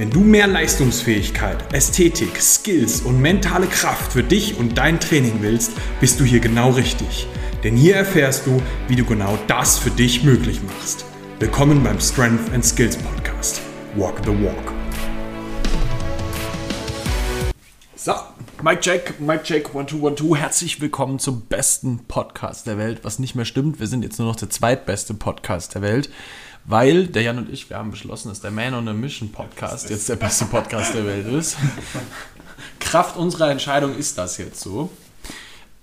Wenn 0.00 0.08
du 0.08 0.20
mehr 0.20 0.46
Leistungsfähigkeit, 0.46 1.74
Ästhetik, 1.74 2.40
Skills 2.40 3.02
und 3.02 3.20
mentale 3.20 3.66
Kraft 3.66 4.14
für 4.14 4.22
dich 4.22 4.56
und 4.56 4.78
dein 4.78 4.98
Training 4.98 5.42
willst, 5.42 5.72
bist 6.00 6.18
du 6.18 6.24
hier 6.24 6.40
genau 6.40 6.70
richtig. 6.70 7.26
Denn 7.62 7.76
hier 7.76 7.96
erfährst 7.96 8.46
du, 8.46 8.62
wie 8.88 8.96
du 8.96 9.04
genau 9.04 9.38
das 9.46 9.76
für 9.76 9.90
dich 9.90 10.24
möglich 10.24 10.62
machst. 10.62 11.04
Willkommen 11.38 11.82
beim 11.84 12.00
Strength 12.00 12.50
and 12.54 12.64
Skills 12.64 12.96
Podcast. 12.96 13.60
Walk 13.94 14.22
the 14.24 14.30
Walk. 14.30 14.72
So, 17.94 18.14
Mike 18.62 18.80
Jack, 18.82 19.20
Mike 19.20 19.42
Jack, 19.44 19.74
one 19.74 19.84
two 19.84 19.98
one 20.00 20.14
two. 20.14 20.34
Herzlich 20.34 20.80
willkommen 20.80 21.18
zum 21.18 21.42
besten 21.42 22.06
Podcast 22.08 22.66
der 22.66 22.78
Welt, 22.78 23.00
was 23.02 23.18
nicht 23.18 23.34
mehr 23.34 23.44
stimmt. 23.44 23.80
Wir 23.80 23.86
sind 23.86 24.02
jetzt 24.02 24.18
nur 24.18 24.28
noch 24.28 24.36
der 24.36 24.48
zweitbeste 24.48 25.12
Podcast 25.12 25.74
der 25.74 25.82
Welt 25.82 26.08
weil 26.64 27.06
der 27.06 27.22
Jan 27.22 27.38
und 27.38 27.50
ich, 27.50 27.70
wir 27.70 27.78
haben 27.78 27.90
beschlossen, 27.90 28.28
dass 28.28 28.40
der 28.40 28.50
Man 28.50 28.74
on 28.74 28.88
a 28.88 28.92
Mission 28.92 29.32
Podcast 29.32 29.90
jetzt 29.90 30.08
der 30.08 30.16
beste 30.16 30.44
Podcast 30.46 30.94
der 30.94 31.06
Welt 31.06 31.26
ist. 31.26 31.56
Kraft 32.80 33.16
unserer 33.16 33.50
Entscheidung 33.50 33.96
ist 33.96 34.18
das 34.18 34.38
jetzt 34.38 34.60
so. 34.60 34.90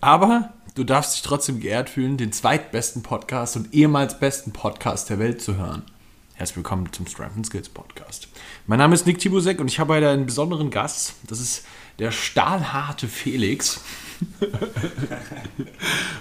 Aber 0.02 0.54
du 0.76 0.84
darfst 0.84 1.16
dich 1.16 1.22
trotzdem 1.24 1.60
geehrt 1.60 1.90
fühlen, 1.90 2.18
den 2.18 2.32
zweitbesten 2.32 3.02
Podcast 3.02 3.56
und 3.56 3.74
ehemals 3.74 4.20
besten 4.20 4.52
Podcast 4.52 5.10
der 5.10 5.20
Welt 5.20 5.42
zu 5.42 5.58
hören. 5.58 5.84
Herzlich 6.36 6.58
willkommen 6.58 6.94
zum 6.94 7.08
Strength 7.08 7.48
Skills 7.48 7.70
Podcast. 7.70 8.28
Mein 8.68 8.78
Name 8.78 8.94
ist 8.94 9.08
Nick 9.08 9.18
Tibusek 9.18 9.60
und 9.60 9.70
ich 9.70 9.80
habe 9.80 9.96
heute 9.96 10.10
einen 10.10 10.28
besonderen 10.28 10.70
Gast. 10.70 11.16
Das 11.26 11.40
ist 11.40 11.66
der 11.98 12.12
stahlharte 12.12 13.08
Felix. 13.08 13.82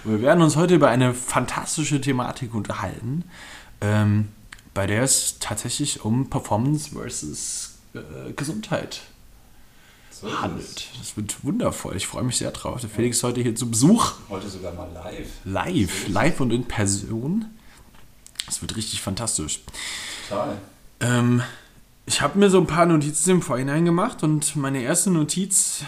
wir 0.04 0.22
werden 0.22 0.42
uns 0.42 0.56
heute 0.56 0.76
über 0.76 0.88
eine 0.88 1.12
fantastische 1.12 2.00
Thematik 2.00 2.54
unterhalten. 2.54 3.24
Ähm, 3.82 4.28
bei 4.76 4.86
der 4.86 5.02
es 5.02 5.38
tatsächlich 5.40 6.04
um 6.04 6.28
Performance 6.28 6.90
versus 6.90 7.78
äh, 7.94 8.32
Gesundheit 8.34 9.00
so 10.10 10.40
handelt. 10.40 10.88
Das 10.98 11.16
wird 11.16 11.42
wundervoll. 11.44 11.96
Ich 11.96 12.06
freue 12.06 12.24
mich 12.24 12.36
sehr 12.36 12.50
drauf. 12.50 12.82
Der 12.82 12.90
Felix 12.90 13.16
ist 13.16 13.22
heute 13.22 13.40
hier 13.40 13.54
zu 13.54 13.70
Besuch. 13.70 14.12
Heute 14.28 14.48
sogar 14.50 14.74
mal 14.74 14.88
live. 14.92 15.28
Live, 15.44 16.08
live 16.08 16.40
und 16.40 16.50
in 16.52 16.68
Person. 16.68 17.46
Das 18.44 18.60
wird 18.60 18.76
richtig 18.76 19.00
fantastisch. 19.00 19.60
Total. 20.28 20.58
Ähm, 21.00 21.42
ich 22.04 22.20
habe 22.20 22.38
mir 22.38 22.50
so 22.50 22.58
ein 22.58 22.66
paar 22.66 22.84
Notizen 22.84 23.30
im 23.30 23.42
Vorhinein 23.42 23.86
gemacht 23.86 24.22
und 24.22 24.56
meine 24.56 24.82
erste 24.82 25.10
Notiz, 25.10 25.84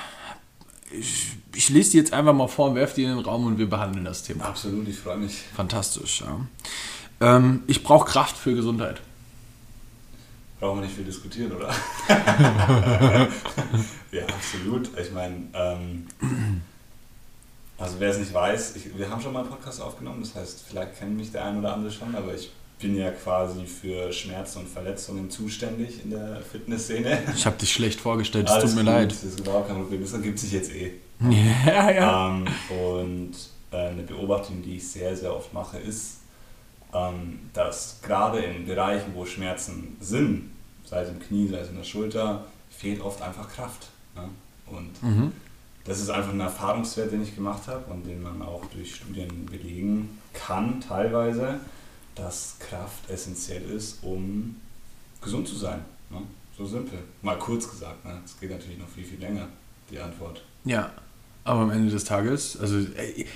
ich, 0.90 1.32
ich 1.54 1.68
lese 1.68 1.90
die 1.90 1.96
jetzt 1.98 2.14
einfach 2.14 2.32
mal 2.32 2.48
vor 2.48 2.70
und 2.70 2.74
werfe 2.74 2.94
die 2.94 3.04
in 3.04 3.10
den 3.10 3.18
Raum 3.18 3.44
und 3.44 3.58
wir 3.58 3.68
behandeln 3.68 4.06
das 4.06 4.22
Thema. 4.22 4.46
Absolut, 4.46 4.88
ich 4.88 4.98
freue 4.98 5.18
mich. 5.18 5.42
Fantastisch, 5.54 6.22
ja. 6.22 6.40
Ähm, 7.20 7.62
ich 7.66 7.82
brauche 7.82 8.08
Kraft 8.08 8.36
für 8.36 8.54
Gesundheit. 8.54 9.00
Brauchen 10.60 10.78
wir 10.80 10.86
nicht 10.86 10.96
viel 10.96 11.04
diskutieren, 11.04 11.52
oder? 11.52 11.68
ja, 14.12 14.22
absolut. 14.26 14.90
Ich 14.98 15.12
meine, 15.12 15.36
ähm, 15.54 16.06
also 17.78 17.94
wer 18.00 18.10
es 18.10 18.18
nicht 18.18 18.34
weiß, 18.34 18.74
ich, 18.76 18.98
wir 18.98 19.08
haben 19.08 19.20
schon 19.20 19.32
mal 19.32 19.40
einen 19.40 19.50
Podcast 19.50 19.80
aufgenommen, 19.80 20.20
das 20.20 20.34
heißt, 20.34 20.64
vielleicht 20.68 20.98
kennt 20.98 21.16
mich 21.16 21.30
der 21.30 21.44
ein 21.44 21.58
oder 21.58 21.74
andere 21.74 21.92
schon, 21.92 22.12
aber 22.16 22.34
ich 22.34 22.50
bin 22.80 22.96
ja 22.96 23.10
quasi 23.12 23.66
für 23.66 24.12
Schmerzen 24.12 24.60
und 24.60 24.68
Verletzungen 24.68 25.30
zuständig 25.30 26.02
in 26.04 26.10
der 26.10 26.40
Fitnessszene. 26.40 27.22
Ich 27.36 27.46
habe 27.46 27.56
dich 27.56 27.72
schlecht 27.72 28.00
vorgestellt, 28.00 28.48
es 28.48 28.60
tut 28.60 28.74
mir 28.74 28.84
gut, 28.84 28.84
leid. 28.84 29.12
Das 29.12 29.24
ist 29.24 29.40
überhaupt 29.40 29.68
kein 29.68 29.76
Problem, 29.76 30.00
das 30.00 30.12
ergibt 30.12 30.38
sich 30.38 30.52
jetzt 30.52 30.72
eh. 30.72 30.92
Ja, 31.20 31.90
ja. 31.90 32.28
Ähm, 32.28 32.46
und 32.68 33.32
äh, 33.70 33.88
eine 33.88 34.02
Beobachtung, 34.02 34.62
die 34.62 34.76
ich 34.76 34.88
sehr, 34.88 35.16
sehr 35.16 35.34
oft 35.34 35.52
mache, 35.52 35.78
ist, 35.78 36.18
dass 37.53 38.00
gerade 38.03 38.38
in 38.38 38.66
Bereichen, 38.66 39.15
wo 39.15 39.26
Schmerzen 39.26 39.97
sind, 40.00 40.50
sei 40.84 41.03
es 41.03 41.10
im 41.10 41.21
Knie, 41.21 41.49
sei 41.49 41.59
es 41.59 41.69
in 41.69 41.76
der 41.76 41.84
Schulter, 41.84 42.47
fehlt 42.71 43.00
oft 43.00 43.21
einfach 43.21 43.49
Kraft. 43.49 43.88
Ne? 44.15 44.28
Und 44.66 45.03
mhm. 45.03 45.32
das 45.84 46.00
ist 46.00 46.10
einfach 46.10 46.32
ein 46.32 46.41
Erfahrungswert, 46.41 47.12
den 47.12 47.22
ich 47.22 47.34
gemacht 47.34 47.66
habe 47.66 47.91
und 47.93 48.06
den 48.06 48.22
man 48.22 48.41
auch 48.43 48.65
durch 48.66 48.97
Studien 48.97 49.47
belegen 49.47 50.19
kann, 50.32 50.81
teilweise, 50.81 51.60
dass 52.15 52.56
Kraft 52.59 53.09
essentiell 53.10 53.69
ist, 53.70 54.03
um 54.03 54.56
gesund 55.20 55.47
zu 55.47 55.56
sein. 55.56 55.84
Ne? 56.10 56.22
So 56.56 56.66
simpel. 56.66 56.99
Mal 57.22 57.38
kurz 57.38 57.70
gesagt. 57.70 58.05
Ne? 58.05 58.20
Es 58.25 58.34
ne? 58.34 58.41
geht 58.41 58.50
natürlich 58.50 58.78
noch 58.78 58.88
viel, 58.88 59.05
viel 59.05 59.20
länger, 59.20 59.49
die 59.91 59.99
Antwort. 59.99 60.43
Ja, 60.65 60.91
aber 61.48 61.62
am 61.62 61.70
Ende 61.70 61.91
des 61.91 62.04
Tages, 62.04 62.59
also 62.60 62.78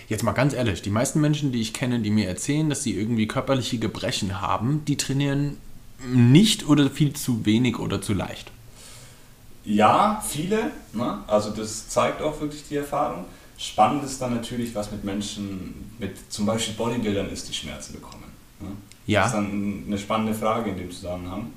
jetzt 0.09 0.23
mal 0.23 0.33
ganz 0.33 0.53
ehrlich, 0.53 0.83
die 0.83 0.91
meisten 0.91 1.21
Menschen, 1.21 1.51
die 1.51 1.61
ich 1.61 1.73
kenne, 1.73 2.01
die 2.01 2.11
mir 2.11 2.29
erzählen, 2.29 2.69
dass 2.69 2.83
sie 2.83 2.95
irgendwie 2.95 3.27
körperliche 3.27 3.79
Gebrechen 3.79 4.41
haben, 4.41 4.85
die 4.87 4.97
trainieren 4.97 5.57
nicht 6.07 6.69
oder 6.69 6.91
viel 6.91 7.15
zu 7.15 7.47
wenig 7.47 7.79
oder 7.79 8.03
zu 8.03 8.13
leicht. 8.13 8.51
Ja, 9.65 10.23
viele. 10.27 10.73
Ne? 10.93 11.19
Also 11.27 11.51
das 11.51 11.89
zeigt 11.89 12.21
auch 12.21 12.41
wirklich 12.41 12.65
die 12.69 12.77
Erfahrung. 12.77 13.25
Spannend 13.57 14.05
ist 14.05 14.21
dann 14.21 14.35
natürlich, 14.35 14.75
was 14.75 14.91
mit 14.91 15.05
Menschen, 15.05 15.93
mit 15.99 16.31
zum 16.31 16.47
Beispiel 16.47 16.75
Bodybuildern 16.75 17.31
ist, 17.31 17.49
die 17.49 17.55
Schmerzen 17.55 17.95
bekommen. 17.95 18.25
Ne? 18.61 18.71
Ja. 19.07 19.21
Das 19.21 19.29
ist 19.29 19.37
dann 19.37 19.85
eine 19.87 19.99
spannende 19.99 20.35
Frage 20.35 20.71
in 20.71 20.77
dem 20.77 20.91
Zusammenhang, 20.91 21.53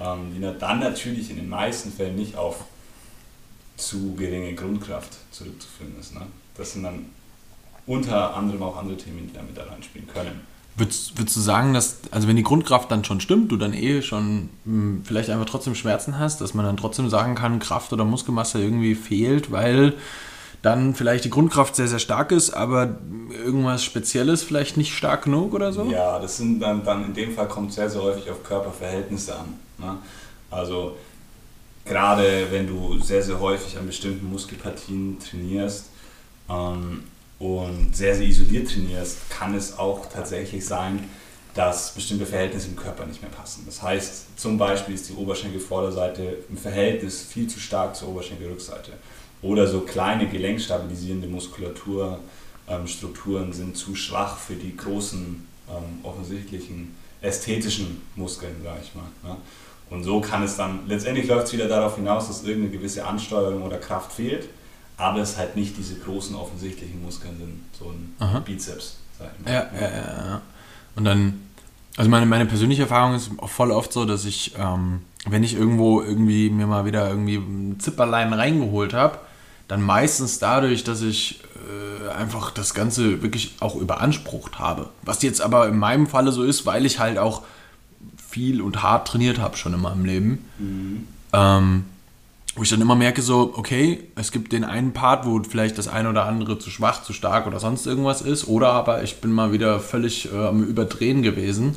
ähm, 0.00 0.32
die 0.34 0.40
dann 0.40 0.80
natürlich 0.80 1.30
in 1.30 1.36
den 1.36 1.48
meisten 1.48 1.92
Fällen 1.92 2.16
nicht 2.16 2.36
auf 2.36 2.64
zu 3.80 4.14
geringe 4.14 4.54
Grundkraft 4.54 5.16
zurückzuführen 5.30 5.94
ist. 6.00 6.14
Ne? 6.14 6.22
Das 6.56 6.72
sind 6.72 6.82
dann 6.82 7.06
unter 7.86 8.36
anderem 8.36 8.62
auch 8.62 8.76
andere 8.76 8.96
Themen, 8.96 9.28
die 9.28 9.34
damit 9.34 9.56
da 9.56 9.64
reinspielen 9.64 10.08
können. 10.08 10.40
Würdest, 10.76 11.18
würdest 11.18 11.36
du 11.36 11.40
sagen, 11.40 11.74
dass, 11.74 11.98
also 12.10 12.28
wenn 12.28 12.36
die 12.36 12.42
Grundkraft 12.42 12.90
dann 12.90 13.04
schon 13.04 13.20
stimmt, 13.20 13.50
du 13.50 13.56
dann 13.56 13.74
eh 13.74 14.02
schon 14.02 14.48
mh, 14.64 14.72
hm, 14.72 15.02
vielleicht 15.04 15.28
einfach 15.30 15.46
trotzdem 15.46 15.74
Schmerzen 15.74 16.18
hast, 16.18 16.40
dass 16.40 16.54
man 16.54 16.64
dann 16.64 16.76
trotzdem 16.76 17.08
sagen 17.10 17.34
kann, 17.34 17.58
Kraft 17.58 17.92
oder 17.92 18.04
Muskelmasse 18.04 18.62
irgendwie 18.62 18.94
fehlt, 18.94 19.50
weil 19.50 19.94
dann 20.62 20.94
vielleicht 20.94 21.24
die 21.24 21.30
Grundkraft 21.30 21.74
sehr, 21.74 21.88
sehr 21.88 21.98
stark 21.98 22.32
ist, 22.32 22.50
aber 22.50 22.96
irgendwas 23.44 23.82
Spezielles 23.82 24.42
vielleicht 24.42 24.76
nicht 24.76 24.94
stark 24.94 25.24
genug 25.24 25.54
oder 25.54 25.72
so? 25.72 25.84
Ja, 25.90 26.18
das 26.18 26.36
sind 26.36 26.60
dann, 26.60 26.84
dann 26.84 27.04
in 27.04 27.14
dem 27.14 27.34
Fall 27.34 27.48
kommt 27.48 27.72
sehr, 27.72 27.88
sehr 27.88 28.02
häufig 28.02 28.30
auf 28.30 28.42
Körperverhältnisse 28.42 29.34
an. 29.36 29.54
Ne? 29.78 29.96
Also 30.50 30.96
gerade 31.84 32.46
wenn 32.50 32.66
du 32.66 32.98
sehr, 33.00 33.22
sehr 33.22 33.40
häufig 33.40 33.78
an 33.78 33.86
bestimmten 33.86 34.30
Muskelpartien 34.30 35.18
trainierst 35.18 35.86
ähm, 36.48 37.04
und 37.38 37.96
sehr, 37.96 38.14
sehr 38.14 38.26
isoliert 38.26 38.70
trainierst, 38.70 39.30
kann 39.30 39.54
es 39.54 39.78
auch 39.78 40.06
tatsächlich 40.06 40.64
sein, 40.64 41.08
dass 41.54 41.94
bestimmte 41.94 42.26
Verhältnisse 42.26 42.68
im 42.68 42.76
Körper 42.76 43.06
nicht 43.06 43.22
mehr 43.22 43.30
passen. 43.30 43.64
Das 43.66 43.82
heißt, 43.82 44.38
zum 44.38 44.56
Beispiel 44.56 44.94
ist 44.94 45.08
die 45.08 45.14
Oberschenkelvorderseite 45.14 46.44
im 46.48 46.56
Verhältnis 46.56 47.22
viel 47.22 47.48
zu 47.48 47.58
stark 47.58 47.96
zur 47.96 48.10
Oberschenkelrückseite. 48.10 48.92
Oder 49.42 49.66
so 49.66 49.80
kleine 49.80 50.28
gelenkstabilisierende 50.28 51.26
Muskulaturstrukturen 51.28 53.46
ähm, 53.46 53.52
sind 53.52 53.76
zu 53.76 53.96
schwach 53.96 54.38
für 54.38 54.54
die 54.54 54.76
großen, 54.76 55.44
ähm, 55.68 56.04
offensichtlichen 56.04 56.94
ästhetischen 57.22 58.00
Muskeln, 58.16 58.56
sage 58.62 58.80
ich 58.82 58.94
mal. 58.94 59.04
Ne? 59.22 59.36
Und 59.90 60.04
so 60.04 60.20
kann 60.20 60.42
es 60.44 60.56
dann, 60.56 60.80
letztendlich 60.86 61.26
läuft 61.26 61.48
es 61.48 61.52
wieder 61.52 61.66
darauf 61.66 61.96
hinaus, 61.96 62.28
dass 62.28 62.44
irgendeine 62.44 62.70
gewisse 62.78 63.04
Ansteuerung 63.04 63.62
oder 63.62 63.76
Kraft 63.78 64.12
fehlt, 64.12 64.48
aber 64.96 65.20
es 65.20 65.36
halt 65.36 65.56
nicht 65.56 65.76
diese 65.76 65.96
großen 65.96 66.36
offensichtlichen 66.36 67.02
Muskeln 67.02 67.36
sind, 67.38 67.60
so 67.76 67.90
ein 67.90 68.14
Aha. 68.20 68.38
Bizeps, 68.38 68.98
sag 69.18 69.30
ich 69.36 69.44
mal. 69.44 69.52
Ja, 69.52 69.66
ja, 69.74 69.88
ja, 69.88 70.26
ja. 70.30 70.42
Und 70.94 71.04
dann, 71.04 71.40
also 71.96 72.08
meine, 72.08 72.26
meine 72.26 72.46
persönliche 72.46 72.82
Erfahrung 72.82 73.14
ist 73.14 73.30
auch 73.38 73.48
voll 73.48 73.72
oft 73.72 73.92
so, 73.92 74.04
dass 74.04 74.24
ich, 74.24 74.54
ähm, 74.56 75.02
wenn 75.26 75.42
ich 75.42 75.54
irgendwo 75.54 76.02
irgendwie 76.02 76.50
mir 76.50 76.68
mal 76.68 76.84
wieder 76.84 77.08
irgendwie 77.08 77.36
ein 77.36 77.80
Zipperlein 77.80 78.32
reingeholt 78.32 78.94
habe, 78.94 79.18
dann 79.66 79.82
meistens 79.82 80.38
dadurch, 80.38 80.84
dass 80.84 81.02
ich 81.02 81.40
äh, 81.54 82.10
einfach 82.10 82.50
das 82.50 82.74
Ganze 82.74 83.22
wirklich 83.22 83.56
auch 83.60 83.74
überansprucht 83.74 84.58
habe. 84.58 84.88
Was 85.02 85.22
jetzt 85.22 85.40
aber 85.40 85.68
in 85.68 85.78
meinem 85.78 86.06
Falle 86.06 86.32
so 86.32 86.44
ist, 86.44 86.64
weil 86.66 86.86
ich 86.86 86.98
halt 86.98 87.18
auch 87.18 87.42
viel 88.30 88.62
und 88.62 88.82
hart 88.82 89.08
trainiert 89.08 89.38
habe 89.38 89.56
schon 89.56 89.74
in 89.74 89.80
meinem 89.80 90.04
Leben. 90.04 90.44
Mhm. 90.58 91.08
Ähm, 91.32 91.84
wo 92.56 92.62
ich 92.62 92.70
dann 92.70 92.80
immer 92.80 92.96
merke, 92.96 93.22
so, 93.22 93.54
okay, 93.56 94.08
es 94.16 94.32
gibt 94.32 94.52
den 94.52 94.64
einen 94.64 94.92
Part, 94.92 95.24
wo 95.24 95.40
vielleicht 95.42 95.78
das 95.78 95.86
eine 95.88 96.08
oder 96.08 96.26
andere 96.26 96.58
zu 96.58 96.68
schwach, 96.68 97.02
zu 97.02 97.12
stark 97.12 97.46
oder 97.46 97.60
sonst 97.60 97.86
irgendwas 97.86 98.22
ist, 98.22 98.48
oder 98.48 98.72
aber 98.72 99.02
ich 99.02 99.20
bin 99.20 99.30
mal 99.30 99.52
wieder 99.52 99.78
völlig 99.80 100.32
äh, 100.32 100.36
am 100.36 100.64
Überdrehen 100.64 101.22
gewesen 101.22 101.76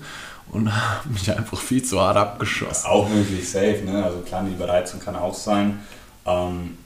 und 0.52 0.74
habe 0.76 1.10
mich 1.10 1.32
einfach 1.32 1.60
viel 1.60 1.84
zu 1.84 2.02
hart 2.02 2.18
abgeschossen. 2.18 2.88
Auch 2.88 3.08
möglich 3.08 3.48
safe, 3.48 3.84
ne? 3.86 4.04
Also 4.04 4.20
klar, 4.20 4.44
die 4.44 4.54
Überreizung 4.54 5.00
kann 5.00 5.16
auch 5.16 5.34
sein. 5.34 5.80
Ähm, 6.26 6.78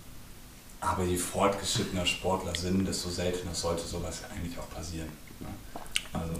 aber 0.79 1.03
je 1.03 1.17
fortgeschrittener 1.17 2.05
Sportler 2.05 2.53
sind, 2.55 2.87
desto 2.87 3.09
seltener 3.09 3.53
sollte 3.53 3.85
sowas 3.85 4.21
eigentlich 4.29 4.57
auch 4.59 4.69
passieren. 4.69 5.09
Ne? 5.39 5.47
Also 6.13 6.33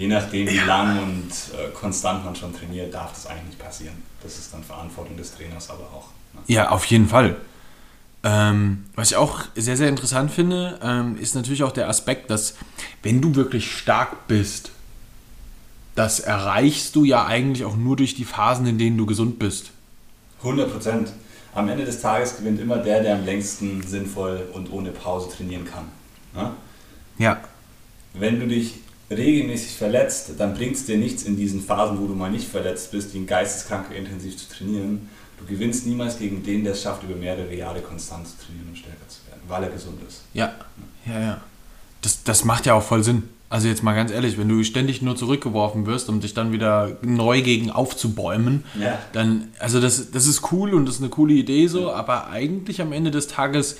je 0.00 0.08
nachdem, 0.08 0.48
wie 0.48 0.56
lang 0.56 0.98
und 1.02 1.28
äh, 1.28 1.70
konstant 1.74 2.24
man 2.24 2.34
schon 2.34 2.54
trainiert, 2.54 2.94
darf 2.94 3.12
das 3.12 3.26
eigentlich 3.26 3.48
nicht 3.48 3.58
passieren. 3.58 4.02
Das 4.22 4.38
ist 4.38 4.52
dann 4.52 4.64
Verantwortung 4.64 5.14
des 5.18 5.34
Trainers 5.34 5.68
aber 5.68 5.84
auch. 5.84 6.08
Ne? 6.32 6.40
Ja, 6.46 6.70
auf 6.70 6.86
jeden 6.86 7.06
Fall. 7.06 7.36
Ähm, 8.24 8.86
was 8.94 9.10
ich 9.10 9.16
auch 9.18 9.42
sehr, 9.54 9.76
sehr 9.76 9.90
interessant 9.90 10.30
finde, 10.30 10.78
ähm, 10.82 11.18
ist 11.18 11.34
natürlich 11.34 11.62
auch 11.62 11.72
der 11.72 11.86
Aspekt, 11.90 12.30
dass 12.30 12.54
wenn 13.02 13.20
du 13.20 13.34
wirklich 13.34 13.70
stark 13.70 14.26
bist, 14.26 14.70
das 15.96 16.18
erreichst 16.18 16.96
du 16.96 17.04
ja 17.04 17.26
eigentlich 17.26 17.66
auch 17.66 17.76
nur 17.76 17.96
durch 17.96 18.14
die 18.14 18.24
Phasen, 18.24 18.66
in 18.66 18.78
denen 18.78 18.96
du 18.96 19.04
gesund 19.04 19.38
bist. 19.38 19.70
100 20.38 20.72
Prozent. 20.72 21.12
Am 21.54 21.68
Ende 21.68 21.84
des 21.84 22.00
Tages 22.00 22.38
gewinnt 22.38 22.58
immer 22.58 22.78
der, 22.78 23.02
der 23.02 23.16
am 23.16 23.26
längsten 23.26 23.82
sinnvoll 23.86 24.48
und 24.54 24.72
ohne 24.72 24.92
Pause 24.92 25.28
trainieren 25.36 25.66
kann. 25.66 25.84
Ne? 26.34 26.52
Ja. 27.18 27.40
Wenn 28.14 28.40
du 28.40 28.46
dich 28.46 28.76
regelmäßig 29.10 29.76
verletzt, 29.76 30.30
dann 30.38 30.54
bringt 30.54 30.76
es 30.76 30.86
dir 30.86 30.96
nichts 30.96 31.24
in 31.24 31.36
diesen 31.36 31.60
Phasen, 31.60 32.00
wo 32.00 32.06
du 32.06 32.14
mal 32.14 32.30
nicht 32.30 32.48
verletzt 32.48 32.92
bist, 32.92 33.12
wie 33.14 33.18
ein 33.18 33.26
Geisteskranker 33.26 33.94
intensiv 33.94 34.36
zu 34.36 34.48
trainieren. 34.48 35.08
Du 35.38 35.46
gewinnst 35.46 35.86
niemals 35.86 36.18
gegen 36.18 36.42
den, 36.42 36.64
der 36.64 36.74
es 36.74 36.82
schafft, 36.82 37.02
über 37.02 37.16
mehrere 37.16 37.54
Jahre 37.54 37.80
konstant 37.80 38.28
zu 38.28 38.34
trainieren 38.44 38.68
und 38.68 38.78
stärker 38.78 39.08
zu 39.08 39.18
werden, 39.26 39.40
weil 39.48 39.64
er 39.64 39.70
gesund 39.70 40.00
ist. 40.06 40.22
Ja, 40.34 40.54
ja, 41.06 41.20
ja. 41.20 41.40
Das, 42.02 42.22
das 42.22 42.44
macht 42.44 42.66
ja 42.66 42.74
auch 42.74 42.82
voll 42.82 43.02
Sinn. 43.02 43.24
Also 43.48 43.66
jetzt 43.66 43.82
mal 43.82 43.94
ganz 43.94 44.12
ehrlich, 44.12 44.38
wenn 44.38 44.48
du 44.48 44.62
ständig 44.62 45.02
nur 45.02 45.16
zurückgeworfen 45.16 45.86
wirst, 45.86 46.08
um 46.08 46.20
dich 46.20 46.34
dann 46.34 46.52
wieder 46.52 46.96
neu 47.02 47.42
gegen 47.42 47.70
aufzubäumen, 47.70 48.62
ja. 48.80 48.96
dann, 49.12 49.48
also 49.58 49.80
das, 49.80 50.12
das 50.12 50.26
ist 50.28 50.52
cool 50.52 50.72
und 50.72 50.86
das 50.86 50.96
ist 50.96 51.00
eine 51.00 51.10
coole 51.10 51.34
Idee 51.34 51.66
so, 51.66 51.92
aber 51.92 52.28
eigentlich 52.28 52.80
am 52.80 52.92
Ende 52.92 53.10
des 53.10 53.26
Tages, 53.26 53.78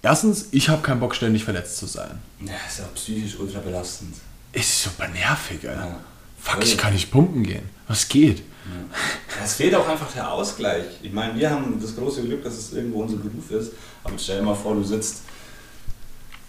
erstens, 0.00 0.48
ich 0.52 0.68
habe 0.68 0.82
keinen 0.82 1.00
Bock, 1.00 1.16
ständig 1.16 1.42
verletzt 1.42 1.78
zu 1.78 1.86
sein. 1.86 2.20
Ja, 2.40 2.52
ist 2.68 2.78
ja 2.78 2.84
psychisch 2.94 3.36
ultra 3.40 3.58
belastend. 3.58 4.14
Ist 4.54 4.82
super 4.84 5.08
nervig, 5.08 5.68
Alter. 5.68 5.86
Ja. 5.86 6.00
Fuck, 6.40 6.64
ich 6.64 6.78
kann 6.78 6.92
nicht 6.92 7.10
pumpen 7.10 7.42
gehen. 7.42 7.68
Was 7.88 8.08
geht? 8.08 8.38
Ja. 8.38 9.44
Es 9.44 9.54
fehlt 9.54 9.74
auch 9.74 9.86
einfach 9.88 10.10
der 10.12 10.30
Ausgleich. 10.30 10.84
Ich 11.02 11.12
meine, 11.12 11.38
wir 11.38 11.50
haben 11.50 11.78
das 11.80 11.96
große 11.96 12.22
Glück, 12.22 12.44
dass 12.44 12.54
es 12.54 12.72
irgendwo 12.72 13.02
unser 13.02 13.16
Beruf 13.16 13.50
ist, 13.50 13.72
aber 14.04 14.18
stell 14.18 14.38
dir 14.38 14.44
mal 14.44 14.54
vor, 14.54 14.74
du 14.74 14.84
sitzt 14.84 15.22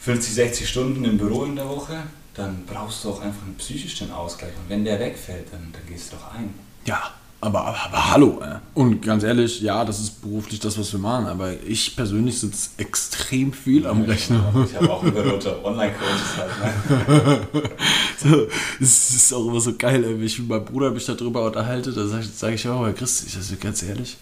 50, 0.01 0.33
60 0.35 0.69
Stunden 0.69 1.03
im 1.03 1.17
Büro 1.17 1.45
in 1.45 1.55
der 1.55 1.67
Woche, 1.67 2.03
dann 2.35 2.65
brauchst 2.65 3.03
du 3.03 3.09
auch 3.09 3.21
einfach 3.21 3.43
einen 3.43 3.55
psychischen 3.55 4.11
Ausgleich. 4.11 4.51
Und 4.57 4.69
wenn 4.69 4.85
der 4.85 4.99
wegfällt, 4.99 5.51
dann, 5.51 5.71
dann 5.73 5.85
gehst 5.87 6.11
du 6.11 6.17
doch 6.17 6.33
ein. 6.33 6.53
Ja, 6.85 7.11
aber, 7.41 7.65
aber, 7.65 7.85
aber 7.85 8.11
hallo. 8.11 8.41
Äh. 8.41 8.55
Und 8.73 9.01
ganz 9.01 9.23
ehrlich, 9.23 9.61
ja, 9.61 9.85
das 9.85 9.99
ist 9.99 10.21
beruflich 10.21 10.59
das, 10.59 10.77
was 10.79 10.91
wir 10.93 10.99
machen. 10.99 11.27
Aber 11.27 11.53
ich 11.65 11.95
persönlich 11.95 12.39
sitze 12.39 12.71
extrem 12.77 13.53
viel 13.53 13.85
am 13.85 14.01
Rechner. 14.03 14.51
Ich 14.67 14.75
habe 14.75 14.91
auch 14.91 15.03
überrote 15.03 15.63
Online-Coaches 15.63 16.37
halt. 16.37 17.07
Ne? 17.07 17.69
so, 18.17 18.47
es 18.79 19.09
ist 19.11 19.33
auch 19.33 19.47
immer 19.47 19.59
so 19.59 19.73
geil, 19.77 20.03
wenn 20.03 20.23
ich 20.23 20.39
mit 20.39 20.49
meinem 20.49 20.65
Bruder 20.65 20.91
mich 20.91 21.05
darüber 21.05 21.45
unterhalte. 21.45 21.91
Da 21.93 22.07
sage 22.07 22.23
sag 22.23 22.53
ich 22.53 22.67
auch, 22.67 22.85
Herr 22.85 22.93
Christ, 22.93 23.25
ich 23.27 23.33
sage 23.33 23.59
ganz 23.59 23.83
ehrlich, 23.83 24.17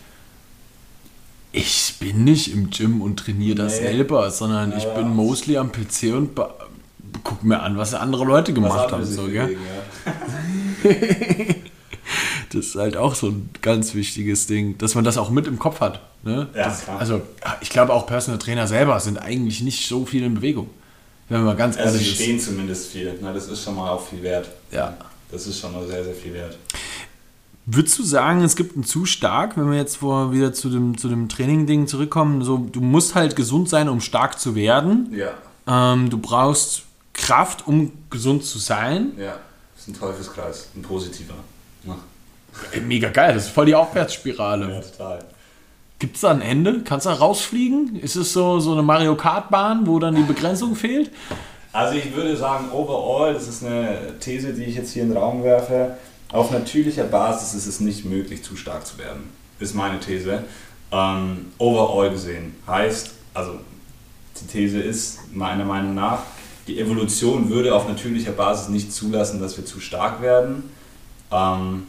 ich 1.53 1.95
bin 1.99 2.23
nicht 2.23 2.51
im 2.51 2.71
Gym 2.71 3.01
und 3.01 3.17
trainiere 3.17 3.55
das 3.55 3.79
nee. 3.79 3.87
selber, 3.87 4.29
sondern 4.31 4.71
ja, 4.71 4.77
ich 4.77 4.85
bin 4.85 5.15
mostly 5.15 5.57
am 5.57 5.71
PC 5.71 6.13
und 6.13 6.31
guck 7.23 7.43
mir 7.43 7.61
an, 7.61 7.77
was 7.77 7.93
andere 7.93 8.25
Leute 8.25 8.53
gemacht 8.53 8.91
haben. 8.91 9.05
So, 9.05 9.27
gell? 9.27 9.55
Ja. 10.83 10.91
das 12.53 12.67
ist 12.67 12.75
halt 12.75 12.97
auch 12.97 13.15
so 13.15 13.27
ein 13.27 13.49
ganz 13.61 13.93
wichtiges 13.95 14.47
Ding, 14.47 14.77
dass 14.77 14.95
man 14.95 15.03
das 15.03 15.17
auch 15.17 15.29
mit 15.29 15.47
im 15.47 15.59
Kopf 15.59 15.79
hat. 15.79 16.01
Ne? 16.23 16.47
Ja, 16.55 16.65
das, 16.65 16.87
also 16.87 17.21
ich 17.61 17.69
glaube 17.69 17.93
auch 17.93 18.07
Personal 18.07 18.39
Trainer 18.39 18.67
selber 18.67 18.99
sind 18.99 19.17
eigentlich 19.17 19.61
nicht 19.61 19.87
so 19.87 20.05
viel 20.05 20.23
in 20.23 20.35
Bewegung. 20.35 20.69
Wenn 21.29 21.37
man 21.39 21.47
mal 21.47 21.55
ganz 21.55 21.77
also 21.77 21.95
ehrlich 21.95 22.09
sie 22.09 22.23
stehen 22.23 22.39
zumindest 22.39 22.91
viel. 22.91 23.13
Ne? 23.21 23.33
Das 23.33 23.47
ist 23.47 23.63
schon 23.63 23.75
mal 23.75 23.89
auch 23.89 24.07
viel 24.07 24.21
wert. 24.21 24.49
Ja. 24.71 24.95
Das 25.31 25.47
ist 25.47 25.59
schon 25.59 25.73
mal 25.73 25.85
sehr, 25.87 26.03
sehr 26.03 26.13
viel 26.13 26.33
wert. 26.33 26.57
Würdest 27.65 27.97
du 27.97 28.03
sagen, 28.03 28.41
es 28.43 28.55
gibt 28.55 28.75
einen 28.75 28.83
zu 28.83 29.05
stark, 29.05 29.57
wenn 29.57 29.71
wir 29.71 29.77
jetzt 29.77 29.97
vor, 29.97 30.33
wieder 30.33 30.53
zu 30.53 30.69
dem, 30.69 30.97
zu 30.97 31.07
dem 31.07 31.29
Training-Ding 31.29 31.87
zurückkommen, 31.87 32.43
so, 32.43 32.57
du 32.57 32.81
musst 32.81 33.15
halt 33.15 33.35
gesund 33.35 33.69
sein, 33.69 33.87
um 33.87 34.01
stark 34.01 34.37
zu 34.37 34.53
werden. 34.53 35.15
Ja. 35.15 35.93
Ähm, 35.93 36.09
du 36.09 36.17
brauchst 36.17 36.83
Kraft, 37.13 37.65
um 37.67 37.93
gesund 38.09 38.43
zu 38.43 38.59
sein. 38.59 39.13
Ja, 39.17 39.37
das 39.75 39.83
ist 39.83 39.87
ein 39.87 39.99
Teufelskreis, 39.99 40.67
ein 40.75 40.81
positiver. 40.81 41.35
Ja. 41.85 41.97
Mega 42.85 43.09
geil, 43.09 43.33
das 43.33 43.45
ist 43.45 43.51
voll 43.51 43.65
die 43.65 43.75
Aufwärtsspirale. 43.75 44.71
Ja, 44.71 44.79
total. 44.79 45.19
Gibt 45.99 46.15
es 46.15 46.21
da 46.21 46.31
ein 46.31 46.41
Ende? 46.41 46.81
Kannst 46.83 47.05
du 47.05 47.09
da 47.09 47.15
rausfliegen? 47.15 47.95
Ist 47.95 48.15
es 48.15 48.33
so, 48.33 48.59
so 48.59 48.73
eine 48.73 48.83
Mario 48.83 49.15
Kart-Bahn, 49.15 49.87
wo 49.87 49.99
dann 49.99 50.15
die 50.15 50.23
Begrenzung 50.23 50.75
fehlt? 50.75 51.11
Also 51.71 51.97
ich 51.97 52.13
würde 52.13 52.35
sagen, 52.35 52.71
overall, 52.71 53.33
das 53.33 53.47
ist 53.47 53.63
eine 53.63 54.19
These, 54.19 54.53
die 54.53 54.65
ich 54.65 54.75
jetzt 54.75 54.93
hier 54.93 55.03
in 55.03 55.09
den 55.09 55.17
Raum 55.17 55.43
werfe, 55.43 55.97
auf 56.31 56.51
natürlicher 56.51 57.05
Basis 57.05 57.53
ist 57.53 57.67
es 57.67 57.79
nicht 57.79 58.05
möglich, 58.05 58.43
zu 58.43 58.55
stark 58.55 58.85
zu 58.85 58.97
werden. 58.97 59.29
Ist 59.59 59.75
meine 59.75 59.99
These. 59.99 60.43
Ähm, 60.91 61.47
overall 61.57 62.09
gesehen. 62.09 62.55
Heißt, 62.67 63.11
also 63.33 63.59
die 64.41 64.47
These 64.47 64.79
ist 64.79 65.19
meiner 65.33 65.65
Meinung 65.65 65.95
nach, 65.95 66.19
die 66.67 66.79
Evolution 66.79 67.49
würde 67.49 67.73
auf 67.73 67.87
natürlicher 67.87 68.31
Basis 68.31 68.69
nicht 68.69 68.93
zulassen, 68.93 69.39
dass 69.39 69.57
wir 69.57 69.65
zu 69.65 69.79
stark 69.79 70.21
werden, 70.21 70.71
ähm, 71.31 71.87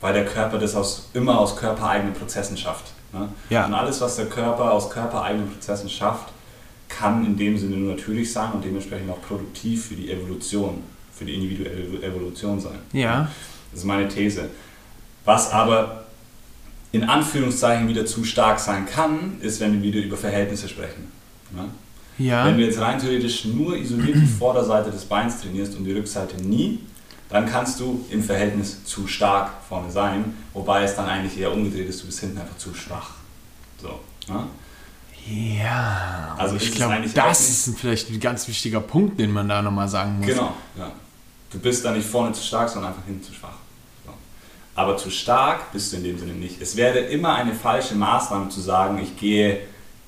weil 0.00 0.12
der 0.12 0.24
Körper 0.24 0.58
das 0.58 0.74
aus, 0.74 1.08
immer 1.14 1.38
aus 1.38 1.56
körpereigenen 1.56 2.14
Prozessen 2.14 2.56
schafft. 2.56 2.92
Ne? 3.12 3.28
Ja. 3.50 3.66
Und 3.66 3.74
alles, 3.74 4.00
was 4.00 4.16
der 4.16 4.26
Körper 4.26 4.72
aus 4.72 4.90
körpereigenen 4.90 5.50
Prozessen 5.50 5.88
schafft, 5.88 6.28
kann 6.88 7.24
in 7.24 7.36
dem 7.36 7.58
Sinne 7.58 7.76
nur 7.76 7.94
natürlich 7.94 8.32
sein 8.32 8.52
und 8.52 8.64
dementsprechend 8.64 9.10
auch 9.10 9.20
produktiv 9.22 9.86
für 9.86 9.94
die 9.94 10.10
Evolution, 10.10 10.82
für 11.12 11.24
die 11.24 11.34
individuelle 11.34 12.02
Evolution 12.02 12.60
sein. 12.60 12.78
Ja. 12.92 13.28
Das 13.70 13.80
ist 13.80 13.86
meine 13.86 14.08
These. 14.08 14.48
Was 15.24 15.50
aber 15.50 16.04
in 16.92 17.04
Anführungszeichen 17.04 17.88
wieder 17.88 18.06
zu 18.06 18.24
stark 18.24 18.60
sein 18.60 18.86
kann, 18.86 19.38
ist, 19.40 19.60
wenn 19.60 19.72
wir 19.74 19.82
wieder 19.82 20.00
über 20.00 20.16
Verhältnisse 20.16 20.68
sprechen. 20.68 21.10
Ne? 21.54 21.68
Ja. 22.18 22.46
Wenn 22.46 22.56
du 22.56 22.64
jetzt 22.64 22.80
rein 22.80 22.98
theoretisch 22.98 23.44
nur 23.44 23.76
isoliert 23.76 24.16
die 24.16 24.26
Vorderseite 24.26 24.90
des 24.90 25.04
Beins 25.04 25.42
trainierst 25.42 25.76
und 25.76 25.84
die 25.84 25.92
Rückseite 25.92 26.42
nie, 26.42 26.80
dann 27.28 27.46
kannst 27.46 27.80
du 27.80 28.04
im 28.10 28.22
Verhältnis 28.22 28.84
zu 28.84 29.06
stark 29.06 29.50
vorne 29.68 29.90
sein, 29.90 30.36
wobei 30.52 30.84
es 30.84 30.94
dann 30.94 31.08
eigentlich 31.08 31.38
eher 31.38 31.52
umgedreht 31.52 31.88
ist, 31.88 32.02
du 32.02 32.06
bist 32.06 32.20
hinten 32.20 32.38
einfach 32.38 32.56
zu 32.56 32.74
schwach. 32.74 33.10
So. 33.80 34.00
Ne? 34.28 34.46
Ja, 35.28 36.36
also 36.38 36.56
ich 36.56 36.72
glaube, 36.72 37.02
das 37.12 37.48
ist 37.48 37.78
vielleicht 37.78 38.10
ein 38.10 38.20
ganz 38.20 38.46
wichtiger 38.46 38.80
Punkt, 38.80 39.18
den 39.18 39.32
man 39.32 39.48
da 39.48 39.60
nochmal 39.60 39.88
sagen 39.88 40.18
muss. 40.18 40.26
Genau, 40.26 40.54
ja. 40.78 40.92
Du 41.50 41.58
bist 41.58 41.84
da 41.84 41.92
nicht 41.92 42.06
vorne 42.06 42.32
zu 42.32 42.44
stark, 42.44 42.68
sondern 42.68 42.92
einfach 42.92 43.04
hinten 43.04 43.24
zu 43.24 43.32
schwach. 43.32 43.56
So. 44.04 44.12
Aber 44.76 44.96
zu 44.96 45.10
stark 45.10 45.72
bist 45.72 45.92
du 45.92 45.96
in 45.96 46.04
dem 46.04 46.18
Sinne 46.18 46.32
nicht. 46.32 46.60
Es 46.62 46.76
wäre 46.76 46.98
immer 46.98 47.34
eine 47.34 47.54
falsche 47.54 47.96
Maßnahme 47.96 48.50
zu 48.50 48.60
sagen, 48.60 48.98
ich 48.98 49.16
gehe 49.16 49.60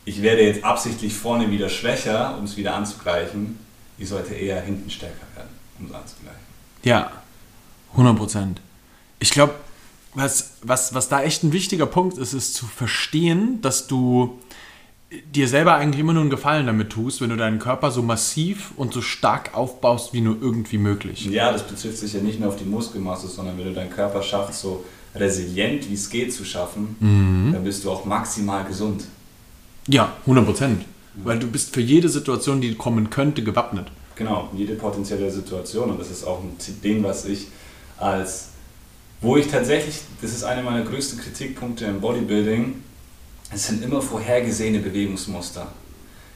ich 0.09 0.23
werde 0.23 0.43
jetzt 0.43 0.65
absichtlich 0.65 1.13
vorne 1.13 1.51
wieder 1.51 1.69
schwächer, 1.69 2.35
um 2.39 2.45
es 2.45 2.57
wieder 2.57 2.75
anzugleichen. 2.75 3.59
Ich 3.99 4.09
sollte 4.09 4.33
eher 4.33 4.59
hinten 4.63 4.89
stärker 4.89 5.27
werden, 5.37 5.51
um 5.79 5.85
es 5.85 5.93
anzugleichen. 5.93 6.48
Ja, 6.83 7.11
100 7.93 8.17
Prozent. 8.17 8.61
Ich 9.19 9.31
glaube, 9.31 9.55
was, 10.15 10.53
was, 10.63 10.95
was 10.95 11.09
da 11.09 11.23
echt 11.23 11.43
ein 11.43 11.53
wichtiger 11.53 11.87
Punkt 11.87 12.19
ist, 12.19 12.33
ist 12.33 12.55
zu 12.55 12.67
verstehen, 12.67 13.61
dass 13.63 13.87
du 13.87 14.39
dir 15.35 15.49
selber 15.49 15.75
eigentlich 15.75 16.01
immer 16.01 16.13
nur 16.13 16.23
einen 16.23 16.31
Gefallen 16.31 16.67
damit 16.67 16.91
tust, 16.91 17.21
wenn 17.21 17.31
du 17.31 17.37
deinen 17.37 17.59
Körper 17.59 17.91
so 17.91 18.03
massiv 18.03 18.73
und 18.77 18.93
so 18.93 19.01
stark 19.01 19.55
aufbaust, 19.55 20.13
wie 20.13 20.21
nur 20.21 20.37
irgendwie 20.41 20.79
möglich. 20.79 21.25
Ja, 21.27 21.51
das 21.51 21.67
betrifft 21.67 21.99
sich 21.99 22.13
ja 22.13 22.21
nicht 22.21 22.41
nur 22.41 22.51
auf 22.51 22.57
die 22.57 22.65
Muskelmasse, 22.65 23.29
sondern 23.29 23.57
wenn 23.59 23.67
du 23.67 23.73
deinen 23.73 23.91
Körper 23.91 24.23
schaffst, 24.23 24.61
so 24.61 24.85
resilient 25.15 25.89
wie 25.89 25.95
es 25.95 26.11
geht 26.11 26.33
zu 26.33 26.45
schaffen, 26.45 26.97
mhm. 27.01 27.53
dann 27.53 27.65
bist 27.65 27.85
du 27.85 27.91
auch 27.91 28.05
maximal 28.05 28.65
gesund. 28.65 29.05
Ja, 29.87 30.13
100 30.23 30.45
Prozent. 30.45 30.85
Weil 31.15 31.39
du 31.39 31.47
bist 31.49 31.75
für 31.75 31.81
jede 31.81 32.09
Situation, 32.09 32.61
die 32.61 32.75
kommen 32.75 33.11
könnte, 33.11 33.43
gewappnet. 33.43 33.87
Genau, 34.19 34.49
jede 34.53 34.75
potenzielle 34.75 35.31
Situation. 35.31 35.91
Und 35.91 36.01
das 36.01 36.11
ist 36.11 36.25
auch 36.25 36.41
ein 36.41 36.57
Ding, 36.83 37.05
was 37.05 37.25
ich 37.25 37.47
als, 37.99 38.49
wo 39.21 39.37
ich 39.37 39.47
tatsächlich, 39.47 40.01
das 40.21 40.33
ist 40.33 40.43
einer 40.43 40.63
meiner 40.63 40.85
größten 40.85 41.21
Kritikpunkte 41.21 41.85
im 41.85 42.01
Bodybuilding, 42.01 42.83
es 43.55 43.69
sind 43.69 43.83
immer 43.83 44.03
vorhergesehene 44.03 44.81
Bewegungsmuster. 44.81 45.69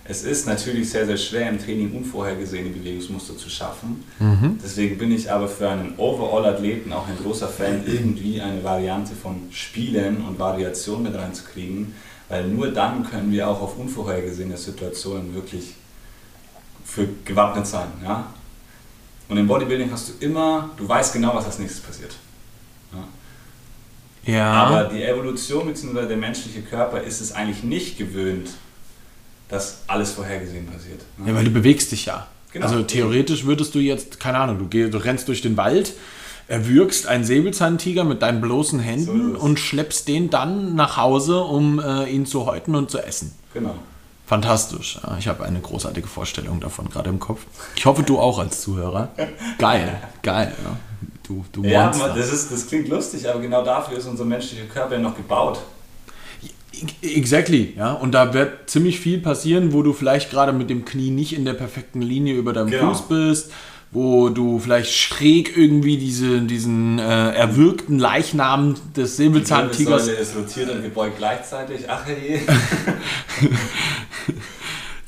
Es 0.04 0.22
ist 0.22 0.46
natürlich 0.46 0.90
sehr, 0.90 1.06
sehr 1.06 1.16
schwer 1.16 1.48
im 1.48 1.58
Training 1.58 1.92
unvorhergesehene 1.92 2.70
Bewegungsmuster 2.70 3.36
zu 3.36 3.50
schaffen. 3.50 4.04
Mhm. 4.18 4.58
Deswegen 4.62 4.96
bin 4.96 5.12
ich 5.12 5.30
aber 5.30 5.48
für 5.48 5.68
einen 5.68 5.94
Overall-Athleten 5.96 6.92
auch 6.92 7.06
ein 7.08 7.16
großer 7.22 7.48
Fan, 7.48 7.82
irgendwie 7.86 8.40
eine 8.40 8.62
Variante 8.62 9.12
von 9.14 9.48
Spielen 9.50 10.24
und 10.24 10.38
Variation 10.38 11.02
mit 11.02 11.14
reinzukriegen, 11.14 11.94
weil 12.28 12.46
nur 12.48 12.68
dann 12.68 13.04
können 13.04 13.30
wir 13.32 13.48
auch 13.48 13.60
auf 13.60 13.78
unvorhergesehene 13.78 14.56
Situationen 14.56 15.34
wirklich 15.34 15.74
für 16.94 17.08
gewappnet 17.24 17.66
sein. 17.66 17.88
Ja? 18.04 18.26
Und 19.28 19.36
im 19.38 19.46
Bodybuilding 19.46 19.90
hast 19.90 20.08
du 20.10 20.12
immer, 20.24 20.70
du 20.76 20.86
weißt 20.88 21.12
genau, 21.14 21.34
was 21.34 21.46
als 21.46 21.58
nächstes 21.58 21.80
passiert. 21.80 22.14
Ja? 22.92 24.32
Ja. 24.34 24.52
Aber 24.52 24.84
die 24.84 25.02
Evolution 25.02 25.66
bzw. 25.66 26.06
der 26.06 26.16
menschliche 26.16 26.62
Körper 26.62 27.00
ist 27.02 27.20
es 27.20 27.32
eigentlich 27.32 27.62
nicht 27.64 27.98
gewöhnt, 27.98 28.50
dass 29.48 29.80
alles 29.86 30.12
vorhergesehen 30.12 30.66
passiert. 30.66 31.00
ne? 31.18 31.28
ja, 31.30 31.34
weil 31.34 31.44
du 31.44 31.50
bewegst 31.50 31.92
dich 31.92 32.06
ja. 32.06 32.26
Genau. 32.52 32.66
Also 32.66 32.82
theoretisch 32.82 33.46
würdest 33.46 33.74
du 33.74 33.78
jetzt, 33.78 34.20
keine 34.20 34.38
Ahnung, 34.38 34.58
du, 34.58 34.66
geh, 34.68 34.90
du 34.90 34.98
rennst 34.98 35.28
durch 35.28 35.40
den 35.40 35.56
Wald, 35.56 35.94
erwürgst 36.48 37.06
einen 37.06 37.24
Säbelzahntiger 37.24 38.04
mit 38.04 38.20
deinen 38.20 38.42
bloßen 38.42 38.78
So 38.78 38.84
Händen 38.84 39.34
es. 39.36 39.40
und 39.40 39.58
schleppst 39.58 40.06
den 40.08 40.28
dann 40.28 40.74
nach 40.74 40.98
Hause, 40.98 41.40
um 41.40 41.80
äh, 41.80 42.04
ihn 42.10 42.26
zu 42.26 42.44
häuten 42.44 42.74
und 42.74 42.90
zu 42.90 42.98
essen. 42.98 43.32
Genau. 43.54 43.76
Fantastisch. 44.32 44.98
Ich 45.18 45.28
habe 45.28 45.44
eine 45.44 45.60
großartige 45.60 46.08
Vorstellung 46.08 46.58
davon 46.58 46.88
gerade 46.88 47.10
im 47.10 47.20
Kopf. 47.20 47.42
Ich 47.76 47.84
hoffe, 47.84 48.02
du 48.02 48.18
auch 48.18 48.38
als 48.38 48.62
Zuhörer. 48.62 49.10
Geil, 49.58 49.98
geil. 50.22 50.54
Ja. 50.64 50.76
Du, 51.22 51.44
du 51.52 51.62
Ja, 51.64 51.88
Monster. 51.88 52.14
das, 52.16 52.32
ist, 52.32 52.50
das 52.50 52.66
klingt 52.66 52.88
lustig, 52.88 53.28
aber 53.28 53.40
genau 53.40 53.62
dafür 53.62 53.98
ist 53.98 54.06
unser 54.06 54.24
menschlicher 54.24 54.64
Körper 54.64 54.94
ja 54.94 55.00
noch 55.00 55.14
gebaut. 55.14 55.58
Exactly, 57.02 57.74
ja. 57.76 57.92
Und 57.92 58.12
da 58.12 58.32
wird 58.32 58.70
ziemlich 58.70 59.00
viel 59.00 59.18
passieren, 59.18 59.74
wo 59.74 59.82
du 59.82 59.92
vielleicht 59.92 60.30
gerade 60.30 60.54
mit 60.54 60.70
dem 60.70 60.86
Knie 60.86 61.10
nicht 61.10 61.34
in 61.34 61.44
der 61.44 61.52
perfekten 61.52 62.00
Linie 62.00 62.34
über 62.34 62.54
deinem 62.54 62.70
Genau. 62.70 62.88
Fuß 62.94 63.02
bist, 63.08 63.52
wo 63.92 64.30
du 64.30 64.58
vielleicht 64.58 64.92
schräg 64.92 65.54
irgendwie 65.56 65.98
diese, 65.98 66.40
diesen 66.40 66.98
äh, 66.98 67.32
erwürgten 67.34 67.98
Leichnam 67.98 68.74
des 68.96 69.16
Die 69.16 69.24
Säbelzahntigers. 69.24 70.06
Wirbelsäule 70.06 70.18
ist 70.18 70.34
rotiert 70.36 70.70
und 70.70 70.82
gebeugt 70.82 71.18
gleichzeitig. 71.18 71.82
Ach 71.88 72.04
hey. 72.06 72.40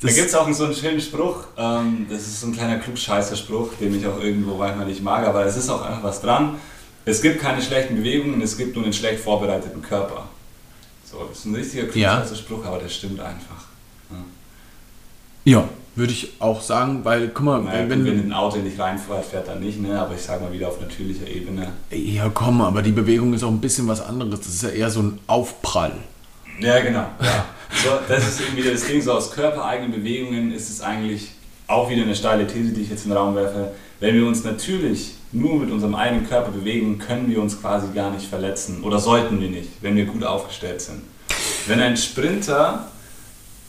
Da 0.01 0.11
gibt 0.11 0.27
es 0.27 0.35
auch 0.35 0.51
so 0.53 0.65
einen 0.65 0.75
schönen 0.75 1.01
Spruch, 1.01 1.45
ähm, 1.57 2.05
das 2.09 2.19
ist 2.27 2.41
so 2.41 2.47
ein 2.47 2.53
kleiner 2.53 2.77
Klugscheißer-Spruch, 2.77 3.71
den 3.79 3.97
ich 3.97 4.05
auch 4.05 4.21
irgendwo 4.21 4.55
manchmal 4.55 4.85
nicht 4.85 5.01
mag, 5.01 5.25
aber 5.25 5.43
es 5.45 5.57
ist 5.57 5.67
auch 5.67 5.81
einfach 5.83 6.03
was 6.03 6.21
dran. 6.21 6.59
Es 7.05 7.23
gibt 7.23 7.39
keine 7.41 7.59
schlechten 7.59 7.95
Bewegungen, 7.95 8.39
es 8.41 8.55
gibt 8.55 8.75
nur 8.75 8.83
einen 8.83 8.93
schlecht 8.93 9.21
vorbereiteten 9.21 9.81
Körper. 9.81 10.27
So, 11.09 11.25
das 11.27 11.39
ist 11.39 11.45
ein 11.45 11.55
richtiger 11.55 11.83
Ja. 11.97 12.17
Klugscheißer-Spruch, 12.17 12.65
aber 12.65 12.77
der 12.79 12.89
stimmt 12.89 13.19
einfach. 13.19 13.65
Ja, 15.43 15.67
würde 15.95 16.11
ich 16.11 16.33
auch 16.39 16.61
sagen, 16.61 17.01
weil, 17.03 17.29
guck 17.29 17.45
mal, 17.45 17.61
Naja, 17.61 17.89
wenn, 17.89 18.05
wenn 18.05 18.27
ein 18.27 18.33
Auto 18.33 18.57
nicht 18.57 18.77
reinfährt, 18.77 19.25
fährt 19.25 19.47
er 19.47 19.55
nicht, 19.55 19.81
ne? 19.81 19.99
aber 19.99 20.13
ich 20.13 20.21
sage 20.21 20.43
mal 20.43 20.51
wieder 20.51 20.67
auf 20.67 20.79
natürlicher 20.81 21.27
Ebene. 21.27 21.71
Ja, 21.91 22.29
komm, 22.33 22.61
aber 22.61 22.81
die 22.81 22.91
Bewegung 22.91 23.33
ist 23.33 23.43
auch 23.43 23.49
ein 23.51 23.61
bisschen 23.61 23.87
was 23.87 24.01
anderes. 24.01 24.39
Das 24.39 24.49
ist 24.49 24.63
ja 24.63 24.69
eher 24.69 24.89
so 24.89 25.01
ein 25.01 25.19
Aufprall. 25.27 25.93
Ja, 26.59 26.79
genau. 26.79 27.05
Ja. 27.21 27.45
So, 27.83 27.89
das 28.07 28.27
ist 28.27 28.41
irgendwie 28.41 28.69
das 28.69 28.85
Ding, 28.85 29.01
so 29.01 29.13
aus 29.13 29.31
körpereigenen 29.31 29.91
Bewegungen 29.91 30.53
ist 30.53 30.69
es 30.69 30.81
eigentlich 30.81 31.31
auch 31.67 31.89
wieder 31.89 32.03
eine 32.03 32.15
steile 32.15 32.45
These, 32.47 32.73
die 32.73 32.81
ich 32.81 32.89
jetzt 32.89 33.05
in 33.05 33.11
den 33.11 33.17
Raum 33.17 33.35
werfe. 33.35 33.71
Wenn 33.99 34.15
wir 34.15 34.25
uns 34.25 34.43
natürlich 34.43 35.15
nur 35.31 35.59
mit 35.59 35.71
unserem 35.71 35.95
eigenen 35.95 36.27
Körper 36.27 36.51
bewegen, 36.51 36.97
können 36.99 37.29
wir 37.29 37.41
uns 37.41 37.59
quasi 37.59 37.87
gar 37.93 38.11
nicht 38.11 38.27
verletzen 38.27 38.83
oder 38.83 38.99
sollten 38.99 39.41
wir 39.41 39.49
nicht, 39.49 39.69
wenn 39.81 39.95
wir 39.95 40.05
gut 40.05 40.23
aufgestellt 40.23 40.81
sind. 40.81 41.01
Wenn 41.67 41.79
ein 41.79 41.97
Sprinter, 41.97 42.87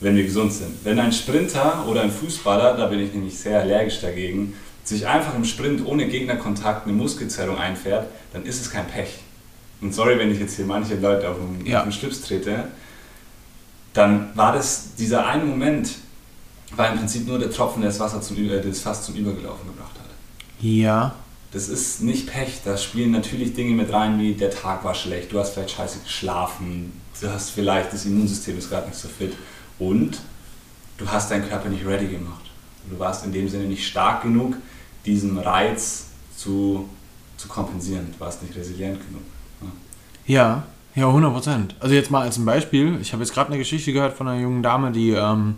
wenn 0.01 0.17
wir 0.17 0.25
gesund 0.25 0.53
sind, 0.53 0.85
wenn 0.85 0.99
ein 0.99 1.13
Sprinter 1.13 1.87
oder 1.89 2.03
ein 2.03 2.11
Fußballer, 2.11 2.77
da 2.77 2.87
bin 2.87 3.01
ich 3.01 3.13
nämlich 3.15 3.39
sehr 3.39 3.61
allergisch 3.61 4.01
dagegen, 4.01 4.55
sich 4.85 5.07
einfach 5.07 5.35
im 5.35 5.45
Sprint 5.45 5.85
ohne 5.85 6.07
Gegnerkontakt 6.07 6.87
eine 6.87 6.93
Muskelzerrung 6.93 7.59
einfährt, 7.59 8.07
dann 8.33 8.45
ist 8.45 8.61
es 8.61 8.71
kein 8.71 8.87
Pech. 8.87 9.09
Und 9.81 9.95
sorry, 9.95 10.19
wenn 10.19 10.31
ich 10.31 10.39
jetzt 10.39 10.57
hier 10.57 10.65
manche 10.65 10.95
Leute 10.97 11.29
auf 11.29 11.37
den, 11.37 11.67
Ja. 11.67 11.79
auf 11.79 11.85
den 11.85 11.93
Schlips 11.93 12.23
trete, 12.23 12.65
dann 13.95 14.31
war 14.35 14.53
das, 14.53 14.95
dieser 14.99 15.27
eine 15.27 15.45
Moment, 15.45 15.91
war 16.75 16.91
im 16.93 16.99
Prinzip 16.99 17.27
nur 17.27 17.39
der 17.39 17.51
Tropfen, 17.51 17.81
der 17.83 17.91
das, 17.91 18.01
Wasser 18.01 18.21
zum, 18.21 18.37
äh, 18.37 18.61
das 18.61 18.81
Fass 18.81 19.05
zum 19.05 19.15
Übergelaufen 19.15 19.67
gebracht 19.67 19.95
hat. 19.99 20.11
Ja. 20.61 21.15
Das 21.53 21.69
ist 21.69 22.03
nicht 22.03 22.27
Pech, 22.27 22.61
da 22.65 22.77
spielen 22.77 23.13
natürlich 23.13 23.55
Dinge 23.55 23.75
mit 23.75 23.93
rein, 23.93 24.19
wie 24.19 24.35
der 24.35 24.51
Tag 24.51 24.85
war 24.85 24.95
schlecht, 24.95 25.33
du 25.33 25.39
hast 25.39 25.55
vielleicht 25.55 25.71
scheiße 25.71 26.01
geschlafen, 26.01 26.93
du 27.21 27.31
hast 27.31 27.51
vielleicht, 27.51 27.93
das 27.93 28.05
Immunsystem 28.05 28.59
ist 28.59 28.69
gerade 28.69 28.89
nicht 28.89 28.99
so 28.99 29.09
fit 29.09 29.33
und 29.79 30.21
du 30.99 31.09
hast 31.09 31.31
deinen 31.31 31.49
Körper 31.49 31.69
nicht 31.69 31.87
ready 31.87 32.07
gemacht. 32.07 32.51
Du 32.91 32.99
warst 32.99 33.25
in 33.25 33.33
dem 33.33 33.49
Sinne 33.49 33.65
nicht 33.65 33.87
stark 33.87 34.23
genug, 34.23 34.57
diesen 35.05 35.39
Reiz 35.39 36.07
zu, 36.37 36.89
zu 37.37 37.49
kompensieren. 37.49 38.13
Du 38.13 38.21
warst 38.21 38.43
nicht 38.43 38.57
resilient 38.57 39.01
genug. 39.07 39.23
Ja, 40.27 40.65
ja, 40.95 41.09
100 41.09 41.33
Prozent. 41.33 41.75
Also 41.79 41.95
jetzt 41.95 42.11
mal 42.11 42.23
als 42.23 42.39
ein 42.39 42.45
Beispiel. 42.45 42.99
Ich 43.01 43.13
habe 43.13 43.23
jetzt 43.23 43.35
gerade 43.35 43.49
eine 43.49 43.59
Geschichte 43.59 43.93
gehört 43.93 44.17
von 44.17 44.27
einer 44.27 44.41
jungen 44.41 44.63
Dame, 44.63 44.93
die, 44.93 45.11
ähm, 45.11 45.57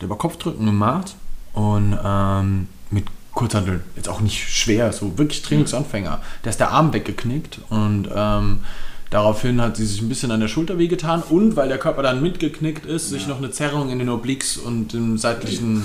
die 0.00 0.04
über 0.04 0.18
Kopfdrücken 0.18 0.66
gemacht 0.66 1.14
und 1.52 1.96
ähm, 2.04 2.66
mit 2.90 3.06
Kurzhanteln, 3.32 3.82
jetzt 3.94 4.08
auch 4.08 4.20
nicht 4.20 4.48
schwer, 4.48 4.92
so 4.92 5.16
wirklich 5.16 5.42
Trainingsanfänger. 5.42 6.20
Da 6.42 6.50
ist 6.50 6.58
der 6.58 6.72
Arm 6.72 6.92
weggeknickt 6.92 7.60
und 7.70 8.08
ähm, 8.12 8.64
daraufhin 9.10 9.60
hat 9.60 9.76
sie 9.76 9.84
sich 9.86 10.00
ein 10.00 10.08
bisschen 10.08 10.30
an 10.30 10.40
der 10.40 10.48
Schulter 10.48 10.78
wehgetan 10.78 11.22
und 11.28 11.56
weil 11.56 11.68
der 11.68 11.78
Körper 11.78 12.02
dann 12.02 12.22
mitgeknickt 12.22 12.86
ist, 12.86 13.10
sich 13.10 13.26
noch 13.26 13.38
eine 13.38 13.50
Zerrung 13.50 13.90
in 13.90 13.98
den 13.98 14.08
Obliques 14.08 14.56
und 14.56 14.94
im 14.94 15.18
seitlichen... 15.18 15.84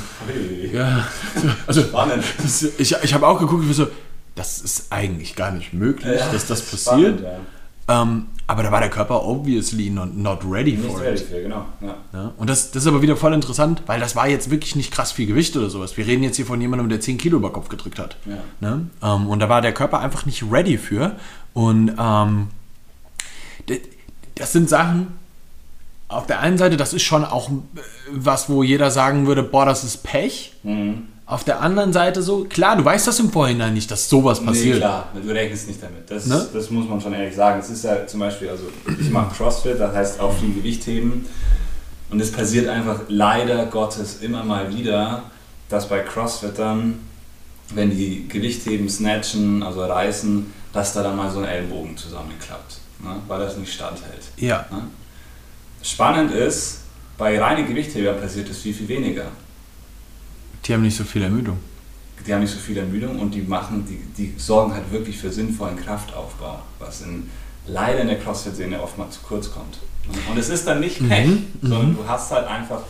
Ja, 0.71 1.07
also 1.67 1.81
Spannend. 1.81 2.23
ich, 2.77 2.95
ich 3.03 3.13
habe 3.13 3.27
auch 3.27 3.39
geguckt, 3.39 3.63
ich 3.63 3.69
war 3.77 3.85
so, 3.85 3.91
das 4.35 4.59
ist 4.61 4.91
eigentlich 4.91 5.35
gar 5.35 5.51
nicht 5.51 5.73
möglich, 5.73 6.19
Ja, 6.19 6.31
dass 6.31 6.45
das 6.47 6.61
passiert. 6.61 7.19
spannend, 7.19 7.21
ja. 7.21 7.39
Ähm, 7.87 8.25
aber 8.47 8.63
da 8.63 8.71
war 8.71 8.79
der 8.79 8.89
Körper 8.89 9.23
obviously 9.25 9.89
not, 9.91 10.15
not 10.15 10.39
ready 10.43 10.73
Nicht 10.73 10.91
for 10.91 11.01
ready 11.01 11.17
it. 11.21 11.27
für, 11.27 11.41
genau. 11.41 11.65
Ja. 11.81 11.95
Ja? 12.13 12.31
Und 12.37 12.49
das, 12.49 12.71
das 12.71 12.83
ist 12.83 12.87
aber 12.87 13.01
wieder 13.03 13.15
voll 13.15 13.33
interessant, 13.33 13.83
weil 13.87 13.99
das 13.99 14.15
war 14.15 14.27
jetzt 14.27 14.49
wirklich 14.51 14.75
nicht 14.75 14.91
krass 14.91 15.11
viel 15.11 15.25
Gewicht 15.27 15.55
oder 15.55 15.69
sowas. 15.69 15.95
Wir 15.97 16.05
reden 16.05 16.23
jetzt 16.23 16.35
hier 16.35 16.45
von 16.47 16.59
jemandem, 16.61 16.89
der 16.89 16.99
10 16.99 17.17
Kilo 17.19 17.37
über 17.37 17.51
Kopf 17.51 17.69
gedrückt 17.69 17.97
hat. 17.99 18.17
Ja. 18.25 18.37
Ne? 18.59 18.87
Ähm, 19.03 19.27
und 19.27 19.39
da 19.39 19.49
war 19.49 19.61
der 19.61 19.71
Körper 19.73 19.99
einfach 19.99 20.25
nicht 20.25 20.43
ready 20.51 20.77
für. 20.79 21.15
Und 21.53 21.93
ähm, 21.99 22.47
das 24.35 24.51
sind 24.51 24.69
Sachen, 24.69 25.07
auf 26.07 26.27
der 26.27 26.39
einen 26.39 26.57
Seite, 26.57 26.77
das 26.77 26.93
ist 26.93 27.03
schon 27.03 27.25
auch 27.25 27.49
äh, 27.49 27.53
was, 28.11 28.49
wo 28.49 28.63
jeder 28.63 28.91
sagen 28.91 29.25
würde, 29.27 29.43
boah, 29.43 29.65
das 29.65 29.83
ist 29.83 30.03
Pech. 30.03 30.53
Mhm. 30.63 31.07
Auf 31.27 31.43
der 31.43 31.59
anderen 31.61 31.91
Seite 31.91 32.21
so, 32.21 32.43
klar, 32.43 32.75
du 32.77 32.85
weißt 32.85 33.07
das 33.07 33.19
im 33.19 33.31
Vorhinein 33.31 33.73
nicht, 33.73 33.89
dass 33.89 34.07
sowas 34.07 34.39
Nee, 34.41 34.45
passiert. 34.47 34.77
klar, 34.77 35.09
du 35.15 35.27
rechnest 35.33 35.67
nicht 35.67 35.81
damit. 35.81 36.09
Das, 36.11 36.27
Ne? 36.27 36.45
das 36.53 36.69
muss 36.69 36.87
man 36.87 37.01
schon 37.01 37.13
ehrlich 37.13 37.35
sagen. 37.35 37.59
Es 37.59 37.69
ist 37.71 37.83
ja 37.83 38.05
zum 38.05 38.19
Beispiel, 38.19 38.49
also 38.49 38.65
ich 38.99 39.09
mache 39.09 39.33
CrossFit, 39.35 39.79
das 39.79 39.95
heißt 39.95 40.19
auch 40.19 40.31
viel 40.37 40.53
Gewicht 40.53 40.85
heben. 40.85 41.25
Und 42.11 42.21
es 42.21 42.31
passiert 42.31 42.67
einfach 42.69 42.99
leider 43.07 43.65
Gottes 43.65 44.17
immer 44.21 44.43
mal 44.43 44.71
wieder, 44.75 45.23
dass 45.69 45.89
bei 45.89 46.01
Crossfittern, 46.01 46.99
wenn 47.73 47.89
die 47.89 48.27
Gewicht 48.27 48.63
heben, 48.67 48.87
snatchen, 48.87 49.63
also 49.63 49.83
reißen, 49.83 50.53
dass 50.73 50.93
da 50.93 51.01
dann 51.01 51.17
mal 51.17 51.31
so 51.31 51.39
ein 51.39 51.45
Ellenbogen 51.45 51.97
zusammenklappt, 51.97 52.77
ne? 52.99 53.15
weil 53.27 53.39
das 53.39 53.57
nicht 53.57 53.73
standhält. 53.73 54.23
Ja. 54.37 54.65
Ne? 54.71 54.83
Spannend 55.81 56.31
ist, 56.31 56.81
bei 57.17 57.39
reinen 57.39 57.67
Gewichthebern 57.67 58.19
passiert 58.19 58.49
es 58.49 58.59
viel, 58.61 58.73
viel 58.73 58.87
weniger. 58.87 59.27
Die 60.65 60.73
haben 60.73 60.81
nicht 60.81 60.97
so 60.97 61.03
viel 61.03 61.23
Ermüdung. 61.23 61.57
die 62.25 62.33
haben 62.33 62.41
nicht 62.41 62.53
so 62.53 62.59
viel 62.59 62.77
Ermüdung 62.77 63.19
und 63.19 63.31
die 63.31 63.41
machen, 63.41 63.85
die, 63.87 63.99
die 64.17 64.39
sorgen 64.39 64.73
halt 64.73 64.91
wirklich 64.91 65.17
für 65.17 65.31
sinnvollen 65.31 65.77
Kraftaufbau, 65.77 66.59
was 66.79 67.01
in, 67.01 67.29
leider 67.67 67.99
in 68.01 68.07
der 68.07 68.19
CrossFit-Szene 68.19 68.81
oftmals 68.81 69.15
zu 69.15 69.21
kurz 69.21 69.51
kommt. 69.51 69.77
Und 70.29 70.37
es 70.37 70.49
ist 70.49 70.67
dann 70.67 70.79
nicht 70.79 71.07
Pech, 71.07 71.27
Mhm, 71.27 71.45
sondern 71.61 71.91
mhm. 71.91 71.97
du 71.97 72.07
hast 72.07 72.31
halt 72.31 72.47
einfach 72.47 72.81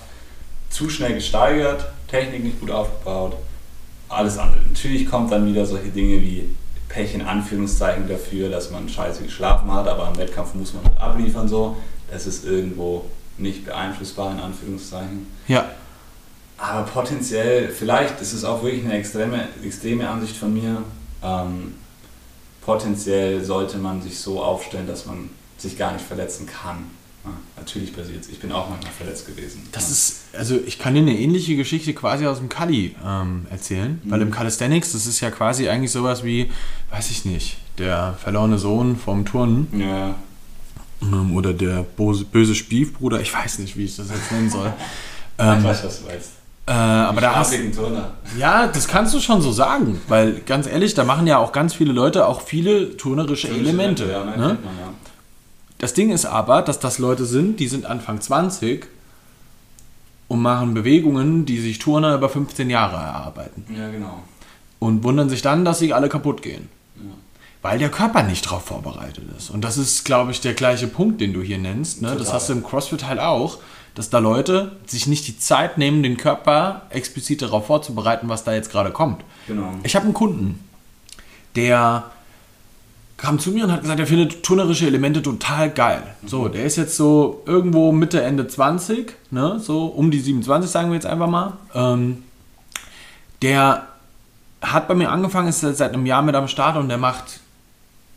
zu 0.70 0.90
schnell 0.90 1.14
gesteigert, 1.14 1.86
Technik 2.08 2.44
nicht 2.44 2.60
gut 2.60 2.72
aufgebaut, 2.72 3.36
alles 4.10 4.38
andere. 4.38 4.62
Natürlich 4.62 5.10
kommt 5.10 5.32
dann 5.32 5.46
wieder 5.46 5.66
solche 5.66 5.90
Dinge 5.90 6.22
wie 6.22 6.50
Pech 6.96 7.14
in 7.14 7.22
Anführungszeichen 7.22 8.08
dafür, 8.08 8.50
dass 8.50 8.72
man 8.72 8.88
scheiße 8.88 9.24
geschlafen 9.24 9.70
hat, 9.70 9.86
aber 9.86 10.08
am 10.08 10.18
Wettkampf 10.18 10.54
muss 10.54 10.74
man 10.74 10.86
halt 10.86 10.98
abliefern 10.98 11.50
so. 11.50 11.76
Das 12.10 12.26
ist 12.26 12.46
irgendwo 12.46 13.04
nicht 13.38 13.66
beeinflussbar 13.66 14.32
in 14.32 14.40
Anführungszeichen. 14.40 15.28
Ja. 15.50 15.66
Aber 16.58 16.84
potenziell, 16.84 17.68
vielleicht 17.68 18.22
ist 18.22 18.32
es 18.32 18.46
auch 18.46 18.64
wirklich 18.64 18.86
eine 18.86 18.94
extreme, 18.94 19.50
extreme 19.62 20.10
Ansicht 20.10 20.38
von 20.38 20.54
mir. 20.54 20.84
Ähm, 21.22 21.76
potenziell 22.62 23.44
sollte 23.44 23.78
man 23.78 24.02
sich 24.02 24.18
so 24.18 24.42
aufstellen, 24.42 24.88
dass 24.88 25.06
man 25.06 25.30
sich 25.58 25.78
gar 25.78 25.92
nicht 25.92 26.06
verletzen 26.06 26.48
kann. 26.48 26.86
Ja, 27.26 27.32
natürlich 27.58 27.96
passiert 27.96 28.22
es. 28.22 28.30
Ich 28.30 28.40
bin 28.40 28.52
auch 28.52 28.70
manchmal 28.70 28.92
verletzt 28.94 29.26
gewesen. 29.26 29.68
Das 29.72 29.86
ja. 29.86 29.92
ist, 29.92 30.24
also 30.38 30.60
ich 30.66 30.80
kann 30.80 30.94
dir 30.94 31.02
eine 31.02 31.18
ähnliche 31.18 31.56
Geschichte 31.56 31.94
quasi 31.94 32.28
aus 32.28 32.38
dem 32.38 32.50
Kali 32.50 32.96
ähm, 33.06 33.48
erzählen, 33.50 34.02
weil 34.06 34.22
im 34.22 34.32
Calisthenics, 34.32 34.92
das 34.92 35.08
ist 35.08 35.20
ja 35.22 35.32
quasi 35.32 35.70
eigentlich 35.70 35.92
sowas 35.92 36.24
wie, 36.24 36.52
weiß 36.92 37.10
ich 37.12 37.26
nicht, 37.26 37.58
der 37.78 38.18
verlorene 38.22 38.58
Sohn 38.58 38.96
vom 38.98 39.26
Turnen 39.26 39.68
Ja, 39.78 40.16
ähm, 41.02 41.36
oder 41.36 41.54
der 41.54 41.84
bose, 41.84 42.26
böse 42.26 42.56
Stiefbruder, 42.56 43.20
ich 43.20 43.34
weiß 43.34 43.60
nicht, 43.60 43.78
wie 43.78 43.86
ich 43.86 43.96
das 43.96 44.10
jetzt 44.10 44.32
nennen 44.32 44.50
soll. 44.50 44.72
Ähm, 45.38 45.60
ich 45.60 45.64
weiß, 45.66 45.84
was 45.84 46.02
du 46.02 46.08
weißt. 46.08 46.32
Äh, 46.68 46.72
aber 46.72 47.22
da 47.22 47.36
hast 47.36 47.54
Ja, 48.40 48.68
das 48.68 48.88
kannst 48.88 49.14
du 49.14 49.20
schon 49.20 49.42
so 49.42 49.52
sagen, 49.52 50.02
weil 50.08 50.42
ganz 50.46 50.66
ehrlich, 50.66 50.96
da 50.96 51.04
machen 51.04 51.28
ja 51.28 51.38
auch 51.38 51.52
ganz 51.52 51.76
viele 51.76 51.94
Leute 51.94 52.26
auch 52.26 52.42
viele 52.42 52.98
turnerische 52.98 53.50
Elemente. 53.50 54.10
Ja, 54.10 54.24
ne? 54.24 54.36
man, 54.38 54.78
ja. 54.80 54.94
Das 55.86 55.94
Ding 55.94 56.10
ist 56.10 56.26
aber, 56.26 56.64
dass 56.64 56.80
das 56.80 56.98
Leute 56.98 57.28
sind, 57.28 57.60
die 57.60 57.68
sind 57.68 57.86
Anfang 57.86 58.20
20 58.20 58.88
und 60.28 60.42
machen 60.42 60.74
Bewegungen, 60.74 61.46
die 61.46 61.60
sich 61.60 61.78
Turner 61.78 62.16
über 62.16 62.28
15 62.28 62.72
Jahre 62.72 62.96
erarbeiten. 62.96 63.68
Ja, 63.70 63.92
genau. 63.92 64.24
Und 64.80 65.04
wundern 65.04 65.30
sich 65.30 65.44
dann, 65.44 65.64
dass 65.64 65.78
sie 65.78 65.94
alle 65.94 66.10
kaputt 66.10 66.42
gehen. 66.42 66.70
Ja. 66.96 67.12
Weil 67.62 67.78
der 67.78 67.90
Körper 67.90 68.24
nicht 68.24 68.48
darauf 68.48 68.66
vorbereitet 68.66 69.26
ist. 69.38 69.52
Und 69.52 69.62
das 69.62 69.78
ist, 69.78 70.06
glaube 70.06 70.32
ich, 70.32 70.42
der 70.42 70.56
gleiche 70.56 70.88
Punkt, 70.88 71.22
den 71.22 71.34
du 71.34 71.44
hier 71.44 71.60
nennst. 71.60 72.02
Ne? 72.02 72.16
Das 72.18 72.34
hast 72.34 72.50
du 72.50 72.54
im 72.54 72.64
CrossFit 72.64 73.06
halt 73.06 73.20
auch, 73.20 73.60
dass 73.94 74.10
da 74.10 74.18
Leute 74.18 74.78
sich 74.88 75.06
nicht 75.06 75.28
die 75.28 75.38
Zeit 75.38 75.78
nehmen, 75.78 76.02
den 76.02 76.18
Körper 76.18 76.88
explizit 76.90 77.44
darauf 77.44 77.68
vorzubereiten, 77.68 78.28
was 78.28 78.44
da 78.44 78.56
jetzt 78.56 78.72
gerade 78.72 78.90
kommt. 78.90 79.24
Genau. 79.46 79.70
Ich 79.84 79.96
habe 79.96 80.06
einen 80.06 80.16
Kunden, 80.16 80.68
der 81.56 82.10
kam 83.18 83.40
zu 83.40 83.52
mir 83.52 83.64
und 83.64 83.72
hat 83.72 83.82
gesagt, 83.82 84.00
er 84.00 84.08
findet 84.08 84.44
turnerische 84.44 84.88
Elemente 84.88 85.22
total 85.22 85.70
geil. 85.70 86.04
So, 86.26 86.48
der 86.50 86.66
ist 86.66 86.76
jetzt 86.76 86.98
so 86.98 87.44
irgendwo 87.46 87.92
Mitte, 87.92 88.22
Ende 88.22 88.48
20, 88.48 89.14
ne? 89.32 89.60
so 89.60 89.86
um 89.86 90.12
die 90.12 90.20
27, 90.20 90.70
sagen 90.70 90.90
wir 90.90 90.96
jetzt 90.96 91.06
einfach 91.06 91.28
mal. 91.28 91.54
Ähm, 91.74 92.24
der 93.42 93.88
hat 94.62 94.88
bei 94.88 94.96
mir 94.96 95.12
angefangen, 95.12 95.48
ist 95.48 95.62
seit 95.62 95.94
einem 95.94 96.06
Jahr 96.06 96.22
mit 96.22 96.36
am 96.36 96.48
Start 96.48 96.78
und 96.78 96.90
der 96.90 96.98
macht 96.98 97.40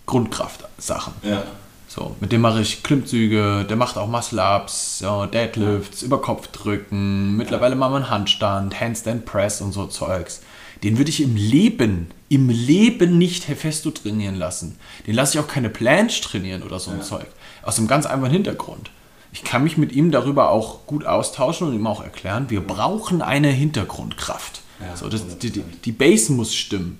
Grundkraft-Sachen. 0.07 1.12
Ja. 1.23 1.43
So, 1.87 2.17
mit 2.21 2.33
dem 2.33 2.43
mache 2.43 2.61
ich 2.61 2.83
Klimmzüge, 2.83 3.64
der 3.69 3.76
macht 3.76 3.97
auch 3.97 4.09
Muscle-Ups, 4.09 5.00
ja, 5.00 5.26
Deadlifts, 5.26 6.02
über 6.02 6.21
Kopf 6.21 6.49
drücken, 6.49 7.37
mittlerweile 7.37 7.76
machen 7.76 7.93
wir 7.93 7.97
einen 7.97 8.11
Handstand, 8.11 8.78
Handstand 8.78 9.25
Press 9.25 9.61
und 9.61 9.73
so 9.73 9.87
Zeugs. 9.87 10.43
Den 10.83 10.99
würde 10.99 11.11
ich 11.11 11.21
im 11.21 11.37
Leben, 11.37 12.09
im 12.29 12.49
Leben 12.49 13.19
nicht 13.19 13.49
Hefesto 13.49 13.91
trainieren 13.91 14.37
lassen. 14.37 14.79
Den 15.07 15.15
lasse 15.15 15.39
ich 15.39 15.45
auch 15.45 15.49
keine 15.49 15.71
Planche 15.71 16.23
trainieren 16.23 16.63
oder 16.63 16.79
so 16.79 16.91
ein 16.91 16.99
ja. 16.99 17.05
Zeug. 17.05 17.27
Aus 17.63 17.79
einem 17.79 17.89
ganz 17.89 18.07
einfachen 18.07 18.33
Hintergrund. 18.33 18.91
Ich 19.33 19.45
kann 19.45 19.63
mich 19.63 19.77
mit 19.77 19.93
ihm 19.93 20.11
darüber 20.11 20.51
auch 20.51 20.87
gut 20.87 21.05
austauschen 21.05 21.69
und 21.69 21.75
ihm 21.75 21.87
auch 21.87 22.03
erklären, 22.03 22.49
wir 22.49 22.61
brauchen 22.61 23.23
eine 23.23 23.49
Hintergrundkraft. 23.49 24.63
Ja, 24.81 24.97
so, 24.97 25.09
das, 25.09 25.39
die, 25.39 25.51
die, 25.51 25.63
die 25.63 25.93
Base 25.93 26.33
muss 26.33 26.55
stimmen. 26.55 26.99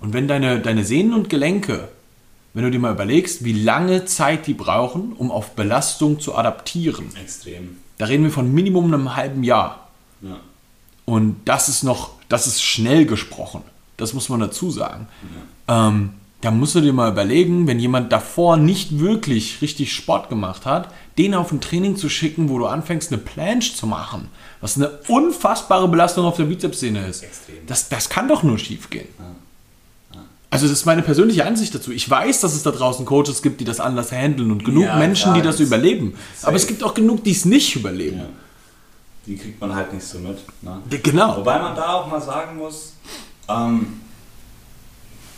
Und 0.00 0.14
wenn 0.14 0.26
deine, 0.26 0.60
deine 0.60 0.84
Sehnen 0.84 1.12
und 1.12 1.28
Gelenke, 1.28 1.88
wenn 2.54 2.64
du 2.64 2.70
dir 2.70 2.80
mal 2.80 2.92
überlegst, 2.92 3.44
wie 3.44 3.52
lange 3.52 4.06
Zeit 4.06 4.46
die 4.46 4.54
brauchen, 4.54 5.12
um 5.12 5.30
auf 5.30 5.54
Belastung 5.54 6.18
zu 6.20 6.34
adaptieren. 6.34 7.06
Extrem. 7.20 7.76
Da 7.98 8.06
reden 8.06 8.24
wir 8.24 8.30
von 8.30 8.52
Minimum 8.52 8.86
einem 8.86 9.14
halben 9.14 9.44
Jahr. 9.44 9.88
Ja. 10.22 10.40
Und 11.04 11.36
das 11.44 11.68
ist 11.68 11.82
noch, 11.82 12.12
das 12.30 12.46
ist 12.46 12.62
schnell 12.62 13.04
gesprochen. 13.04 13.62
Das 13.98 14.14
muss 14.14 14.30
man 14.30 14.40
dazu 14.40 14.70
sagen. 14.70 15.08
Ja. 15.68 15.88
Ähm, 15.88 16.10
da 16.40 16.50
musst 16.50 16.74
du 16.74 16.80
dir 16.80 16.94
mal 16.94 17.10
überlegen, 17.10 17.66
wenn 17.66 17.78
jemand 17.78 18.12
davor 18.12 18.56
nicht 18.56 18.98
wirklich 18.98 19.60
richtig 19.60 19.92
Sport 19.92 20.30
gemacht 20.30 20.64
hat, 20.64 20.88
den 21.18 21.34
auf 21.34 21.52
ein 21.52 21.60
Training 21.60 21.96
zu 21.96 22.08
schicken, 22.08 22.48
wo 22.48 22.58
du 22.58 22.66
anfängst, 22.66 23.12
eine 23.12 23.20
Planche 23.20 23.74
zu 23.74 23.86
machen, 23.86 24.28
was 24.62 24.76
eine 24.76 24.88
unfassbare 25.08 25.86
Belastung 25.86 26.24
auf 26.24 26.36
der 26.36 26.44
Bizepssehne 26.44 27.06
ist. 27.06 27.22
Extrem. 27.22 27.66
Das, 27.66 27.90
das 27.90 28.08
kann 28.08 28.26
doch 28.26 28.42
nur 28.42 28.58
schief 28.58 28.88
gehen. 28.88 29.08
Ja. 29.18 29.26
Also 30.48 30.66
das 30.66 30.78
ist 30.78 30.86
meine 30.86 31.02
persönliche 31.02 31.44
Ansicht 31.44 31.74
dazu. 31.74 31.92
Ich 31.92 32.08
weiß, 32.08 32.40
dass 32.40 32.54
es 32.54 32.62
da 32.62 32.70
draußen 32.70 33.04
Coaches 33.04 33.42
gibt, 33.42 33.60
die 33.60 33.64
das 33.64 33.78
anders 33.78 34.10
handeln 34.10 34.50
und 34.50 34.64
genug 34.64 34.84
ja, 34.84 34.96
Menschen, 34.96 35.34
die 35.34 35.42
das 35.42 35.60
überleben. 35.60 36.14
Aber 36.42 36.56
es 36.56 36.66
gibt 36.66 36.82
auch 36.82 36.94
genug, 36.94 37.22
die 37.22 37.30
es 37.32 37.44
nicht 37.44 37.76
überleben. 37.76 38.22
Die 39.26 39.36
kriegt 39.36 39.60
man 39.60 39.74
halt 39.74 39.92
nicht 39.92 40.04
so 40.04 40.18
mit. 40.18 40.38
Ne? 40.62 40.82
Genau. 41.02 41.36
Wobei 41.36 41.58
man 41.58 41.76
da 41.76 41.94
auch 41.94 42.06
mal 42.06 42.20
sagen 42.20 42.56
muss, 42.56 42.94
ähm, 43.48 44.00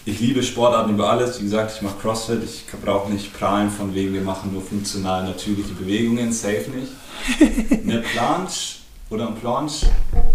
ich 0.04 0.18
liebe 0.18 0.42
Sportarten 0.42 0.94
über 0.94 1.10
alles. 1.10 1.38
Wie 1.38 1.44
gesagt, 1.44 1.72
ich 1.76 1.82
mache 1.82 1.96
CrossFit. 2.00 2.42
Ich 2.42 2.64
brauche 2.84 3.12
nicht 3.12 3.32
prahlen 3.32 3.70
von 3.70 3.94
wegen, 3.94 4.12
wir 4.12 4.22
machen 4.22 4.52
nur 4.52 4.62
funktional 4.62 5.24
natürliche 5.24 5.74
Bewegungen. 5.74 6.32
Safe 6.32 6.66
nicht. 6.70 6.92
Eine 7.84 7.98
Planche 8.00 8.78
oder 9.10 9.28
ein 9.28 9.34
Planche 9.36 9.86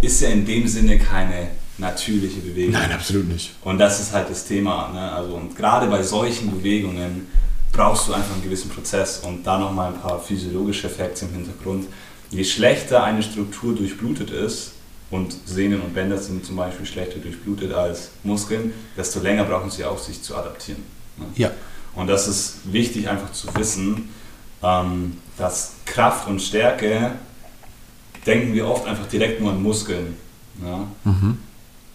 ist 0.02 0.22
ja 0.22 0.30
in 0.30 0.46
dem 0.46 0.68
Sinne 0.68 1.00
keine 1.00 1.50
natürliche 1.78 2.40
Bewegung. 2.40 2.74
Nein, 2.74 2.92
absolut 2.92 3.28
nicht. 3.28 3.56
Und 3.64 3.78
das 3.78 4.00
ist 4.00 4.14
halt 4.14 4.30
das 4.30 4.46
Thema. 4.46 4.90
Ne? 4.94 5.12
Also, 5.12 5.34
und 5.34 5.56
gerade 5.56 5.88
bei 5.88 6.02
solchen 6.02 6.52
Bewegungen 6.52 7.28
brauchst 7.72 8.08
du 8.08 8.14
einfach 8.14 8.34
einen 8.34 8.44
gewissen 8.44 8.70
Prozess 8.70 9.20
und 9.20 9.46
da 9.46 9.58
nochmal 9.58 9.94
ein 9.94 10.00
paar 10.00 10.20
physiologische 10.20 10.88
Effekte 10.88 11.26
im 11.26 11.34
Hintergrund. 11.34 11.88
Je 12.30 12.44
schlechter 12.44 13.04
eine 13.04 13.24
Struktur 13.24 13.76
durchblutet 13.76 14.32
ist, 14.32 14.74
und 15.10 15.36
Sehnen 15.46 15.82
und 15.82 15.94
Bänder 15.94 16.18
sind 16.18 16.46
zum 16.46 16.58
Beispiel 16.58 16.86
schlechter 16.86 17.20
durchblutet 17.20 17.74
als 17.74 18.10
Muskeln, 18.24 18.74
desto 18.96 19.20
länger 19.20 19.46
brauchen 19.46 19.72
sie 19.72 19.86
auch, 19.86 19.98
sich 19.98 20.22
zu 20.22 20.36
adaptieren. 20.36 20.84
Ne? 21.18 21.26
Ja. 21.36 21.52
Und 21.96 22.08
das 22.08 22.28
ist 22.28 22.58
wichtig 22.66 23.08
einfach 23.08 23.32
zu 23.32 23.48
wissen, 23.56 24.10
ähm, 24.62 25.18
dass 25.38 25.74
Kraft 25.86 26.28
und 26.28 26.42
Stärke 26.42 27.12
denken 28.26 28.54
wir 28.54 28.68
oft 28.68 28.86
einfach 28.86 29.08
direkt 29.08 29.40
nur 29.40 29.52
an 29.52 29.63
Muskeln. 29.63 30.18
Ja? 30.62 30.88
Mhm. 31.06 31.40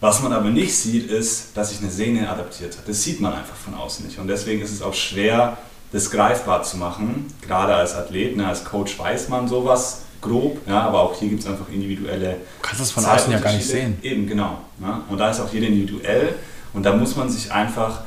Was 0.01 0.23
man 0.23 0.33
aber 0.33 0.49
nicht 0.49 0.75
sieht, 0.75 1.09
ist, 1.11 1.57
dass 1.57 1.71
sich 1.71 1.81
eine 1.81 1.91
Sehne 1.91 2.29
adaptiert 2.29 2.77
hat. 2.77 2.89
Das 2.89 3.03
sieht 3.03 3.21
man 3.21 3.35
einfach 3.35 3.55
von 3.55 3.75
außen 3.75 4.07
nicht. 4.07 4.19
Und 4.19 4.27
deswegen 4.27 4.63
ist 4.63 4.73
es 4.73 4.83
auch 4.83 4.95
schwer, 4.95 5.59
das 5.93 6.11
greifbar 6.11 6.63
zu 6.63 6.79
machen. 6.79 7.27
Gerade 7.43 7.75
als 7.75 7.95
Athlet, 7.95 8.37
ne, 8.37 8.49
als 8.49 8.65
Coach 8.65 8.99
weiß 8.99 9.29
man 9.29 9.47
sowas 9.47 10.03
grob, 10.23 10.67
ja, 10.67 10.81
aber 10.83 11.01
auch 11.01 11.19
hier 11.19 11.29
gibt 11.29 11.43
es 11.43 11.47
einfach 11.47 11.69
individuelle. 11.69 12.31
Du 12.31 12.63
kannst 12.63 12.81
das 12.81 12.91
von 12.91 13.05
außen 13.05 13.31
ja 13.31 13.39
gar 13.39 13.53
nicht 13.53 13.67
sehen. 13.67 13.99
Eben, 14.03 14.27
genau. 14.27 14.59
Ja, 14.81 15.03
und 15.11 15.19
da 15.19 15.31
ist 15.31 15.41
auch 15.41 15.53
jeder 15.53 15.67
individuell 15.67 16.35
und 16.73 16.85
da 16.85 16.97
muss 16.97 17.17
man 17.17 17.29
sich 17.29 17.53
einfach, 17.53 18.03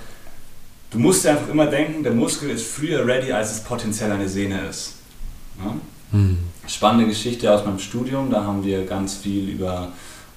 du 0.90 0.98
musst 0.98 1.24
dir 1.24 1.32
einfach 1.32 1.50
immer 1.50 1.68
denken, 1.68 2.02
der 2.02 2.14
Muskel 2.14 2.50
ist 2.50 2.66
früher 2.66 3.06
ready, 3.06 3.32
als 3.32 3.52
es 3.52 3.64
potenziell 3.64 4.12
eine 4.12 4.28
Sehne 4.28 4.62
ist. 4.68 4.96
Ja? 5.64 5.74
Hm. 6.12 6.38
Spannende 6.68 7.08
Geschichte 7.08 7.54
aus 7.54 7.64
meinem 7.66 7.80
Studium, 7.80 8.32
da 8.32 8.44
haben 8.44 8.64
wir 8.64 8.86
ganz 8.86 9.16
viel 9.16 9.50
über, 9.50 9.92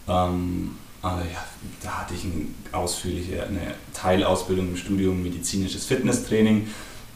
ähm, 0.06 0.72
also 1.00 1.22
ja, 1.22 1.44
da 1.82 1.90
hatte 2.00 2.14
ich 2.14 2.24
eine 2.24 2.46
ausführliche 2.72 3.44
eine 3.44 3.74
Teilausbildung 3.94 4.68
im 4.68 4.76
Studium, 4.76 5.22
medizinisches 5.22 5.86
Fitnesstraining 5.86 6.66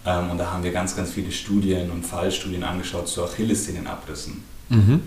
ähm, 0.04 0.30
und 0.30 0.38
da 0.38 0.50
haben 0.50 0.64
wir 0.64 0.72
ganz, 0.72 0.96
ganz 0.96 1.10
viele 1.10 1.30
Studien 1.30 1.90
und 1.90 2.04
Fallstudien 2.04 2.64
angeschaut 2.64 3.08
zu 3.08 3.24
Achillessehnenabrissen. 3.24 4.42
Mhm. 4.68 5.02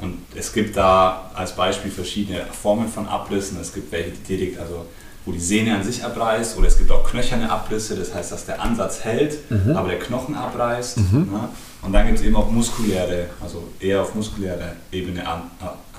Und 0.00 0.18
es 0.34 0.52
gibt 0.52 0.76
da 0.76 1.30
als 1.34 1.54
Beispiel 1.56 1.90
verschiedene 1.90 2.46
Formen 2.46 2.88
von 2.88 3.06
Abrissen. 3.06 3.58
Es 3.60 3.72
gibt 3.72 3.90
welche, 3.90 4.10
die 4.10 4.36
direkt, 4.36 4.58
also 4.58 4.86
wo 5.26 5.32
die 5.32 5.40
Sehne 5.40 5.74
an 5.74 5.82
sich 5.82 6.02
abreißt, 6.04 6.56
oder 6.56 6.68
es 6.68 6.78
gibt 6.78 6.90
auch 6.90 7.04
knöcherne 7.04 7.50
Abrisse, 7.50 7.96
das 7.96 8.14
heißt, 8.14 8.32
dass 8.32 8.46
der 8.46 8.62
Ansatz 8.62 9.04
hält, 9.04 9.50
mhm. 9.50 9.76
aber 9.76 9.88
der 9.88 9.98
Knochen 9.98 10.34
abreißt. 10.34 10.98
Mhm. 10.98 11.28
Ja. 11.32 11.48
Und 11.82 11.92
dann 11.92 12.06
gibt 12.06 12.18
es 12.18 12.24
eben 12.24 12.36
auch 12.36 12.50
muskuläre, 12.50 13.26
also 13.42 13.68
eher 13.78 14.02
auf 14.02 14.14
muskulärer 14.14 14.72
Ebene 14.90 15.22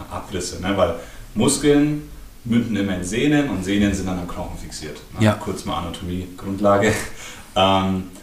Abrisse, 0.10 0.62
ne? 0.62 0.76
weil 0.76 0.96
Muskeln 1.36 2.10
münden 2.46 2.76
immer 2.76 2.96
in 2.96 3.04
Sehnen 3.04 3.50
und 3.50 3.64
Sehnen 3.64 3.94
sind 3.94 4.08
dann 4.08 4.20
am 4.20 4.28
Knochen 4.28 4.58
fixiert. 4.58 4.98
Ne? 5.20 5.26
Ja. 5.26 5.34
Kurz 5.34 5.66
mal 5.66 5.78
Anatomie, 5.78 6.28
Grundlage. 6.36 6.88
Ähm, 6.88 6.94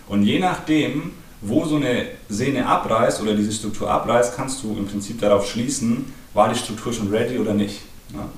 und 0.08 0.22
je 0.22 0.38
nachdem, 0.38 1.12
wo 1.40 1.64
so 1.64 1.76
eine 1.76 2.06
Sehne 2.28 2.66
abreißt 2.66 3.20
oder 3.22 3.34
diese 3.34 3.52
Struktur 3.52 3.90
abreißt, 3.90 4.36
kannst 4.36 4.62
du 4.62 4.76
im 4.76 4.86
Prinzip 4.86 5.20
darauf 5.20 5.48
schließen, 5.48 6.12
war 6.34 6.48
die 6.48 6.58
Struktur 6.58 6.92
schon 6.92 7.08
ready 7.12 7.38
oder 7.38 7.54
nicht. 7.54 7.80
Ja? 8.12 8.28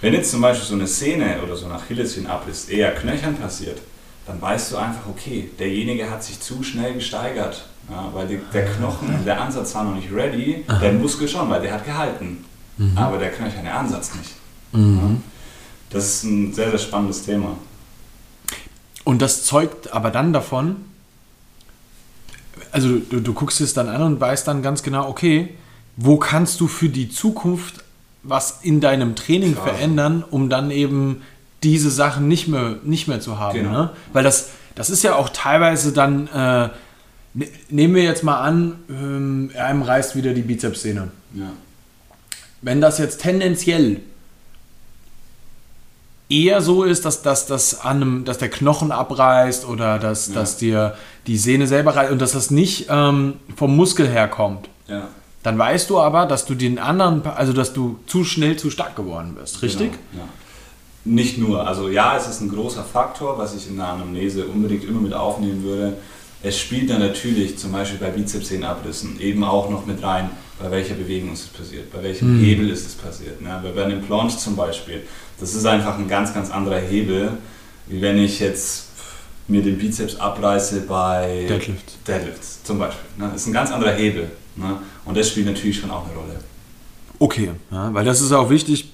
Wenn 0.00 0.14
jetzt 0.14 0.30
zum 0.30 0.40
Beispiel 0.40 0.66
so 0.66 0.74
eine 0.74 0.86
Szene 0.86 1.42
oder 1.42 1.56
so 1.56 1.66
ein 1.66 1.72
Achillessehnenabriss 1.72 2.68
eher 2.68 2.94
knöchern 2.94 3.36
passiert, 3.36 3.78
dann 4.26 4.40
weißt 4.40 4.72
du 4.72 4.76
einfach, 4.76 5.06
okay, 5.08 5.50
derjenige 5.58 6.10
hat 6.10 6.22
sich 6.22 6.40
zu 6.40 6.62
schnell 6.62 6.94
gesteigert, 6.94 7.66
ja, 7.90 8.08
weil 8.12 8.26
die, 8.28 8.38
der 8.52 8.66
Knochen, 8.66 9.24
der 9.24 9.40
Ansatz 9.40 9.74
war 9.74 9.84
noch 9.84 9.94
nicht 9.94 10.12
ready, 10.12 10.64
Aha. 10.68 10.78
der 10.78 10.92
Muskel 10.92 11.28
schon, 11.28 11.50
weil 11.50 11.60
der 11.60 11.74
hat 11.74 11.84
gehalten, 11.84 12.44
mhm. 12.78 12.96
aber 12.96 13.18
der 13.18 13.30
knöcherne 13.30 13.72
Ansatz 13.72 14.14
nicht. 14.14 14.30
Mhm. 14.72 14.98
Ja? 14.98 15.10
Das 15.90 16.04
ist 16.04 16.24
ein 16.24 16.52
sehr, 16.52 16.70
sehr 16.70 16.78
spannendes 16.78 17.24
Thema. 17.24 17.56
Und 19.04 19.22
das 19.22 19.44
zeugt 19.44 19.92
aber 19.92 20.10
dann 20.10 20.32
davon, 20.32 20.76
also 22.72 22.98
du, 22.98 23.20
du 23.20 23.32
guckst 23.32 23.60
es 23.60 23.74
dann 23.74 23.88
an 23.88 24.02
und 24.02 24.20
weißt 24.20 24.46
dann 24.46 24.62
ganz 24.62 24.82
genau, 24.82 25.08
okay, 25.08 25.54
wo 25.96 26.16
kannst 26.16 26.60
du 26.60 26.68
für 26.68 26.88
die 26.88 27.08
Zukunft 27.08 27.84
was 28.22 28.60
in 28.62 28.80
deinem 28.80 29.16
Training 29.16 29.54
Klar. 29.54 29.68
verändern, 29.68 30.24
um 30.30 30.50
dann 30.50 30.70
eben 30.70 31.22
diese 31.62 31.90
Sachen 31.90 32.28
nicht 32.28 32.48
mehr, 32.48 32.76
nicht 32.84 33.08
mehr 33.08 33.20
zu 33.20 33.38
haben. 33.38 33.58
Genau. 33.58 33.70
Ne? 33.70 33.90
Weil 34.12 34.24
das, 34.24 34.50
das 34.74 34.90
ist 34.90 35.02
ja 35.02 35.14
auch 35.14 35.30
teilweise 35.30 35.92
dann, 35.92 36.26
äh, 36.28 36.68
ne, 37.34 37.48
nehmen 37.68 37.94
wir 37.94 38.02
jetzt 38.02 38.22
mal 38.22 38.40
an, 38.40 38.76
ähm, 38.88 39.50
einem 39.58 39.82
reißt 39.82 40.16
wieder 40.16 40.32
die 40.32 40.42
Bizepssehne. 40.42 41.08
Ja. 41.34 41.52
Wenn 42.62 42.80
das 42.80 42.98
jetzt 42.98 43.22
tendenziell 43.22 44.00
eher 46.30 46.62
so 46.62 46.84
ist, 46.84 47.04
dass, 47.04 47.22
dass, 47.22 47.46
dass, 47.46 47.80
an 47.80 47.96
einem, 47.96 48.24
dass 48.24 48.38
der 48.38 48.48
Knochen 48.48 48.92
abreißt 48.92 49.66
oder 49.66 49.98
dass, 49.98 50.28
ja. 50.28 50.34
dass 50.34 50.56
dir 50.56 50.94
die 51.26 51.36
Sehne 51.36 51.66
selber 51.66 51.96
reißt 51.96 52.12
und 52.12 52.22
dass 52.22 52.32
das 52.32 52.50
nicht 52.50 52.86
ähm, 52.88 53.34
vom 53.56 53.76
Muskel 53.76 54.08
herkommt, 54.08 54.68
ja. 54.88 55.08
dann 55.42 55.58
weißt 55.58 55.90
du 55.90 55.98
aber, 55.98 56.26
dass 56.26 56.46
du 56.46 56.54
den 56.54 56.78
anderen, 56.78 57.26
also 57.26 57.52
dass 57.52 57.72
du 57.72 57.98
zu 58.06 58.24
schnell 58.24 58.56
zu 58.56 58.70
stark 58.70 58.96
geworden 58.96 59.36
bist, 59.38 59.60
richtig? 59.62 59.90
Genau, 60.12 60.24
ja. 60.24 60.28
Nicht 61.02 61.38
nur, 61.38 61.66
also 61.66 61.88
ja, 61.88 62.16
es 62.16 62.28
ist 62.28 62.42
ein 62.42 62.50
großer 62.50 62.84
Faktor, 62.84 63.38
was 63.38 63.54
ich 63.54 63.68
in 63.68 63.76
der 63.76 63.88
Anamnese 63.88 64.44
unbedingt 64.44 64.84
immer 64.84 65.00
mit 65.00 65.14
aufnehmen 65.14 65.62
würde. 65.64 65.94
Es 66.42 66.58
spielt 66.58 66.90
dann 66.90 67.00
natürlich 67.00 67.58
zum 67.58 67.72
Beispiel 67.72 67.98
bei 67.98 68.10
Bizepssenenabrissen 68.10 69.18
eben 69.18 69.42
auch 69.42 69.70
noch 69.70 69.86
mit 69.86 70.02
rein, 70.02 70.30
bei 70.58 70.70
welcher 70.70 70.94
Bewegung 70.94 71.32
ist 71.32 71.40
es 71.40 71.48
passiert, 71.48 71.90
bei 71.90 72.02
welchem 72.02 72.36
Mhm. 72.36 72.44
Hebel 72.44 72.70
ist 72.70 72.86
es 72.86 72.94
passiert. 72.94 73.40
Ne? 73.40 73.62
Bei 73.74 73.84
einem 73.84 74.02
Plunge 74.02 74.36
zum 74.36 74.56
Beispiel, 74.56 75.02
das 75.40 75.54
ist 75.54 75.64
einfach 75.66 75.98
ein 75.98 76.08
ganz, 76.08 76.32
ganz 76.34 76.50
anderer 76.50 76.78
Hebel, 76.78 77.32
wie 77.86 78.00
wenn 78.00 78.18
ich 78.18 78.40
jetzt 78.40 78.86
mir 79.48 79.62
den 79.62 79.78
Bizeps 79.78 80.16
abreiße 80.16 80.82
bei 80.82 81.46
Deadlift. 81.48 82.06
Deadlifts 82.06 82.62
zum 82.62 82.78
Beispiel. 82.78 83.04
Ne? 83.18 83.30
Das 83.32 83.42
ist 83.42 83.46
ein 83.48 83.52
ganz 83.52 83.72
anderer 83.72 83.92
Hebel. 83.92 84.30
Ne? 84.56 84.78
Und 85.04 85.16
das 85.16 85.28
spielt 85.28 85.46
natürlich 85.46 85.78
schon 85.78 85.90
auch 85.90 86.04
eine 86.04 86.14
Rolle. 86.14 86.36
Okay, 87.18 87.50
ja, 87.70 87.92
weil 87.92 88.04
das 88.04 88.20
ist 88.20 88.32
auch 88.32 88.48
wichtig, 88.48 88.90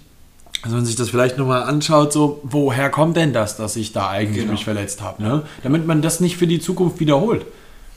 also 0.63 0.73
wenn 0.73 0.79
man 0.79 0.87
sich 0.87 0.97
das 0.97 1.11
vielleicht 1.11 1.39
nochmal 1.39 1.63
anschaut, 1.63 2.13
so, 2.13 2.41
woher 2.43 2.91
kommt 2.91 3.17
denn 3.17 3.33
das, 3.33 3.57
dass 3.57 3.77
ich 3.77 3.93
da 3.93 4.09
eigentlich 4.09 4.43
Genau. 4.43 4.53
mich 4.53 4.65
verletzt 4.65 5.03
habe, 5.03 5.23
ne? 5.23 5.43
Damit 5.63 5.87
man 5.87 6.03
das 6.03 6.21
nicht 6.21 6.37
für 6.37 6.47
die 6.47 6.59
Zukunft 6.59 6.99
wiederholt. 6.99 7.45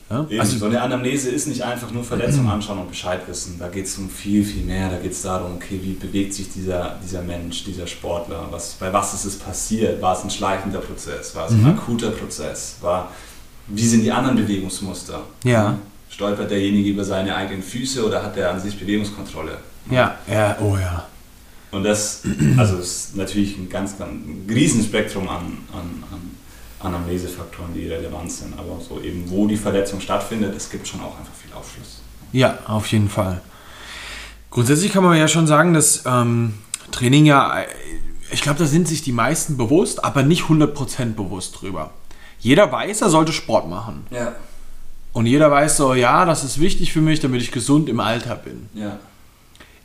Ja? 0.09 0.25
Eben, 0.29 0.39
Also, 0.39 0.57
so 0.57 0.65
eine 0.65 0.81
Anamnese 0.81 1.29
ist 1.29 1.47
nicht 1.47 1.61
einfach 1.63 1.91
nur 1.91 2.03
Verletzungen 2.03 2.49
anschauen 2.55 2.79
und 2.79 2.89
Bescheid 2.89 3.21
wissen. 3.27 3.57
Da 3.59 3.67
geht 3.67 3.85
es 3.85 3.97
um 3.97 4.09
viel, 4.09 4.43
viel 4.43 4.63
mehr. 4.63 4.89
Da 4.89 4.97
geht 4.97 5.11
es 5.11 5.21
darum, 5.21 5.55
okay, 5.55 5.79
wie 5.83 5.93
bewegt 5.93 6.33
sich 6.33 6.49
dieser, 6.51 6.97
dieser 7.03 7.21
Mensch, 7.21 7.63
dieser 7.63 7.85
Sportler? 7.87 8.47
Was, 8.51 8.73
bei 8.79 8.91
was 8.91 9.13
ist 9.13 9.25
es 9.25 9.37
passiert? 9.37 10.01
War 10.01 10.17
es 10.17 10.23
ein 10.23 10.29
schleichender 10.29 10.79
Prozess? 10.79 11.35
War 11.35 11.45
es 11.45 11.51
ein 11.53 11.61
Mhm. 11.61 11.67
akuter 11.69 12.11
Prozess? 12.11 12.75
War, 12.81 13.11
wie 13.67 13.87
sind 13.87 14.03
die 14.03 14.11
anderen 14.11 14.35
Bewegungsmuster? 14.37 15.21
Ja. 15.43 15.77
Stolpert 16.09 16.49
derjenige 16.49 16.89
über 16.89 17.03
seine 17.05 17.35
eigenen 17.35 17.61
Füße 17.61 18.03
oder 18.05 18.23
hat 18.23 18.35
er 18.35 18.51
an 18.51 18.59
sich 18.59 18.79
Bewegungskontrolle? 18.79 19.57
ja, 19.91 20.15
ja, 20.31 20.57
oh 20.59 20.75
ja. 20.75 21.05
Und 21.71 21.83
das 21.83 22.23
also 22.57 22.77
ist 22.77 23.15
natürlich 23.15 23.55
ein 23.57 23.69
ganz, 23.69 23.95
ganz 23.97 24.09
ein 24.11 24.47
Riesenspektrum 24.49 25.29
an, 25.29 25.57
an, 25.71 26.03
an 26.11 26.31
Anamnesefaktoren, 26.79 27.73
die 27.73 27.87
relevant 27.87 28.31
sind. 28.31 28.57
Aber 28.57 28.79
so 28.79 29.01
eben, 29.01 29.29
wo 29.29 29.47
die 29.47 29.57
Verletzung 29.57 29.99
stattfindet, 29.99 30.55
es 30.55 30.69
gibt 30.69 30.87
schon 30.87 31.01
auch 31.01 31.17
einfach 31.17 31.33
viel 31.33 31.53
Aufschluss. 31.53 32.01
Ja, 32.31 32.59
auf 32.67 32.87
jeden 32.87 33.09
Fall. 33.09 33.41
Grundsätzlich 34.51 34.91
kann 34.91 35.03
man 35.03 35.17
ja 35.17 35.27
schon 35.27 35.47
sagen, 35.47 35.73
dass 35.73 36.03
ähm, 36.05 36.55
Training 36.91 37.25
ja, 37.25 37.61
äh, 37.61 37.67
ich 38.31 38.41
glaube, 38.41 38.59
da 38.59 38.65
sind 38.65 38.87
sich 38.87 39.01
die 39.01 39.11
meisten 39.11 39.57
bewusst, 39.57 40.03
aber 40.03 40.23
nicht 40.23 40.43
100% 40.43 41.13
bewusst 41.13 41.61
drüber. 41.61 41.91
Jeder 42.39 42.71
weiß, 42.71 43.01
er 43.01 43.09
sollte 43.09 43.33
Sport 43.33 43.67
machen. 43.67 44.05
Ja. 44.11 44.35
Und 45.11 45.25
jeder 45.25 45.51
weiß 45.51 45.77
so, 45.77 45.93
ja, 45.93 46.25
das 46.25 46.43
ist 46.43 46.59
wichtig 46.59 46.93
für 46.93 47.01
mich, 47.01 47.19
damit 47.19 47.41
ich 47.41 47.51
gesund 47.51 47.89
im 47.89 47.99
Alter 47.99 48.35
bin. 48.35 48.69
Ja. 48.73 48.99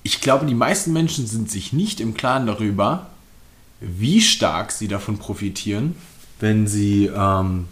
Ich 0.02 0.20
glaube, 0.20 0.46
die 0.46 0.54
meisten 0.54 0.92
Menschen 0.92 1.26
sind 1.26 1.50
sich 1.50 1.72
nicht 1.72 2.00
im 2.00 2.14
Klaren 2.14 2.46
darüber, 2.46 3.06
wie 3.80 4.20
stark 4.20 4.70
sie 4.70 4.86
davon 4.86 5.18
profitieren, 5.18 5.96
wenn 6.44 6.66
sie 6.66 7.06
ähm, 7.16 7.66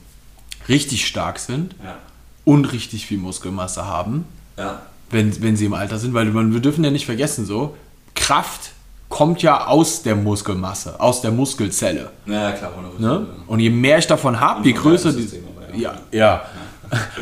richtig 0.68 1.06
stark 1.06 1.38
sind 1.38 1.74
Ja. 1.85 1.96
und 2.44 2.64
richtig 2.72 3.06
viel 3.06 3.18
Muskelmasse 3.18 3.85
haben, 3.87 4.24
Ja. 4.58 4.80
wenn, 5.11 5.28
wenn 5.42 5.56
sie 5.56 5.66
im 5.66 5.74
Alter 5.74 5.98
sind. 5.98 6.14
Weil 6.14 6.26
man, 6.26 6.52
wir 6.54 6.61
dürfen 6.61 6.82
ja 6.82 6.90
nicht 6.90 7.04
vergessen, 7.06 7.44
so, 7.46 7.76
Kraft 8.14 8.72
kommt 9.11 9.42
ja 9.42 9.66
aus 9.66 10.02
der 10.02 10.16
Muskelmasse, 10.16 10.98
aus 10.98 11.20
der 11.20 11.32
Muskelzelle. 11.32 12.11
Ja, 12.26 12.52
klar, 12.52 12.72
100%. 12.98 13.00
Ne? 13.02 13.26
Und 13.46 13.61
je 13.61 13.68
mehr 13.68 13.98
ich 13.98 14.06
davon 14.06 14.40
habe, 14.40 14.64
je 14.66 14.72
größer 14.72 15.12
die. 15.12 15.28
Aber, 15.68 15.76
Ja, 15.76 15.92
ja. 16.11 16.42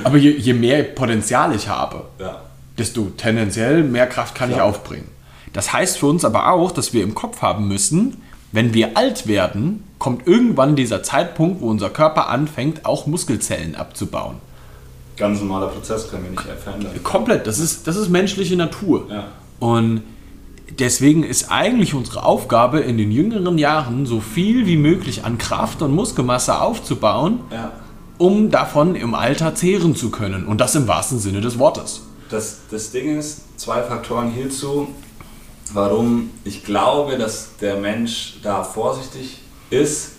Aber 0.05 0.17
je, 0.17 0.31
je 0.31 0.53
mehr 0.55 0.83
Potenzial 0.85 1.53
ich 1.55 1.67
habe, 1.69 2.05
Ja. 2.21 2.41
desto 2.79 3.11
tendenziell 3.17 3.83
mehr 3.83 4.07
Kraft 4.07 4.35
kann 4.37 4.51
ich 4.51 4.57
Klar. 4.57 4.69
aufbringen. 4.69 5.09
Das 5.53 5.73
heißt 5.73 5.99
für 5.99 6.07
uns 6.07 6.25
aber 6.25 6.53
auch, 6.53 6.71
dass 6.71 6.93
wir 6.93 7.03
im 7.03 7.15
Kopf 7.17 7.43
haben 7.43 7.67
müssen, 7.67 8.23
wenn 8.53 8.73
wir 8.73 8.97
alt 8.97 9.27
werden, 9.27 9.83
kommt 10.01 10.27
irgendwann 10.27 10.75
dieser 10.75 11.05
Zeitpunkt, 11.05 11.61
wo 11.61 11.69
unser 11.69 11.91
Körper 11.91 12.29
anfängt, 12.31 12.85
auch 12.87 13.07
Muskelzellen 13.07 13.77
abzubauen. 13.77 14.37
Ganz 15.17 15.41
normaler 15.41 15.69
Prozess 15.69 16.11
können 16.11 16.25
wir 16.25 16.31
nicht 16.31 16.43
verändern. 16.65 16.93
Komplett, 17.05 17.47
das 17.47 17.59
ist, 17.59 17.87
das 17.87 17.97
ist 17.97 18.09
menschliche 18.09 18.57
Natur. 18.57 19.07
Ja. 19.11 19.25
Und 19.61 20.03
deswegen 20.79 21.23
ist 21.23 21.53
eigentlich 21.53 21.93
unsere 21.93 22.25
Aufgabe 22.25 22.81
in 22.81 22.97
den 22.97 23.13
jüngeren 23.13 23.59
Jahren 23.59 24.07
so 24.07 24.21
viel 24.21 24.67
wie 24.67 24.79
möglich 24.79 25.25
an 25.25 25.37
Kraft 25.37 25.83
und 25.83 25.95
Muskelmasse 25.95 26.63
aufzubauen, 26.63 27.41
Ja. 27.53 27.73
um 28.17 28.51
davon 28.51 28.95
im 28.95 29.15
Alter 29.15 29.55
zehren 29.55 29.95
zu 29.95 30.11
können. 30.11 30.47
Und 30.47 30.63
das 30.63 30.75
im 30.75 30.89
wahrsten 30.89 31.19
Sinne 31.19 31.43
des 31.43 31.59
Wortes. 31.59 32.07
Das, 32.31 32.61
das 32.71 32.91
Ding 32.91 33.19
ist, 33.19 33.59
zwei 33.59 33.83
Faktoren 33.83 34.31
hierzu, 34.31 34.89
warum 35.75 36.31
ich 36.45 36.65
glaube, 36.65 37.19
dass 37.19 37.57
der 37.61 37.77
Mensch 37.77 38.39
da 38.43 38.65
vorsichtig 38.65 39.40
ist, 39.71 40.13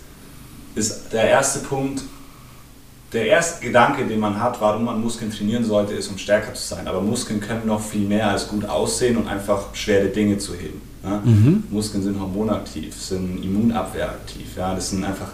ist 0.75 1.11
der 1.11 1.25
erste 1.29 1.59
Punkt, 1.59 2.01
der 3.13 3.25
erste 3.25 3.65
Gedanke, 3.65 4.05
den 4.05 4.19
man 4.19 4.39
hat, 4.39 4.61
warum 4.61 4.85
man 4.85 5.01
Muskeln 5.01 5.31
trainieren 5.31 5.65
sollte, 5.65 5.93
ist, 5.93 6.07
um 6.07 6.17
stärker 6.17 6.53
zu 6.53 6.65
sein. 6.65 6.87
Aber 6.87 7.01
Muskeln 7.01 7.41
können 7.41 7.67
noch 7.67 7.81
viel 7.81 8.07
mehr 8.07 8.29
als 8.29 8.47
gut 8.47 8.65
aussehen 8.65 9.17
und 9.17 9.27
einfach 9.27 9.75
schwere 9.75 10.07
Dinge 10.07 10.37
zu 10.37 10.53
heben. 10.53 10.81
Ja? 11.03 11.21
Muskeln 11.69 12.03
sind 12.03 12.19
hormonaktiv, 12.19 12.95
sind 12.95 13.43
immunabwehraktiv. 13.43 14.55
Ja? 14.55 14.73
Das 14.73 14.91
sind 14.91 15.03
einfach 15.03 15.27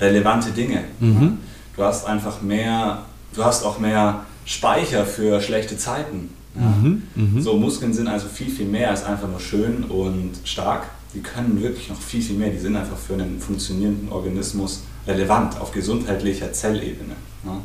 relevante 0.00 0.50
Dinge. 0.50 0.84
Ja? 1.00 1.32
Du 1.76 1.82
hast 1.82 2.06
einfach 2.06 2.40
mehr, 2.40 3.02
du 3.34 3.44
hast 3.44 3.64
auch 3.64 3.80
mehr 3.80 4.24
Speicher 4.44 5.04
für 5.04 5.40
schlechte 5.40 5.76
Zeiten. 5.76 6.30
Ja? 6.54 7.40
So, 7.40 7.56
Muskeln 7.56 7.92
sind 7.92 8.06
also 8.06 8.28
viel, 8.28 8.50
viel 8.50 8.66
mehr 8.66 8.90
als 8.90 9.02
einfach 9.02 9.26
nur 9.26 9.40
schön 9.40 9.82
und 9.84 10.34
stark. 10.44 10.84
Die 11.14 11.20
können 11.20 11.62
wirklich 11.62 11.88
noch 11.88 12.00
viel, 12.00 12.22
viel 12.22 12.36
mehr. 12.36 12.50
Die 12.50 12.58
sind 12.58 12.76
einfach 12.76 12.98
für 12.98 13.14
einen 13.14 13.40
funktionierenden 13.40 14.10
Organismus 14.10 14.82
relevant 15.06 15.60
auf 15.60 15.72
gesundheitlicher 15.72 16.52
Zellebene. 16.52 17.14
Ja? 17.44 17.60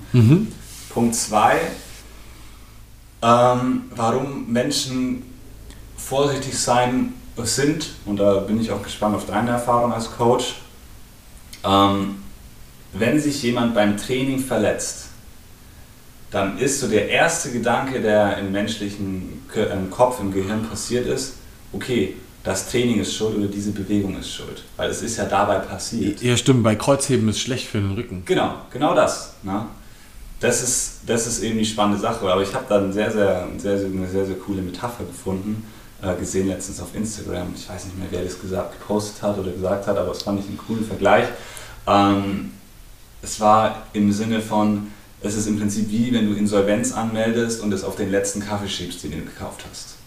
Punkt 0.89 1.15
2, 1.15 1.59
ähm, 3.21 3.83
warum 3.95 4.51
Menschen 4.51 5.23
vorsichtig 5.97 6.57
sein 6.57 7.13
sind, 7.43 7.91
und 8.05 8.17
da 8.17 8.39
bin 8.39 8.59
ich 8.59 8.71
auch 8.71 8.81
gespannt 8.81 9.15
auf 9.15 9.25
deine 9.25 9.51
Erfahrung 9.51 9.93
als 9.93 10.11
Coach, 10.11 10.55
ähm, 11.63 12.15
wenn 12.93 13.19
sich 13.19 13.43
jemand 13.43 13.75
beim 13.75 13.97
Training 13.97 14.39
verletzt, 14.39 15.09
dann 16.31 16.57
ist 16.57 16.79
so 16.79 16.87
der 16.87 17.09
erste 17.09 17.51
Gedanke, 17.51 18.01
der 18.01 18.37
im 18.37 18.51
menschlichen 18.51 19.43
Kopf, 19.89 20.19
im 20.19 20.31
Gehirn 20.31 20.67
passiert 20.67 21.07
ist, 21.07 21.35
okay, 21.73 22.15
das 22.49 22.67
Training 22.67 22.99
ist 22.99 23.13
schuld 23.13 23.37
oder 23.37 23.45
diese 23.45 23.69
Bewegung 23.69 24.17
ist 24.19 24.33
schuld, 24.33 24.63
weil 24.75 24.89
es 24.89 25.03
ist 25.03 25.17
ja 25.17 25.25
dabei 25.25 25.59
passiert. 25.59 26.19
Ja, 26.23 26.35
stimmt, 26.35 26.63
bei 26.63 26.75
Kreuzheben 26.75 27.29
ist 27.29 27.39
schlecht 27.39 27.67
für 27.67 27.77
den 27.77 27.91
Rücken. 27.91 28.23
Genau, 28.25 28.55
genau 28.73 28.95
das. 28.95 29.35
Ne? 29.43 29.67
Das, 30.39 30.63
ist, 30.63 31.01
das 31.05 31.27
ist 31.27 31.43
eben 31.43 31.59
die 31.59 31.65
spannende 31.65 31.99
Sache. 31.99 32.27
Aber 32.27 32.41
ich 32.41 32.51
habe 32.55 32.65
da 32.67 32.79
eine 32.79 32.91
sehr, 32.91 33.11
sehr, 33.11 33.47
sehr, 33.59 33.77
sehr, 33.77 33.87
eine 33.89 34.07
sehr, 34.07 34.25
sehr 34.25 34.35
coole 34.35 34.63
Metapher 34.63 35.03
gefunden, 35.03 35.63
äh, 36.01 36.15
gesehen 36.15 36.47
letztens 36.47 36.81
auf 36.81 36.95
Instagram. 36.95 37.53
Ich 37.55 37.69
weiß 37.69 37.85
nicht 37.85 37.99
mehr, 37.99 38.07
wer 38.09 38.23
das 38.23 38.41
gesagt, 38.41 38.79
gepostet 38.79 39.21
hat 39.21 39.37
oder 39.37 39.51
gesagt 39.51 39.85
hat, 39.85 39.95
aber 39.95 40.09
es 40.09 40.23
fand 40.23 40.39
ich 40.39 40.47
einen 40.47 40.57
coolen 40.57 40.83
Vergleich. 40.83 41.27
Ähm, 41.85 42.53
es 43.21 43.39
war 43.39 43.83
im 43.93 44.11
Sinne 44.11 44.41
von, 44.41 44.87
es 45.21 45.35
ist 45.35 45.45
im 45.45 45.59
Prinzip 45.59 45.91
wie, 45.91 46.11
wenn 46.15 46.27
du 46.27 46.35
Insolvenz 46.35 46.93
anmeldest 46.93 47.61
und 47.61 47.71
es 47.75 47.83
auf 47.83 47.95
den 47.95 48.09
letzten 48.09 48.39
Kaffee 48.39 48.69
schiebst, 48.69 49.03
den 49.03 49.11
du 49.11 49.17
gekauft 49.17 49.65
hast. 49.69 49.98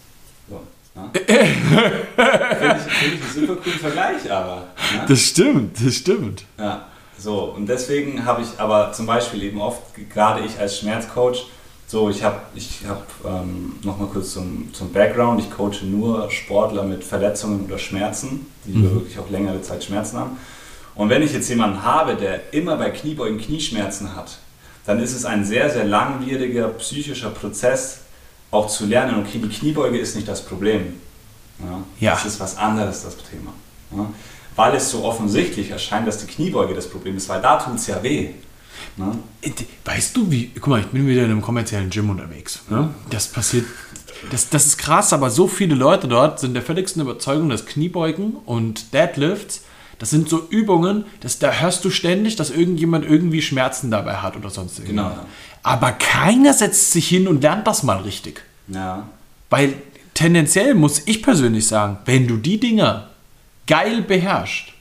Ne? 0.95 1.09
Finde 1.13 2.75
ich, 2.75 2.93
find 2.93 3.13
ich 3.13 3.21
einen 3.21 3.47
super 3.47 3.61
coolen 3.61 3.79
Vergleich, 3.79 4.31
aber. 4.31 4.55
Ne? 4.55 5.05
Das 5.07 5.19
stimmt, 5.19 5.77
das 5.83 5.95
stimmt. 5.95 6.45
Ja, 6.57 6.85
so 7.17 7.45
und 7.55 7.67
deswegen 7.67 8.25
habe 8.25 8.41
ich 8.43 8.59
aber 8.59 8.91
zum 8.91 9.05
Beispiel 9.05 9.43
eben 9.43 9.59
oft, 9.59 9.81
gerade 10.11 10.45
ich 10.45 10.59
als 10.59 10.77
Schmerzcoach, 10.79 11.47
so 11.87 12.09
ich 12.09 12.23
habe, 12.23 12.41
ich 12.55 12.81
habe 12.87 13.03
ähm, 13.25 13.75
nochmal 13.83 14.07
kurz 14.07 14.33
zum, 14.33 14.73
zum 14.73 14.91
Background, 14.91 15.39
ich 15.39 15.51
coache 15.51 15.85
nur 15.85 16.29
Sportler 16.31 16.83
mit 16.83 17.03
Verletzungen 17.03 17.65
oder 17.65 17.77
Schmerzen, 17.77 18.47
die 18.65 18.81
wirklich 18.81 19.17
auch 19.19 19.29
längere 19.29 19.61
Zeit 19.61 19.83
Schmerzen 19.83 20.17
haben. 20.17 20.37
Und 20.95 21.09
wenn 21.09 21.23
ich 21.23 21.33
jetzt 21.33 21.49
jemanden 21.49 21.83
habe, 21.83 22.15
der 22.15 22.53
immer 22.53 22.77
bei 22.77 22.91
Kniebeugen 22.91 23.39
Knieschmerzen 23.39 24.15
hat, 24.15 24.37
dann 24.85 24.99
ist 24.99 25.15
es 25.15 25.25
ein 25.25 25.43
sehr, 25.45 25.69
sehr 25.69 25.85
langwieriger 25.85 26.67
psychischer 26.69 27.29
Prozess, 27.29 28.01
auch 28.53 28.67
zu 28.67 28.85
lernen, 28.85 29.19
okay, 29.19 29.39
die 29.39 29.49
Kniebeuge 29.49 29.97
ist 29.97 30.15
nicht 30.15 30.27
das 30.27 30.45
Problem. 30.45 30.93
Ja, 31.59 31.83
Ja. 31.99 32.13
Das 32.13 32.25
ist 32.25 32.39
was 32.39 32.57
anderes, 32.57 33.03
das 33.03 33.17
Thema. 33.17 33.53
Ja, 33.95 34.09
weil 34.55 34.75
es 34.75 34.89
so 34.91 35.03
offensichtlich 35.03 35.71
erscheint, 35.71 36.07
dass 36.07 36.19
die 36.19 36.27
Kniebeuge 36.27 36.73
das 36.73 36.89
Problem 36.89 37.17
ist, 37.17 37.27
weil 37.29 37.41
da 37.41 37.57
tut 37.57 37.75
es 37.75 37.87
ja 37.87 38.01
weh. 38.03 38.29
Ne? 38.97 39.17
Weißt 39.85 40.15
du, 40.15 40.29
wie. 40.31 40.51
Guck 40.55 40.67
mal, 40.67 40.79
ich 40.81 40.87
bin 40.87 41.07
wieder 41.07 41.23
in 41.23 41.31
einem 41.31 41.41
kommerziellen 41.41 41.89
Gym 41.89 42.09
unterwegs. 42.09 42.61
Ne? 42.69 42.93
Das 43.09 43.27
passiert. 43.27 43.65
Das, 44.31 44.49
das 44.49 44.67
ist 44.67 44.77
krass, 44.77 45.11
aber 45.11 45.29
so 45.29 45.47
viele 45.47 45.75
Leute 45.75 46.07
dort 46.07 46.39
sind 46.39 46.53
der 46.53 46.61
völligsten 46.61 47.01
Überzeugung, 47.01 47.49
dass 47.49 47.65
Kniebeugen 47.65 48.37
und 48.45 48.93
Deadlifts, 48.93 49.63
das 49.99 50.11
sind 50.11 50.29
so 50.29 50.47
Übungen, 50.49 51.05
dass, 51.19 51.39
da 51.39 51.51
hörst 51.51 51.83
du 51.83 51.89
ständig, 51.89 52.35
dass 52.37 52.49
irgendjemand 52.49 53.05
irgendwie 53.05 53.41
Schmerzen 53.41 53.91
dabei 53.91 54.17
hat 54.17 54.37
oder 54.37 54.49
sonst 54.49 54.79
irgendwas. 54.79 55.09
Genau, 55.11 55.23
ja. 55.23 55.25
Aber 55.63 55.93
keiner 55.93 56.53
setzt 56.53 56.91
sich 56.91 57.07
hin 57.07 57.27
und 57.27 57.41
lernt 57.41 57.65
das 57.65 57.83
mal 57.83 57.99
richtig. 57.99 58.43
Ja. 58.67 59.07
Weil 59.49 59.75
tendenziell 60.13 60.75
muss 60.75 61.01
ich 61.05 61.23
persönlich 61.23 61.67
sagen, 61.67 61.97
wenn 62.05 62.27
du 62.27 62.37
die 62.37 62.59
Dinger 62.59 63.09
geil 63.65 64.01
beherrschst, 64.01 64.73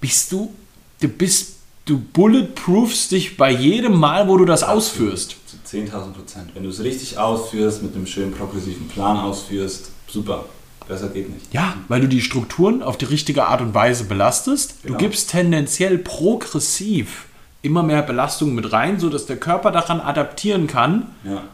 bist 0.00 0.32
du, 0.32 0.52
du 1.00 1.08
bist, 1.08 1.56
du 1.84 1.98
bulletproofst 1.98 3.12
dich 3.12 3.36
bei 3.36 3.50
jedem 3.50 3.98
Mal, 3.98 4.26
wo 4.26 4.36
du 4.38 4.46
das 4.46 4.62
ausführst. 4.62 5.36
Zu 5.46 5.76
10.000 5.76 6.12
Prozent. 6.12 6.50
Wenn 6.54 6.62
du 6.64 6.70
es 6.70 6.82
richtig 6.82 7.18
ausführst, 7.18 7.82
mit 7.82 7.94
einem 7.94 8.06
schönen 8.06 8.32
progressiven 8.32 8.88
Plan 8.88 9.18
ausführst, 9.18 9.90
super. 10.08 10.46
Besser 10.88 11.08
geht 11.10 11.32
nicht. 11.32 11.52
Ja, 11.52 11.76
weil 11.88 12.00
du 12.00 12.08
die 12.08 12.20
Strukturen 12.20 12.82
auf 12.82 12.96
die 12.96 13.04
richtige 13.04 13.46
Art 13.46 13.60
und 13.60 13.72
Weise 13.72 14.04
belastest. 14.04 14.82
Genau. 14.82 14.94
Du 14.94 15.04
gibst 15.04 15.30
tendenziell 15.30 15.98
progressiv 15.98 17.26
immer 17.62 17.82
mehr 17.82 18.02
Belastung 18.02 18.54
mit 18.54 18.72
rein, 18.72 18.98
sodass 18.98 19.26
der 19.26 19.36
Körper 19.36 19.70
daran 19.70 20.00
adaptieren 20.00 20.66
kann. 20.66 21.06
Ja. 21.24 21.44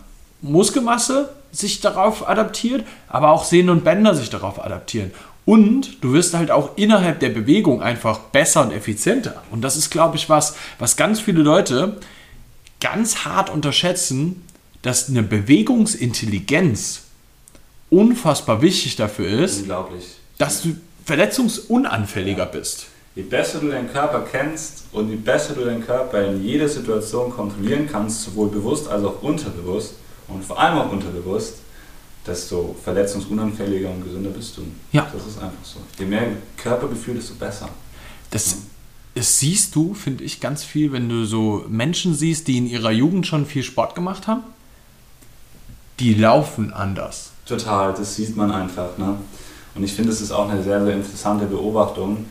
Muskelmasse 0.40 1.30
sich 1.52 1.80
darauf 1.80 2.28
adaptiert, 2.28 2.84
aber 3.08 3.30
auch 3.30 3.44
Sehnen 3.44 3.70
und 3.70 3.84
Bänder 3.84 4.14
sich 4.14 4.30
darauf 4.30 4.62
adaptieren. 4.64 5.12
Und 5.44 6.02
du 6.02 6.12
wirst 6.12 6.34
halt 6.34 6.50
auch 6.50 6.76
innerhalb 6.76 7.20
der 7.20 7.30
Bewegung 7.30 7.82
einfach 7.82 8.18
besser 8.18 8.62
und 8.62 8.72
effizienter. 8.72 9.42
Und 9.50 9.62
das 9.62 9.76
ist, 9.76 9.90
glaube 9.90 10.16
ich, 10.16 10.28
was, 10.28 10.56
was 10.78 10.96
ganz 10.96 11.20
viele 11.20 11.42
Leute 11.42 11.96
ganz 12.80 13.24
hart 13.24 13.50
unterschätzen, 13.50 14.44
dass 14.82 15.08
eine 15.08 15.22
Bewegungsintelligenz 15.22 17.04
unfassbar 17.90 18.62
wichtig 18.62 18.96
dafür 18.96 19.28
ist, 19.28 19.64
dass 20.36 20.62
du 20.62 20.76
verletzungsunanfälliger 21.04 22.46
bist. 22.46 22.88
Je 23.18 23.24
besser 23.24 23.58
du 23.58 23.66
deinen 23.66 23.92
Körper 23.92 24.20
kennst 24.20 24.84
und 24.92 25.10
je 25.10 25.16
besser 25.16 25.54
du 25.54 25.64
deinen 25.64 25.84
Körper 25.84 26.24
in 26.24 26.40
jeder 26.40 26.68
Situation 26.68 27.32
kontrollieren 27.32 27.88
kannst, 27.90 28.22
sowohl 28.22 28.48
bewusst 28.48 28.86
als 28.86 29.02
auch 29.02 29.20
unterbewusst 29.22 29.94
und 30.28 30.44
vor 30.44 30.56
allem 30.56 30.78
auch 30.78 30.92
unterbewusst, 30.92 31.54
desto 32.24 32.76
verletzungsunanfälliger 32.84 33.90
und 33.90 34.04
gesünder 34.04 34.30
bist 34.30 34.56
du. 34.56 34.62
Ja. 34.92 35.08
Das 35.12 35.26
ist 35.26 35.42
einfach 35.42 35.64
so. 35.64 35.80
Je 35.98 36.04
mehr 36.04 36.28
Körpergefühl, 36.56 37.16
desto 37.16 37.34
besser. 37.34 37.68
Das, 38.30 38.58
das 39.16 39.40
siehst 39.40 39.74
du, 39.74 39.94
finde 39.94 40.22
ich, 40.22 40.38
ganz 40.38 40.62
viel, 40.62 40.92
wenn 40.92 41.08
du 41.08 41.24
so 41.24 41.64
Menschen 41.68 42.14
siehst, 42.14 42.46
die 42.46 42.56
in 42.56 42.68
ihrer 42.68 42.92
Jugend 42.92 43.26
schon 43.26 43.46
viel 43.46 43.64
Sport 43.64 43.96
gemacht 43.96 44.28
haben. 44.28 44.44
Die 45.98 46.14
laufen 46.14 46.72
anders. 46.72 47.32
Total, 47.46 47.92
das 47.94 48.14
sieht 48.14 48.36
man 48.36 48.52
einfach. 48.52 48.96
Ne? 48.96 49.16
Und 49.74 49.82
ich 49.82 49.92
finde, 49.92 50.12
es 50.12 50.20
ist 50.20 50.30
auch 50.30 50.48
eine 50.48 50.62
sehr, 50.62 50.84
sehr 50.84 50.94
interessante 50.94 51.46
Beobachtung, 51.46 52.26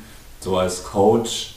so 0.48 0.58
als 0.58 0.82
Coach, 0.82 1.56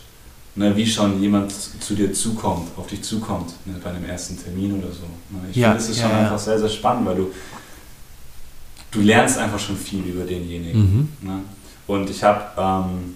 ne, 0.57 0.77
wie 0.77 0.85
schon 0.85 1.23
jemand 1.23 1.53
zu 1.53 1.95
dir 1.95 2.13
zukommt, 2.13 2.69
auf 2.77 2.89
dich 2.89 3.03
zukommt, 3.03 3.51
ne, 3.67 3.75
bei 3.83 3.91
einem 3.91 4.05
ersten 4.05 4.37
Termin 4.43 4.73
oder 4.79 4.93
so. 4.93 5.07
Ne? 5.31 5.49
Ich 5.51 5.57
Ja, 5.57 5.69
finde, 5.69 5.85
es 5.85 5.91
ist 5.91 5.99
ja, 5.99 6.03
schon 6.03 6.13
ja. 6.13 6.19
einfach 6.25 6.39
sehr, 6.41 6.59
sehr 6.59 6.69
spannend, 6.69 7.07
weil 7.07 7.15
du, 7.17 7.27
du 8.91 9.01
lernst 9.01 9.39
einfach 9.39 9.61
schon 9.61 9.77
viel 9.77 10.03
über 10.03 10.25
denjenigen. 10.25 11.09
Ne? 11.23 11.41
Und 11.87 12.11
ich 12.11 12.23
habe 12.25 12.43
ähm, 12.59 13.15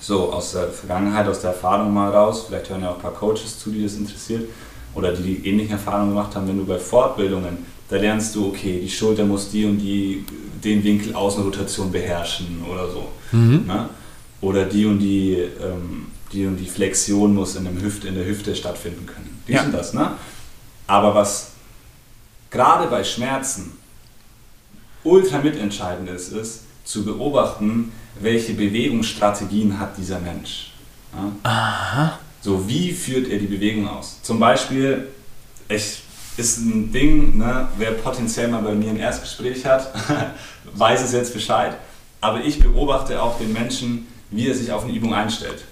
so 0.00 0.32
aus 0.32 0.52
der 0.52 0.68
Vergangenheit, 0.68 1.28
aus 1.28 1.40
der 1.42 1.50
Erfahrung 1.50 1.94
mal 1.94 2.10
raus, 2.10 2.46
vielleicht 2.48 2.68
hören 2.68 2.82
ja 2.82 2.90
auch 2.90 2.96
ein 2.96 3.02
paar 3.02 3.14
Coaches 3.14 3.60
zu, 3.60 3.70
die 3.70 3.84
das 3.84 3.94
interessiert, 3.94 4.48
oder 4.96 5.12
die 5.12 5.22
die 5.22 5.48
ähnlichen 5.48 5.72
Erfahrungen 5.72 6.10
gemacht 6.10 6.34
haben, 6.34 6.48
wenn 6.48 6.58
du 6.58 6.64
bei 6.64 6.78
Fortbildungen, 6.78 7.58
da 7.88 7.96
lernst 7.96 8.34
du, 8.34 8.48
okay, 8.48 8.80
die 8.82 8.90
Schulter 8.90 9.24
muss 9.24 9.48
die 9.50 9.64
und 9.64 9.78
die, 9.78 10.24
den 10.64 10.82
Winkel 10.82 11.14
Außenrotation 11.14 11.92
beherrschen 11.92 12.64
oder 12.68 12.90
so. 12.90 13.08
Ne? 13.64 13.88
Oder 14.40 14.64
die 14.66 14.86
und 14.86 14.98
die, 15.00 15.34
ähm, 15.34 16.06
die 16.32 16.46
und 16.46 16.56
die 16.56 16.66
Flexion 16.66 17.34
muss 17.34 17.56
in, 17.56 17.64
dem 17.64 17.80
Hüfte, 17.82 18.08
in 18.08 18.14
der 18.14 18.26
Hüfte 18.26 18.54
stattfinden 18.54 19.06
können. 19.06 19.42
Dies 19.46 19.56
Ja. 19.56 19.62
und 19.64 19.72
das, 19.72 19.94
ne? 19.94 20.12
Aber 20.86 21.14
was 21.14 21.52
gerade 22.50 22.88
bei 22.88 23.02
Schmerzen 23.04 23.72
ultra 25.04 25.38
mitentscheidend 25.38 26.08
ist, 26.10 26.32
ist 26.32 26.62
zu 26.84 27.04
beobachten, 27.04 27.92
welche 28.20 28.54
Bewegungsstrategien 28.54 29.78
hat 29.78 29.96
dieser 29.98 30.18
Mensch. 30.20 30.72
Ja? 31.44 32.18
So, 32.40 32.68
wie 32.68 32.92
führt 32.92 33.28
er 33.28 33.38
die 33.38 33.46
Bewegung 33.46 33.88
aus? 33.88 34.20
Zum 34.22 34.38
Beispiel, 34.38 35.08
ich, 35.68 36.02
ist 36.36 36.58
ein 36.58 36.92
Ding, 36.92 37.36
ne, 37.36 37.68
wer 37.78 37.92
potenziell 37.92 38.48
mal 38.48 38.62
bei 38.62 38.72
mir 38.74 38.90
ein 38.90 38.96
Erstgespräch 38.98 39.66
hat, 39.66 39.92
weiß 40.74 41.02
es 41.02 41.12
jetzt 41.12 41.34
Bescheid. 41.34 41.76
Aber 42.20 42.42
ich 42.44 42.60
beobachte 42.60 43.20
auch 43.20 43.38
den 43.38 43.52
Menschen, 43.52 44.06
wie 44.30 44.48
er 44.48 44.54
sich 44.54 44.70
auf 44.72 44.84
eine 44.84 44.92
Übung 44.92 45.14
einstellt. 45.14 45.64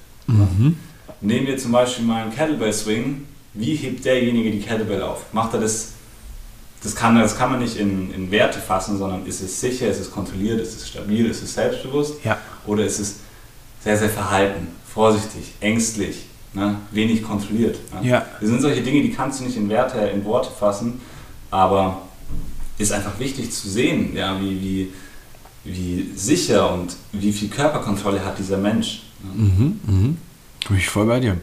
Nehmen 1.20 1.46
wir 1.46 1.56
zum 1.56 1.72
Beispiel 1.72 2.04
mal 2.04 2.22
einen 2.22 2.34
Kettlebell 2.34 2.72
Swing. 2.72 3.26
Wie 3.54 3.74
hebt 3.74 4.04
derjenige 4.04 4.50
die 4.50 4.60
Kettlebell 4.60 5.02
auf? 5.02 5.32
Macht 5.32 5.54
er 5.54 5.60
das? 5.60 5.92
Das 6.82 6.94
kann, 6.94 7.18
das 7.18 7.36
kann 7.36 7.50
man 7.50 7.60
nicht 7.60 7.76
in, 7.76 8.12
in 8.12 8.30
Werte 8.30 8.60
fassen, 8.60 8.98
sondern 8.98 9.26
ist 9.26 9.40
es 9.40 9.60
sicher, 9.60 9.88
ist 9.88 9.98
es 9.98 10.10
kontrolliert, 10.10 10.60
ist 10.60 10.76
es 10.76 10.88
stabil, 10.88 11.26
ist 11.26 11.42
es 11.42 11.54
selbstbewusst? 11.54 12.22
Ja. 12.22 12.38
Oder 12.66 12.84
ist 12.84 12.98
es 12.98 13.16
sehr, 13.82 13.96
sehr 13.96 14.10
verhalten, 14.10 14.68
vorsichtig, 14.86 15.54
ängstlich, 15.60 16.26
ne? 16.52 16.76
wenig 16.92 17.22
kontrolliert? 17.22 17.78
Ne? 17.94 18.08
Ja. 18.08 18.26
Das 18.40 18.50
sind 18.50 18.60
solche 18.60 18.82
Dinge, 18.82 19.02
die 19.02 19.10
kannst 19.10 19.40
du 19.40 19.44
nicht 19.44 19.56
in 19.56 19.68
Werte, 19.68 19.98
in 19.98 20.24
Worte 20.24 20.50
fassen, 20.50 21.00
aber 21.50 22.02
ist 22.78 22.92
einfach 22.92 23.18
wichtig 23.18 23.50
zu 23.50 23.68
sehen, 23.68 24.14
ja, 24.14 24.38
wie, 24.40 24.60
wie, 24.60 24.92
wie 25.66 26.10
sicher 26.14 26.72
und 26.72 26.96
wie 27.12 27.32
viel 27.32 27.48
Körperkontrolle 27.48 28.24
hat 28.24 28.38
dieser 28.38 28.56
Mensch. 28.56 29.02
Ne? 29.22 29.72
Bin 30.68 30.76
ich 30.76 30.88
voll 30.88 31.06
bei 31.06 31.20
dir. 31.20 31.38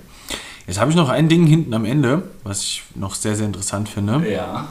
Jetzt 0.68 0.80
habe 0.80 0.92
ich 0.92 0.98
noch 0.98 1.10
ein 1.10 1.28
Ding 1.28 1.46
hinten 1.46 1.74
am 1.74 1.86
Ende, 1.86 2.30
was 2.44 2.62
ich 2.62 2.84
noch 2.96 3.16
sehr, 3.16 3.36
sehr 3.36 3.46
interessant 3.46 3.90
finde. 3.90 4.30
Ja. 4.30 4.70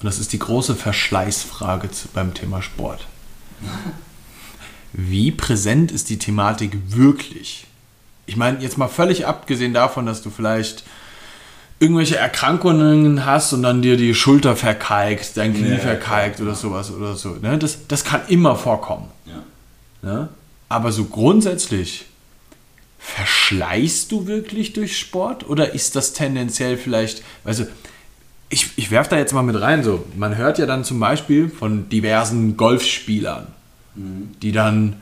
Und 0.00 0.04
das 0.04 0.18
ist 0.18 0.32
die 0.32 0.38
große 0.38 0.74
Verschleißfrage 0.74 1.88
beim 2.12 2.34
Thema 2.34 2.60
Sport. 2.60 3.06
Wie 4.92 5.30
präsent 5.30 5.92
ist 5.92 6.10
die 6.10 6.18
Thematik 6.18 6.76
wirklich? 6.88 7.66
Ich 8.26 8.36
meine, 8.36 8.60
jetzt 8.60 8.78
mal 8.78 8.88
völlig 8.88 9.26
abgesehen 9.26 9.74
davon, 9.74 10.06
dass 10.06 10.22
du 10.22 10.30
vielleicht 10.30 10.84
irgendwelche 11.78 12.16
Erkrankungen 12.16 13.24
hast 13.26 13.52
und 13.52 13.62
dann 13.62 13.82
dir 13.82 13.96
die 13.96 14.14
Schulter 14.14 14.56
verkalkt, 14.56 15.36
dein 15.36 15.54
Knie 15.54 15.72
Ja, 15.72 15.78
verkalkt 15.78 16.40
oder 16.40 16.54
sowas 16.54 16.90
oder 16.90 17.14
so. 17.14 17.36
Ne? 17.42 17.58
Das, 17.58 17.86
das 17.86 18.04
kann 18.04 18.22
immer 18.28 18.56
vorkommen. 18.56 19.08
ja. 19.26 19.42
Ne? 20.02 20.28
Aber 20.68 20.90
so 20.90 21.04
grundsätzlich, 21.04 22.06
verschleißt 22.98 24.10
du 24.10 24.26
wirklich 24.26 24.72
durch 24.72 24.98
Sport 24.98 25.48
oder 25.48 25.74
ist 25.74 25.94
das 25.94 26.12
tendenziell 26.12 26.76
vielleicht, 26.76 27.22
also 27.44 27.64
ich, 28.48 28.70
ich 28.76 28.90
werfe 28.90 29.10
da 29.10 29.16
jetzt 29.16 29.32
mal 29.32 29.42
mit 29.42 29.60
rein, 29.60 29.84
so, 29.84 30.04
man 30.16 30.36
hört 30.36 30.58
ja 30.58 30.66
dann 30.66 30.82
zum 30.82 30.98
Beispiel 30.98 31.48
von 31.48 31.88
diversen 31.88 32.56
Golfspielern, 32.56 33.46
die 33.94 34.50
dann 34.50 34.96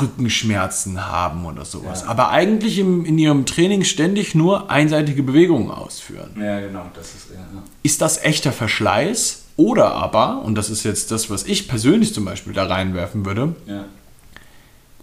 Rückenschmerzen 0.00 1.06
haben 1.06 1.44
oder 1.46 1.64
sowas, 1.64 2.02
Ja. 2.02 2.08
aber 2.08 2.30
eigentlich 2.30 2.78
im, 2.78 3.04
in 3.04 3.18
ihrem 3.18 3.46
Training 3.46 3.84
ständig 3.84 4.34
nur 4.34 4.70
einseitige 4.70 5.22
Bewegungen 5.22 5.70
ausführen. 5.70 6.30
Ja, 6.40 6.60
genau, 6.60 6.84
das 6.94 7.08
ist 7.14 7.30
ja. 7.32 7.38
Ist 7.82 8.00
das 8.00 8.18
echter 8.22 8.52
Verschleiß 8.52 9.44
oder 9.56 9.92
aber, 9.94 10.42
und 10.42 10.54
das 10.54 10.70
ist 10.70 10.84
jetzt 10.84 11.10
das, 11.10 11.30
was 11.30 11.44
ich 11.44 11.68
persönlich 11.68 12.14
zum 12.14 12.24
Beispiel 12.24 12.52
da 12.52 12.66
reinwerfen 12.66 13.24
würde, 13.26 13.54
ja. 13.66 13.84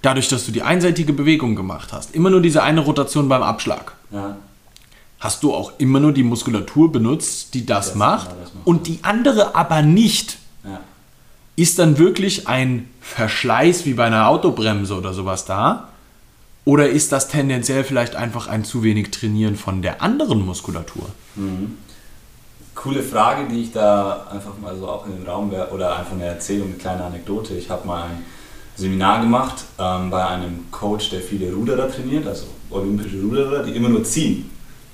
dadurch, 0.01 0.27
dass 0.29 0.45
du 0.45 0.51
die 0.51 0.61
einseitige 0.63 1.13
Bewegung 1.13 1.55
gemacht 1.55 1.91
hast, 1.93 2.13
immer 2.15 2.29
nur 2.29 2.41
diese 2.41 2.63
eine 2.63 2.81
Rotation 2.81 3.27
beim 3.29 3.43
Abschlag, 3.43 3.93
ja. 4.11 4.37
hast 5.19 5.43
du 5.43 5.53
auch 5.53 5.73
immer 5.79 5.99
nur 5.99 6.11
die 6.13 6.23
Muskulatur 6.23 6.91
benutzt, 6.91 7.53
die 7.53 7.65
das, 7.65 7.87
Das 7.87 7.95
macht 7.95 8.29
genau, 8.29 8.41
das 8.41 8.53
macht. 8.53 8.67
und 8.67 8.87
die 8.87 8.99
andere 9.03 9.55
aber 9.55 9.81
nicht. 9.81 10.37
Ist 11.57 11.79
dann 11.79 11.97
wirklich 11.97 12.47
ein 12.47 12.87
Verschleiß 13.01 13.85
wie 13.85 13.95
bei 13.95 14.05
einer 14.05 14.27
Autobremse 14.27 14.95
oder 14.95 15.11
sowas 15.13 15.43
da? 15.43 15.89
Oder 16.65 16.87
ist 16.87 17.11
das 17.11 17.29
tendenziell 17.29 17.83
vielleicht 17.83 18.15
einfach 18.15 18.47
ein 18.47 18.63
zu 18.63 18.83
wenig 18.83 19.09
Trainieren 19.09 19.55
von 19.55 19.81
der 19.81 20.03
anderen 20.03 20.45
Muskulatur? 20.45 21.09
Coole 22.75 23.01
Frage, 23.01 23.47
die 23.49 23.63
ich 23.63 23.71
da 23.71 24.27
einfach 24.31 24.55
mal 24.61 24.77
so 24.77 24.87
auch 24.87 25.07
in 25.07 25.13
den 25.17 25.27
Raum 25.27 25.51
oder 25.73 25.97
einfach 25.97 26.11
eine 26.11 26.25
Erzählung, 26.25 26.67
eine 26.67 26.77
kleine 26.77 27.03
Anekdote. 27.05 27.55
Ich 27.55 27.71
habe 27.71 27.87
mal 27.87 28.03
ein 28.03 28.23
Seminar 28.75 29.21
gemacht 29.21 29.65
ähm, 29.79 30.11
bei 30.11 30.23
einem 30.27 30.69
Coach, 30.69 31.09
der 31.09 31.21
viele 31.21 31.51
Ruderer 31.51 31.89
trainiert, 31.91 32.27
also 32.27 32.45
olympische 32.69 33.19
Ruderer, 33.19 33.63
die 33.63 33.71
immer 33.71 33.89
nur 33.89 34.03
ziehen. 34.03 34.51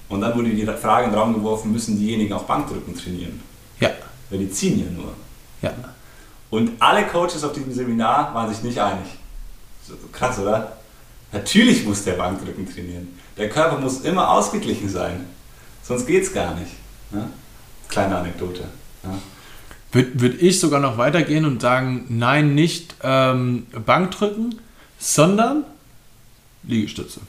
Und 0.07 0.21
dann 0.21 0.33
wurde 0.37 0.51
die 0.51 0.65
Frage 0.65 1.07
in 1.07 1.11
den 1.11 1.19
Raum 1.19 1.33
geworfen, 1.33 1.73
müssen 1.73 1.99
diejenigen 1.99 2.31
auch 2.31 2.43
Bankdrücken 2.43 2.95
trainieren? 2.95 3.41
Ja, 3.81 3.89
Weil 4.29 4.39
die 4.39 4.49
ziehen 4.49 4.79
ja 4.79 4.85
nur. 4.95 5.13
ja. 5.61 5.73
Und 6.53 6.79
alle 6.79 7.07
Coaches 7.07 7.43
auf 7.43 7.53
diesem 7.53 7.73
Seminar 7.73 8.31
waren 8.35 8.47
sich 8.47 8.61
nicht 8.61 8.79
einig. 8.79 9.07
So, 9.87 9.95
krass, 10.11 10.37
oder? 10.37 10.77
Natürlich 11.31 11.83
muss 11.83 12.03
der 12.03 12.13
Bankdrücken 12.13 12.71
trainieren. 12.71 13.07
Der 13.35 13.49
Körper 13.49 13.79
muss 13.79 14.01
immer 14.01 14.29
ausgeglichen 14.29 14.87
sein. 14.87 15.25
Sonst 15.81 16.05
geht's 16.05 16.31
gar 16.31 16.53
nicht. 16.53 16.73
Ja? 17.11 17.27
Kleine 17.87 18.17
Anekdote. 18.17 18.65
Ja? 19.03 19.17
Würde 19.93 20.21
würd 20.21 20.41
ich 20.43 20.59
sogar 20.59 20.79
noch 20.79 20.99
weitergehen 20.99 21.45
und 21.45 21.59
sagen, 21.59 22.05
nein, 22.09 22.53
nicht 22.53 22.97
ähm, 23.01 23.65
Bankdrücken, 23.83 24.61
sondern 24.99 25.63
Liegestütze. 26.61 27.21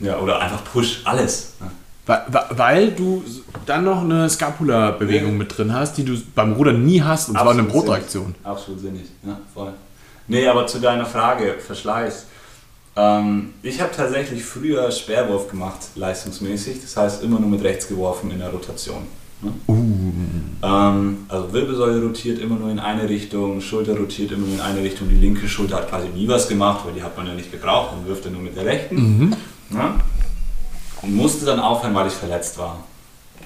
ja, 0.00 0.18
oder 0.18 0.40
einfach 0.40 0.64
Push, 0.64 1.02
alles. 1.04 1.52
Ja? 1.60 1.70
Weil, 2.06 2.90
du 2.90 3.24
dann 3.64 3.84
noch 3.84 4.02
eine 4.02 4.28
Scapula-Bewegung 4.28 5.38
mit 5.38 5.56
drin 5.56 5.72
hast, 5.72 5.96
die 5.96 6.04
du 6.04 6.14
beim 6.34 6.52
Rudern 6.52 6.84
nie 6.84 7.00
hast, 7.00 7.28
und 7.28 7.34
zwar 7.34 7.50
eine 7.50 7.62
Absolut 7.62 7.72
Brotreaktion. 7.72 8.24
sinnig. 8.24 8.46
Absolut 8.46 8.80
sinnig, 8.80 9.04
ja, 9.26 9.38
voll. 9.54 9.72
Nee, 10.28 10.46
aber 10.46 10.66
zu 10.66 10.80
deiner 10.80 11.06
Frage, 11.06 11.54
Verschleiß. 11.58 12.26
Ähm, 12.96 13.54
ich 13.62 13.80
habe 13.80 13.90
tatsächlich 13.94 14.44
früher 14.44 14.90
Sperrwurf 14.90 15.48
gemacht, 15.48 15.78
leistungsmäßig. 15.96 16.80
Das 16.82 16.96
heißt, 16.96 17.22
immer 17.22 17.40
nur 17.40 17.50
mit 17.50 17.62
rechts 17.64 17.88
geworfen 17.88 18.30
in 18.30 18.38
der 18.38 18.50
Rotation. 18.50 19.02
Ne? 19.42 19.52
Ähm, 20.62 21.26
also 21.28 21.52
Wirbelsäule 21.52 22.02
rotiert 22.02 22.38
immer 22.38 22.56
nur 22.56 22.70
in 22.70 22.78
eine 22.78 23.08
Richtung, 23.08 23.60
Schulter 23.60 23.96
rotiert 23.96 24.30
immer 24.32 24.46
nur 24.46 24.54
in 24.54 24.60
eine 24.60 24.82
Richtung. 24.82 25.08
Die 25.08 25.16
linke 25.16 25.48
Schulter 25.48 25.76
hat 25.76 25.88
quasi 25.90 26.08
nie 26.08 26.28
was 26.28 26.48
gemacht, 26.48 26.84
weil 26.84 26.94
die 26.94 27.02
hat 27.02 27.16
man 27.16 27.26
ja 27.26 27.34
nicht 27.34 27.50
gebraucht. 27.50 27.96
Man 27.96 28.06
wirft 28.06 28.24
ja 28.24 28.30
nur 28.30 28.42
mit 28.42 28.56
der 28.56 28.64
rechten. 28.64 29.30
Ne? 29.70 29.94
Und 31.04 31.14
musste 31.16 31.44
dann 31.44 31.60
aufhören, 31.60 31.94
weil 31.94 32.06
ich 32.06 32.14
verletzt 32.14 32.56
war. 32.58 32.78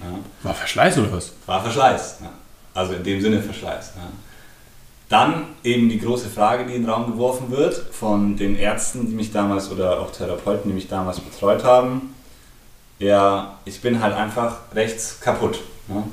Ja? 0.01 0.19
War 0.45 0.55
Verschleiß 0.55 0.99
oder 0.99 1.13
was? 1.13 1.33
War 1.47 1.61
Verschleiß. 1.61 2.19
Ja. 2.23 2.31
Also 2.75 2.93
in 2.95 3.03
dem 3.03 3.21
Sinne 3.21 3.43
Verschleiß. 3.43 3.93
Ja. 3.97 4.03
Dann 5.09 5.47
eben 5.65 5.89
die 5.89 5.99
große 5.99 6.29
Frage, 6.29 6.67
die 6.67 6.75
in 6.75 6.83
den 6.83 6.91
Raum 6.91 7.11
geworfen 7.11 7.51
wird 7.51 7.75
von 7.93 8.37
den 8.37 8.57
Ärzten, 8.57 9.09
die 9.09 9.15
mich 9.15 9.33
damals 9.33 9.71
oder 9.71 10.01
auch 10.01 10.13
Therapeuten, 10.13 10.71
die 10.71 10.75
mich 10.75 10.87
damals 10.87 11.19
betreut 11.19 11.65
haben. 11.65 12.15
Ja, 12.99 13.57
ich 13.65 13.81
bin 13.81 14.03
halt 14.03 14.15
einfach 14.15 14.59
rechts 14.75 15.19
kaputt. 15.21 15.61
Ja. 15.89 16.05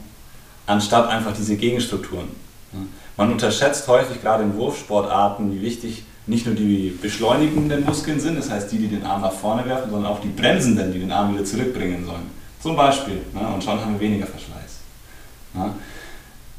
Anstatt 0.66 1.10
einfach 1.10 1.34
diese 1.34 1.58
Gegenstrukturen. 1.58 2.30
Ja. 2.74 2.80
Man 3.18 3.32
unterschätzt 3.32 3.88
häufig 3.88 4.22
gerade 4.22 4.44
in 4.44 4.56
Wurfsportarten, 4.56 5.54
wie 5.54 5.62
wichtig 5.62 6.06
nicht 6.28 6.46
nur 6.46 6.56
die 6.56 6.98
beschleunigenden 7.02 7.86
Muskeln 7.86 8.20
sind, 8.20 8.38
das 8.38 8.50
heißt 8.50 8.72
die, 8.72 8.78
die 8.80 8.88
den 8.88 9.04
Arm 9.04 9.22
nach 9.22 9.32
vorne 9.32 9.66
werfen, 9.66 9.92
sondern 9.92 10.12
auch 10.12 10.22
die 10.22 10.30
bremsenden, 10.30 10.92
die 10.92 11.00
den 11.00 11.12
Arm 11.12 11.34
wieder 11.34 11.46
zurückbringen 11.46 12.04
sollen. 12.06 12.26
Zum 12.62 12.76
Beispiel. 12.76 13.22
Ne? 13.34 13.48
Und 13.54 13.64
schon 13.64 13.80
haben 13.80 13.94
wir 13.94 14.00
weniger 14.00 14.26
Verschleiß. 14.26 14.72
Ja. 15.54 15.76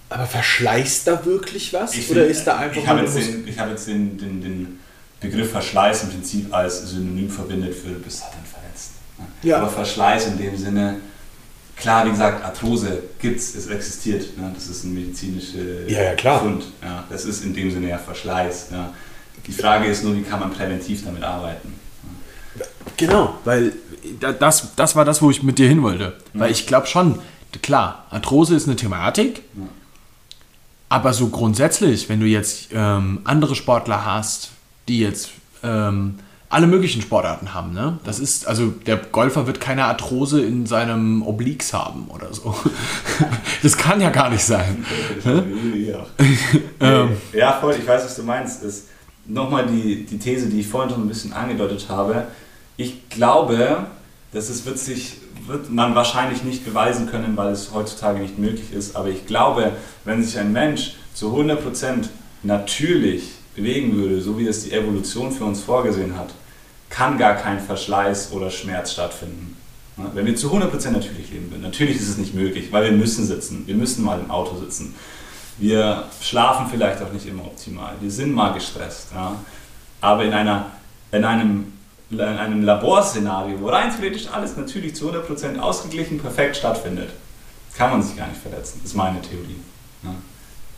Aber 0.09 0.25
verschleißt 0.27 1.09
da 1.09 1.25
wirklich 1.25 1.73
was? 1.73 1.95
Ich 1.95 2.09
oder 2.11 2.21
find- 2.21 2.31
ist 2.31 2.45
da 2.47 2.59
einfach 2.59 2.77
Ich 2.81 2.87
habe 2.87 3.01
jetzt, 3.01 3.17
den, 3.17 3.49
ich 3.49 3.59
hab 3.59 3.69
jetzt 3.71 3.89
den, 3.89 4.17
den, 4.17 4.41
den 4.41 4.79
Begriff 5.21 5.51
Verschleiß 5.51 6.05
im 6.05 6.11
Prinzip 6.11 6.55
als 6.55 6.89
Synonym 6.91 7.29
verbindet 7.29 7.75
für 7.75 7.89
du 7.89 7.99
bist 7.99 8.23
halt 8.23 8.35
dann 8.35 8.45
verletzt. 8.45 8.91
ne? 9.19 9.25
Ja. 9.49 9.59
Aber 9.59 9.69
Verschleiß 9.69 10.27
in 10.29 10.39
dem 10.39 10.57
Sinne, 10.57 10.97
klar, 11.77 12.07
wie 12.07 12.11
gesagt, 12.11 12.45
Arthrose 12.45 13.03
gibt 13.19 13.41
es, 13.41 13.57
es 13.57 13.67
existiert. 13.67 14.39
Ne? 14.39 14.53
Das 14.55 14.69
ist 14.69 14.85
ein 14.85 14.95
medizinischer 14.95 15.89
Ja, 15.89 16.15
ja. 16.15 16.39
Fund. 16.39 16.67
Ja? 16.83 17.03
Das 17.11 17.25
ist 17.25 17.45
in 17.45 17.53
dem 17.53 17.73
Sinne 17.73 17.89
ja 17.89 17.99
Verschleiß. 17.99 18.69
Ja? 18.71 18.93
Die 19.47 19.53
Frage 19.53 19.87
ist 19.87 20.03
nur, 20.05 20.17
wie 20.17 20.23
kann 20.23 20.41
man 20.41 20.51
präventiv 20.53 21.05
damit 21.05 21.23
arbeiten? 21.23 21.75
Genau, 22.97 23.35
weil 23.45 23.73
da- 24.21 24.33
das, 24.33 24.75
das 24.77 24.97
war 24.97 25.05
das, 25.05 25.21
wo 25.23 25.31
ich 25.31 25.43
mit 25.43 25.59
dir 25.59 25.69
hin 25.69 25.83
wollte. 25.83 26.17
Weil 26.33 26.51
ich 26.51 26.67
glaube 26.67 26.87
schon, 26.87 27.19
klar, 27.63 28.07
Arthrose 28.11 28.55
ist 28.57 28.67
eine 28.67 28.77
Thematik, 28.77 29.43
Ja. 29.57 29.63
aber 30.89 31.13
so 31.13 31.29
grundsätzlich, 31.29 32.09
wenn 32.09 32.21
du 32.21 32.27
jetzt 32.27 32.69
ähm, 32.73 33.21
andere 33.25 33.55
Sportler 33.55 34.05
hast, 34.05 34.51
die 34.89 35.01
jetzt 35.01 35.31
ähm, 35.63 36.19
alle 36.49 36.69
möglichen 36.69 37.03
Sportarten 37.03 37.55
haben, 37.55 37.73
ne? 37.75 37.99
Das 38.05 38.21
ist, 38.21 38.47
also 38.47 38.69
der 38.87 38.97
Golfer 38.99 39.49
wird 39.49 39.61
keine 39.61 39.85
Arthrose 39.87 40.41
in 40.45 40.65
seinem 40.65 41.23
Obliques 41.23 41.73
haben 41.73 42.07
oder 42.09 42.33
so. 42.33 42.55
Das 43.63 43.77
kann 43.77 44.01
ja 44.01 44.11
gar 44.11 44.31
nicht 44.31 44.45
sein. 44.45 44.85
Ja. 45.25 46.07
Nee, 46.81 47.39
ja, 47.39 47.53
voll, 47.61 47.75
ich 47.79 47.87
weiß, 47.87 48.05
was 48.05 48.15
du 48.17 48.23
meinst. 48.23 48.63
Das, 48.63 48.85
Nochmal 49.29 49.67
die, 49.67 50.05
die 50.05 50.19
These, 50.19 50.49
die 50.49 50.61
ich 50.61 50.69
vorhin 50.69 50.91
schon 50.91 51.03
ein 51.03 51.09
bisschen 51.09 51.33
angedeutet 51.33 51.87
habe. 51.89 52.29
Ich 52.77 53.09
glaube, 53.09 53.87
das 54.33 54.51
ist, 54.51 54.65
sich, 54.85 55.15
wird 55.47 55.71
man 55.71 55.95
wahrscheinlich 55.95 56.45
nicht 56.45 56.65
beweisen 56.65 57.07
können, 57.07 57.37
weil 57.37 57.53
es 57.53 57.73
heutzutage 57.73 58.21
nicht 58.21 58.39
möglich 58.39 58.73
ist. 58.73 58.95
Aber 58.97 59.09
ich 59.09 59.27
glaube, 59.27 59.73
wenn 60.05 60.23
sich 60.23 60.39
ein 60.39 60.53
Mensch 60.53 60.95
zu 61.15 61.35
100% 61.35 62.09
natürlich 62.43 63.31
bewegen 63.55 63.97
würde, 63.97 64.21
so 64.21 64.39
wie 64.39 64.47
es 64.47 64.65
die 64.65 64.73
Evolution 64.73 65.33
für 65.33 65.45
uns 65.45 65.61
vorgesehen 65.61 66.17
hat, 66.17 66.35
kann 66.91 67.19
gar 67.19 67.35
kein 67.35 67.61
Verschleiß 67.61 68.33
oder 68.33 68.51
Schmerz 68.51 68.93
stattfinden. 68.93 69.57
Wenn 69.97 70.27
wir 70.27 70.37
zu 70.37 70.53
100% 70.53 70.91
natürlich 70.91 71.31
leben 71.31 71.51
würden. 71.51 71.63
Natürlich 71.63 71.97
ist 71.97 72.09
es 72.09 72.19
nicht 72.19 72.35
möglich, 72.35 72.71
weil 72.71 72.85
wir 72.85 72.93
müssen 72.93 73.25
sitzen. 73.25 73.67
Wir 73.67 73.75
müssen 73.75 74.05
mal 74.05 74.21
im 74.21 74.31
Auto 74.31 74.57
sitzen. 74.59 74.95
Wir 75.59 76.05
schlafen 76.21 76.67
vielleicht 76.71 77.03
auch 77.03 77.13
nicht 77.13 77.27
immer 77.27 77.45
optimal. 77.45 77.95
Wir 78.01 78.11
sind 78.11 78.33
mal 78.35 78.53
gestresst. 78.53 79.09
Ja. 79.15 79.37
Aber 80.03 80.25
in, 80.25 80.33
einer, 80.35 80.67
in, 81.13 81.25
einem, 81.25 81.73
in 82.11 82.21
einem 82.21 82.63
Laborszenario, 82.63 83.61
wo 83.61 83.69
rein 83.69 83.91
theoretisch 83.91 84.27
alles 84.33 84.57
natürlich 84.57 84.95
zu 84.95 85.11
100% 85.11 85.59
ausgeglichen, 85.59 86.19
perfekt 86.19 86.57
stattfindet, 86.57 87.11
kann 87.75 87.91
man 87.91 88.03
sich 88.03 88.17
gar 88.17 88.29
nicht 88.29 88.41
verletzen. 88.41 88.81
ist 88.85 88.95
meine 88.95 89.21
Theorie. 89.23 89.57
Ja. 90.03 90.11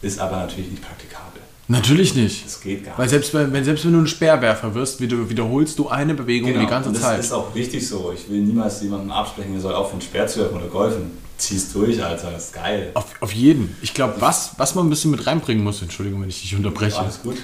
Ist 0.02 0.20
aber 0.20 0.36
natürlich 0.36 0.70
nicht 0.70 0.82
praktikabel. 0.82 1.42
Natürlich 1.70 2.14
nicht. 2.14 2.46
Das 2.46 2.60
geht 2.60 2.84
gar 2.84 2.96
Weil 2.96 3.04
nicht. 3.06 3.10
selbst 3.10 3.34
wenn, 3.34 3.52
wenn, 3.52 3.62
selbst 3.64 3.84
wenn 3.84 3.92
du 3.92 3.98
ein 3.98 4.06
Speerwerfer 4.06 4.74
wirst, 4.74 5.00
wieder- 5.00 5.28
wiederholst 5.28 5.78
du 5.78 5.88
eine 5.88 6.14
Bewegung 6.14 6.58
die 6.58 6.66
ganze 6.66 6.88
und 6.88 6.94
das 6.94 7.02
Zeit. 7.02 7.20
ist 7.20 7.32
auch 7.32 7.54
richtig 7.54 7.86
so. 7.86 8.12
Ich 8.14 8.30
will 8.30 8.40
niemals 8.40 8.80
jemandem 8.80 9.10
absprechen, 9.10 9.52
der 9.52 9.60
soll 9.60 9.74
aufhören, 9.74 10.00
Speer 10.00 10.26
zu 10.26 10.40
werfen 10.40 10.56
oder 10.56 10.68
golfen. 10.68 11.10
Zieh's 11.38 11.72
durch, 11.72 12.02
Alter. 12.02 12.30
Das 12.32 12.46
ist 12.46 12.52
geil. 12.54 12.90
Auf, 12.94 13.06
auf 13.20 13.32
jeden. 13.32 13.76
Ich 13.80 13.94
glaube, 13.94 14.14
was, 14.20 14.52
was 14.58 14.74
man 14.74 14.86
ein 14.86 14.90
bisschen 14.90 15.10
mit 15.10 15.26
reinbringen 15.26 15.62
muss, 15.64 15.80
Entschuldigung, 15.82 16.20
wenn 16.22 16.28
ich 16.28 16.40
dich 16.42 16.54
unterbreche, 16.56 16.98
Alles 16.98 17.22
gut. 17.22 17.36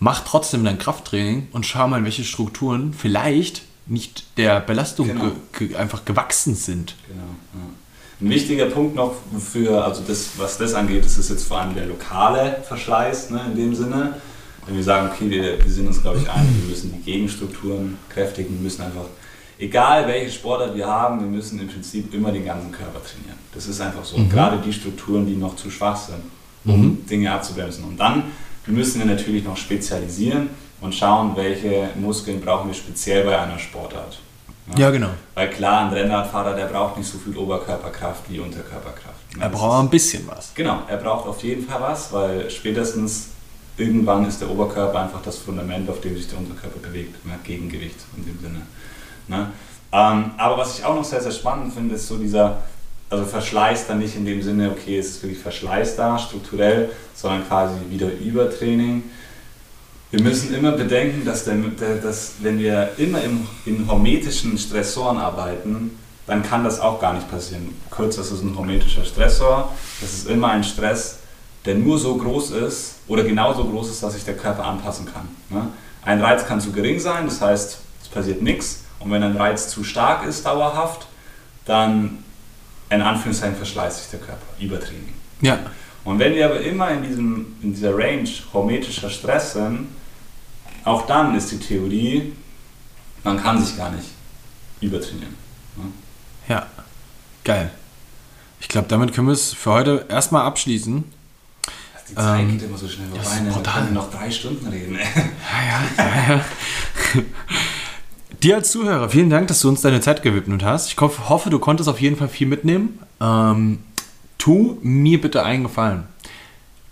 mach 0.00 0.22
trotzdem 0.24 0.64
dein 0.64 0.78
Krafttraining 0.78 1.48
und 1.52 1.64
schau 1.66 1.88
mal, 1.88 2.04
welche 2.04 2.24
Strukturen 2.24 2.92
vielleicht 2.92 3.62
nicht 3.86 4.24
der 4.36 4.60
Belastung 4.60 5.08
Genau. 5.08 5.30
ge, 5.58 5.68
ge, 5.68 5.76
einfach 5.76 6.04
gewachsen 6.04 6.54
sind. 6.54 6.94
Genau. 7.08 7.22
Ja. 7.54 7.60
Ein 8.20 8.30
wichtiger 8.30 8.66
Punkt 8.66 8.96
noch 8.96 9.14
für, 9.38 9.84
also 9.84 10.02
das, 10.06 10.30
was 10.38 10.56
das 10.58 10.72
angeht, 10.74 11.04
das 11.04 11.18
ist 11.18 11.28
jetzt 11.30 11.44
vor 11.46 11.60
allem 11.60 11.74
der 11.74 11.86
lokale 11.86 12.62
Verschleiß 12.66 13.30
ne, 13.30 13.42
in 13.52 13.56
dem 13.56 13.74
Sinne. 13.74 14.14
Wenn 14.66 14.76
wir 14.76 14.82
sagen, 14.82 15.10
okay, 15.14 15.30
wir, 15.30 15.62
wir 15.62 15.70
sind 15.70 15.86
uns, 15.86 16.02
glaube 16.02 16.18
ich, 16.18 16.28
einig, 16.28 16.50
wir 16.62 16.70
müssen 16.70 16.92
die 16.92 17.02
Gegenstrukturen 17.10 17.98
kräftigen, 18.08 18.54
wir 18.56 18.62
müssen 18.62 18.82
einfach, 18.82 19.04
egal 19.58 20.06
welche 20.06 20.30
Sportart 20.30 20.74
wir 20.74 20.86
haben, 20.86 21.20
wir 21.20 21.26
müssen 21.26 21.60
im 21.60 21.68
Prinzip 21.68 22.12
immer 22.12 22.32
den 22.32 22.44
ganzen 22.44 22.72
Körper 22.72 23.00
trainieren. 23.02 23.38
Das 23.54 23.66
ist 23.66 23.80
einfach 23.80 24.04
so. 24.04 24.16
Und 24.16 24.30
gerade 24.30 24.58
die 24.58 24.72
Strukturen, 24.72 25.26
die 25.26 25.36
noch 25.36 25.56
zu 25.56 25.70
schwach 25.70 25.96
sind, 25.96 26.22
um 26.64 27.06
Dinge 27.06 27.32
abzubremsen. 27.32 27.84
Und 27.84 27.98
dann 27.98 28.24
müssen 28.66 28.98
wir 28.98 29.06
natürlich 29.06 29.44
noch 29.44 29.56
spezialisieren 29.56 30.50
und 30.80 30.94
schauen, 30.94 31.32
welche 31.36 31.90
Muskeln 31.94 32.40
brauchen 32.40 32.68
wir 32.68 32.74
speziell 32.74 33.24
bei 33.24 33.38
einer 33.38 33.58
Sportart. 33.58 34.18
Ja, 34.76 34.90
genau. 34.90 35.10
Weil 35.34 35.50
klar, 35.50 35.86
ein 35.86 35.92
Rennradfahrer, 35.92 36.54
der 36.54 36.66
braucht 36.66 36.98
nicht 36.98 37.08
so 37.08 37.18
viel 37.18 37.36
Oberkörperkraft 37.36 38.28
wie 38.28 38.40
Unterkörperkraft. 38.40 39.14
Er 39.38 39.48
braucht 39.48 39.84
ein 39.84 39.90
bisschen 39.90 40.26
was. 40.26 40.52
Genau, 40.54 40.82
er 40.88 40.96
braucht 40.96 41.28
auf 41.28 41.42
jeden 41.44 41.64
Fall 41.64 41.80
was, 41.80 42.12
weil 42.12 42.50
spätestens 42.50 43.28
irgendwann 43.76 44.26
ist 44.26 44.40
der 44.40 44.50
Oberkörper 44.50 45.02
einfach 45.02 45.22
das 45.22 45.38
Fundament, 45.38 45.88
auf 45.88 46.00
dem 46.00 46.16
sich 46.16 46.28
der 46.28 46.38
Unterkörper 46.38 46.80
bewegt. 46.80 47.14
Gegengewicht 47.44 47.96
in 48.16 48.26
dem 48.26 48.40
Sinne. 48.40 48.62
Ne? 49.28 49.50
Ähm, 49.92 50.30
aber 50.36 50.58
was 50.58 50.78
ich 50.78 50.84
auch 50.84 50.94
noch 50.94 51.04
sehr, 51.04 51.20
sehr 51.20 51.32
spannend 51.32 51.72
finde, 51.72 51.94
ist 51.94 52.06
so 52.06 52.16
dieser, 52.16 52.58
also 53.08 53.24
Verschleiß 53.24 53.86
dann 53.86 53.98
nicht 53.98 54.16
in 54.16 54.24
dem 54.24 54.42
Sinne, 54.42 54.70
okay, 54.70 54.98
es 54.98 55.08
ist 55.08 55.22
wirklich 55.22 55.40
Verschleiß 55.40 55.96
da, 55.96 56.18
strukturell, 56.18 56.90
sondern 57.14 57.46
quasi 57.46 57.74
wieder 57.88 58.08
Übertraining. 58.12 59.04
Wir 60.10 60.22
müssen 60.22 60.54
immer 60.54 60.72
bedenken, 60.72 61.24
dass, 61.24 61.44
der, 61.44 61.54
der, 61.54 61.96
dass 61.96 62.34
wenn 62.40 62.58
wir 62.58 62.90
immer 62.96 63.22
im, 63.22 63.46
in 63.64 63.88
hormetischen 63.88 64.56
Stressoren 64.58 65.18
arbeiten, 65.18 65.98
dann 66.26 66.42
kann 66.42 66.64
das 66.64 66.80
auch 66.80 67.00
gar 67.00 67.12
nicht 67.12 67.30
passieren. 67.30 67.74
Kurz, 67.90 68.16
das 68.16 68.30
ist 68.32 68.42
ein 68.42 68.56
hormetischer 68.56 69.04
Stressor. 69.04 69.72
Das 70.00 70.12
ist 70.12 70.28
immer 70.28 70.48
ein 70.48 70.64
Stress, 70.64 71.18
der 71.64 71.76
nur 71.76 71.98
so 71.98 72.16
groß 72.16 72.50
ist 72.50 72.96
oder 73.08 73.24
genauso 73.24 73.64
groß 73.64 73.90
ist, 73.90 74.02
dass 74.02 74.14
sich 74.14 74.24
der 74.24 74.36
Körper 74.36 74.64
anpassen 74.64 75.06
kann. 75.06 75.28
Ne? 75.50 75.68
Ein 76.04 76.20
Reiz 76.20 76.46
kann 76.46 76.60
zu 76.60 76.72
gering 76.72 76.98
sein, 77.00 77.26
das 77.26 77.40
heißt, 77.40 77.78
es 78.02 78.08
passiert 78.08 78.42
nichts. 78.42 78.84
Und 79.00 79.10
wenn 79.10 79.22
ein 79.22 79.36
Reiz 79.36 79.68
zu 79.68 79.84
stark 79.84 80.24
ist, 80.26 80.44
dauerhaft, 80.46 81.06
dann 81.64 82.18
in 82.90 83.02
Anführungszeichen 83.02 83.56
verschleißt 83.56 83.98
sich 84.02 84.10
der 84.10 84.20
Körper. 84.20 84.46
Übertraining. 84.60 85.12
Ja. 85.40 85.58
Und 86.04 86.18
wenn 86.18 86.34
wir 86.34 86.46
aber 86.46 86.60
immer 86.60 86.90
in, 86.90 87.02
diesem, 87.02 87.56
in 87.62 87.74
dieser 87.74 87.96
Range 87.96 88.28
hormetischer 88.52 89.10
Stress 89.10 89.54
sind, 89.54 89.88
auch 90.84 91.06
dann 91.06 91.34
ist 91.36 91.50
die 91.50 91.58
Theorie, 91.58 92.32
man 93.24 93.42
kann 93.42 93.62
sich 93.62 93.76
gar 93.76 93.90
nicht 93.90 94.06
übertrainieren. 94.80 95.34
ne? 95.76 95.84
Ja. 96.48 96.66
Geil. 97.44 97.70
Ich 98.60 98.68
glaube, 98.68 98.86
damit 98.88 99.12
können 99.12 99.26
wir 99.26 99.32
es 99.34 99.52
für 99.52 99.72
heute 99.72 100.06
erstmal 100.08 100.42
abschließen. 100.42 101.04
Die 102.08 102.14
Zeit 102.14 102.40
Ähm, 102.40 102.52
geht 102.52 102.62
immer 102.68 102.78
so 102.78 102.88
schnell 102.88 103.08
vorbei, 103.08 103.22
ist 103.24 103.42
ne? 103.42 103.54
wir 103.54 103.62
können 103.62 103.94
noch 103.94 104.10
drei 104.10 104.30
Stunden 104.30 104.66
reden. 104.68 104.96
Ja, 104.96 105.02
ja, 105.98 106.04
ja, 106.04 106.34
ja. 106.36 106.44
Dir 108.42 108.56
als 108.56 108.70
Zuhörer, 108.70 109.08
vielen 109.08 109.30
Dank, 109.30 109.48
dass 109.48 109.60
du 109.60 109.68
uns 109.68 109.80
deine 109.80 110.00
Zeit 110.00 110.22
gewidmet 110.22 110.62
hast. 110.62 110.88
Ich 110.90 111.00
hoff, 111.00 111.28
hoffe, 111.28 111.48
du 111.48 111.58
konntest 111.58 111.88
auf 111.88 112.00
jeden 112.00 112.16
Fall 112.16 112.28
viel 112.28 112.46
mitnehmen. 112.46 112.98
Ähm, 113.20 113.78
tu 114.36 114.78
mir 114.82 115.20
bitte 115.20 115.42
einen 115.42 115.62
Gefallen. 115.62 116.04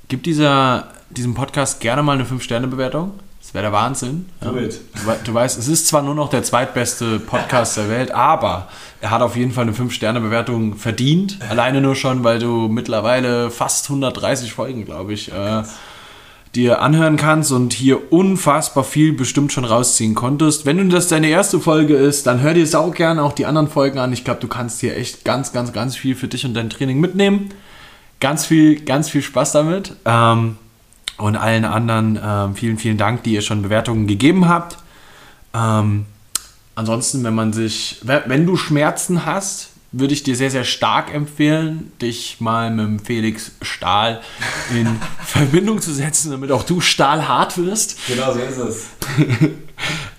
Gib 0.09 0.23
dieser, 0.23 0.89
diesem 1.11 1.35
Podcast 1.35 1.81
gerne 1.81 2.03
mal 2.03 2.13
eine 2.13 2.25
5-Sterne-Bewertung. 2.25 3.13
Es 3.41 3.49
Das 3.49 3.55
wäre 3.55 3.65
der 3.65 3.73
Wahnsinn. 3.73 4.27
Ja. 4.43 4.55
it. 4.55 4.81
Du, 4.95 5.13
du 5.25 5.35
weißt, 5.35 5.59
es 5.59 5.69
ist 5.69 5.87
zwar 5.87 6.01
nur 6.01 6.15
noch 6.15 6.31
der 6.31 6.43
zweitbeste 6.43 7.21
Podcast 7.21 7.77
der 7.77 7.91
Welt, 7.91 8.11
aber 8.11 8.69
er 9.03 9.11
hat 9.11 9.21
auf 9.21 9.37
jeden 9.37 9.53
Fall 9.53 9.65
eine 9.65 9.73
5-Sterne-Bewertung 9.73 10.77
verdient. 10.77 11.39
Alleine 11.51 11.83
nur 11.83 11.95
schon, 11.95 12.25
weil 12.25 12.39
du 12.39 12.69
mittlerweile 12.69 13.51
fast 13.51 13.91
130 13.91 14.53
Folgen, 14.55 14.87
glaube 14.87 15.13
ich, 15.13 15.31
äh, 15.31 15.63
dir 16.57 16.81
anhören 16.83 17.17
kannst 17.17 17.53
und 17.53 17.73
hier 17.73 18.13
unfassbar 18.13 18.85
viel 18.85 19.13
bestimmt 19.13 19.53
schon 19.53 19.65
rausziehen 19.65 20.15
konntest. 20.15 20.67
Wenn 20.67 20.77
du 20.77 20.89
das 20.89 21.09
deine 21.09 21.29
erste 21.29 21.61
Folge 21.61 21.95
ist, 21.97 22.27
dann 22.27 22.41
hör 22.41 22.55
dir 22.55 22.67
sau 22.67 22.91
gerne 22.91 23.23
auch 23.23 23.33
die 23.33 23.47
anderen 23.47 23.69
Folgen 23.69 23.99
an. 23.99 24.13
Ich 24.13 24.25
glaube, 24.25 24.41
du 24.41 24.49
kannst 24.49 24.81
hier 24.81 24.97
echt 24.97 25.25
ganz, 25.25 25.53
ganz, 25.53 25.73
ganz 25.73 25.97
viel 25.97 26.15
für 26.15 26.29
dich 26.29 26.45
und 26.45 26.55
dein 26.55 26.71
Training 26.71 27.01
mitnehmen. 27.01 27.51
Ganz 28.21 28.47
viel, 28.47 28.81
ganz 28.81 29.11
viel 29.11 29.23
Spaß 29.23 29.53
damit. 29.53 29.95
Ähm, 30.05 30.57
und 31.19 31.37
allen 31.37 31.65
anderen 31.65 32.19
ähm, 32.23 32.55
vielen, 32.55 32.79
vielen 32.79 32.97
Dank, 32.99 33.23
die 33.23 33.35
ihr 33.35 33.43
schon 33.43 33.63
Bewertungen 33.63 34.07
gegeben 34.07 34.49
habt. 34.49 34.79
Ähm, 35.55 36.07
ansonsten, 36.75 37.23
wenn 37.23 37.35
man 37.35 37.53
sich, 37.53 38.01
we- 38.03 38.25
wenn 38.27 38.47
du 38.47 38.57
Schmerzen 38.57 39.25
hast, 39.27 39.71
würde 39.97 40.13
ich 40.13 40.23
dir 40.25 40.35
sehr, 40.35 40.51
sehr 40.51 40.65
stark 40.65 41.15
empfehlen, 41.15 41.93
dich 42.03 42.41
mal 42.41 42.71
mit 42.71 42.85
dem 42.85 42.99
Felix 42.99 43.53
Stahl 43.63 44.21
in 44.73 44.89
Verbindung 45.25 45.81
zu 45.81 45.93
setzen, 45.93 46.33
damit 46.33 46.51
auch 46.51 46.65
du 46.65 46.81
stahlhart 46.81 47.57
wirst. 47.59 47.97
Genau 48.09 48.33
so 48.33 48.41
ist 48.41 48.59
es. 48.59 48.87
Ähm, 49.19 49.57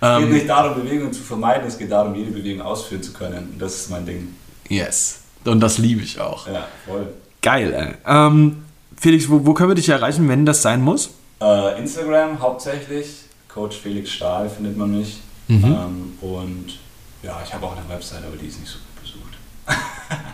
es 0.00 0.18
geht 0.20 0.30
nicht 0.30 0.48
darum, 0.48 0.82
Bewegungen 0.82 1.12
zu 1.12 1.22
vermeiden, 1.22 1.68
es 1.68 1.76
geht 1.76 1.92
darum, 1.92 2.14
jede 2.14 2.30
Bewegung 2.30 2.62
ausführen 2.62 3.02
zu 3.02 3.12
können. 3.12 3.50
Und 3.52 3.58
das 3.60 3.74
ist 3.74 3.90
mein 3.90 4.06
Ding. 4.06 4.34
Yes. 4.68 5.20
Und 5.44 5.60
das 5.60 5.78
liebe 5.78 6.02
ich 6.02 6.18
auch. 6.20 6.46
Ja, 6.48 6.66
voll. 6.86 7.08
Geil, 7.42 7.72
ey. 7.72 7.94
Ähm, 8.06 8.64
Felix, 8.96 9.28
wo, 9.28 9.44
wo 9.44 9.52
können 9.52 9.70
wir 9.70 9.74
dich 9.74 9.88
erreichen, 9.88 10.26
wenn 10.28 10.46
das 10.46 10.62
sein 10.62 10.82
muss? 10.82 11.10
Äh, 11.40 11.78
Instagram 11.78 12.40
hauptsächlich, 12.40 13.24
Coach 13.48 13.76
Felix 13.76 14.10
Stahl 14.10 14.48
findet 14.48 14.76
man 14.76 14.96
mich. 14.96 15.20
Mhm. 15.48 15.64
Ähm, 15.64 16.18
und 16.22 16.78
ja, 17.22 17.40
ich 17.44 17.52
habe 17.52 17.66
auch 17.66 17.76
eine 17.76 17.86
Website, 17.88 18.24
aber 18.26 18.36
die 18.36 18.46
ist 18.46 18.58
nicht 18.58 18.72
so 18.72 18.78
gut. 18.78 18.86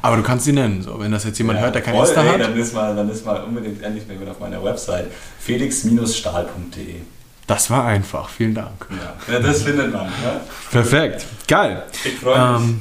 Aber 0.03 0.17
du 0.17 0.23
kannst 0.23 0.45
sie 0.45 0.53
nennen, 0.53 0.83
so, 0.83 0.99
wenn 0.99 1.13
das 1.13 1.25
jetzt 1.25 1.39
jemand 1.39 1.59
Ja, 1.59 1.65
hört, 1.65 1.75
der 1.75 1.83
kein 1.83 1.95
voll, 1.95 2.07
Insta 2.07 2.23
ey, 2.23 2.29
hat. 2.29 2.41
Dann 2.41 2.57
ist 2.57 2.75
mal, 2.75 2.97
dann 2.97 3.09
ist 3.09 3.25
mal 3.25 3.43
unbedingt 3.43 3.83
endlich 3.83 4.07
mal 4.07 4.21
wieder 4.21 4.33
auf 4.33 4.41
meiner 4.41 4.63
Website 4.63 5.07
felix-stahl.de. 5.41 6.97
Das 7.47 7.71
war 7.71 7.85
einfach, 7.85 8.29
vielen 8.29 8.55
Dank. 8.55 8.87
Ja, 9.31 9.39
das 9.39 9.63
findet 9.63 9.93
man. 9.93 10.07
Ja? 10.07 10.41
Perfekt, 10.71 11.27
geil. 11.49 11.83
Ich 12.05 12.19
freue 12.19 12.59
mich. 12.59 12.63
Ähm, 12.63 12.81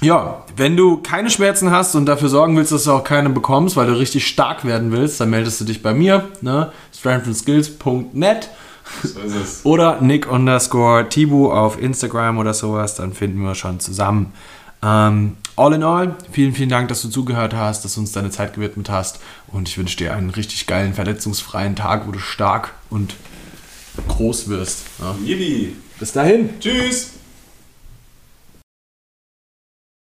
ja, 0.00 0.44
wenn 0.56 0.76
du 0.76 0.96
keine 0.96 1.30
Schmerzen 1.30 1.70
hast 1.70 1.94
und 1.94 2.06
dafür 2.06 2.28
sorgen 2.28 2.56
willst, 2.56 2.72
dass 2.72 2.84
du 2.84 2.92
auch 2.92 3.04
keine 3.04 3.30
bekommst, 3.30 3.76
weil 3.76 3.86
du 3.86 3.92
richtig 3.92 4.26
stark 4.26 4.64
werden 4.64 4.90
willst, 4.90 5.20
dann 5.20 5.30
meldest 5.30 5.60
du 5.60 5.64
dich 5.64 5.80
bei 5.80 5.94
mir, 5.94 6.28
ne? 6.40 6.72
strengthandskills.net 6.92 8.50
so 9.02 9.20
ist 9.20 9.34
es. 9.34 9.60
oder 9.64 10.00
nick 10.00 10.30
underscore 10.30 11.08
tibu 11.08 11.52
auf 11.52 11.80
Instagram 11.80 12.38
oder 12.38 12.52
sowas, 12.52 12.96
dann 12.96 13.12
finden 13.12 13.42
wir 13.42 13.54
schon 13.54 13.78
zusammen. 13.78 14.32
Ähm, 14.82 15.36
all 15.56 15.72
in 15.72 15.82
all, 15.82 16.16
vielen, 16.30 16.54
vielen 16.54 16.68
Dank, 16.68 16.88
dass 16.88 17.02
du 17.02 17.08
zugehört 17.08 17.54
hast, 17.54 17.84
dass 17.84 17.94
du 17.94 18.00
uns 18.00 18.12
deine 18.12 18.30
Zeit 18.30 18.54
gewidmet 18.54 18.90
hast 18.90 19.20
und 19.48 19.68
ich 19.68 19.78
wünsche 19.78 19.96
dir 19.96 20.14
einen 20.14 20.30
richtig 20.30 20.66
geilen, 20.66 20.94
verletzungsfreien 20.94 21.76
Tag, 21.76 22.06
wo 22.06 22.12
du 22.12 22.18
stark 22.18 22.74
und 22.90 23.14
groß 24.08 24.48
wirst. 24.48 24.84
Ja. 25.00 25.14
Yibi. 25.24 25.76
Bis 25.98 26.12
dahin. 26.12 26.58
Tschüss. 26.60 27.21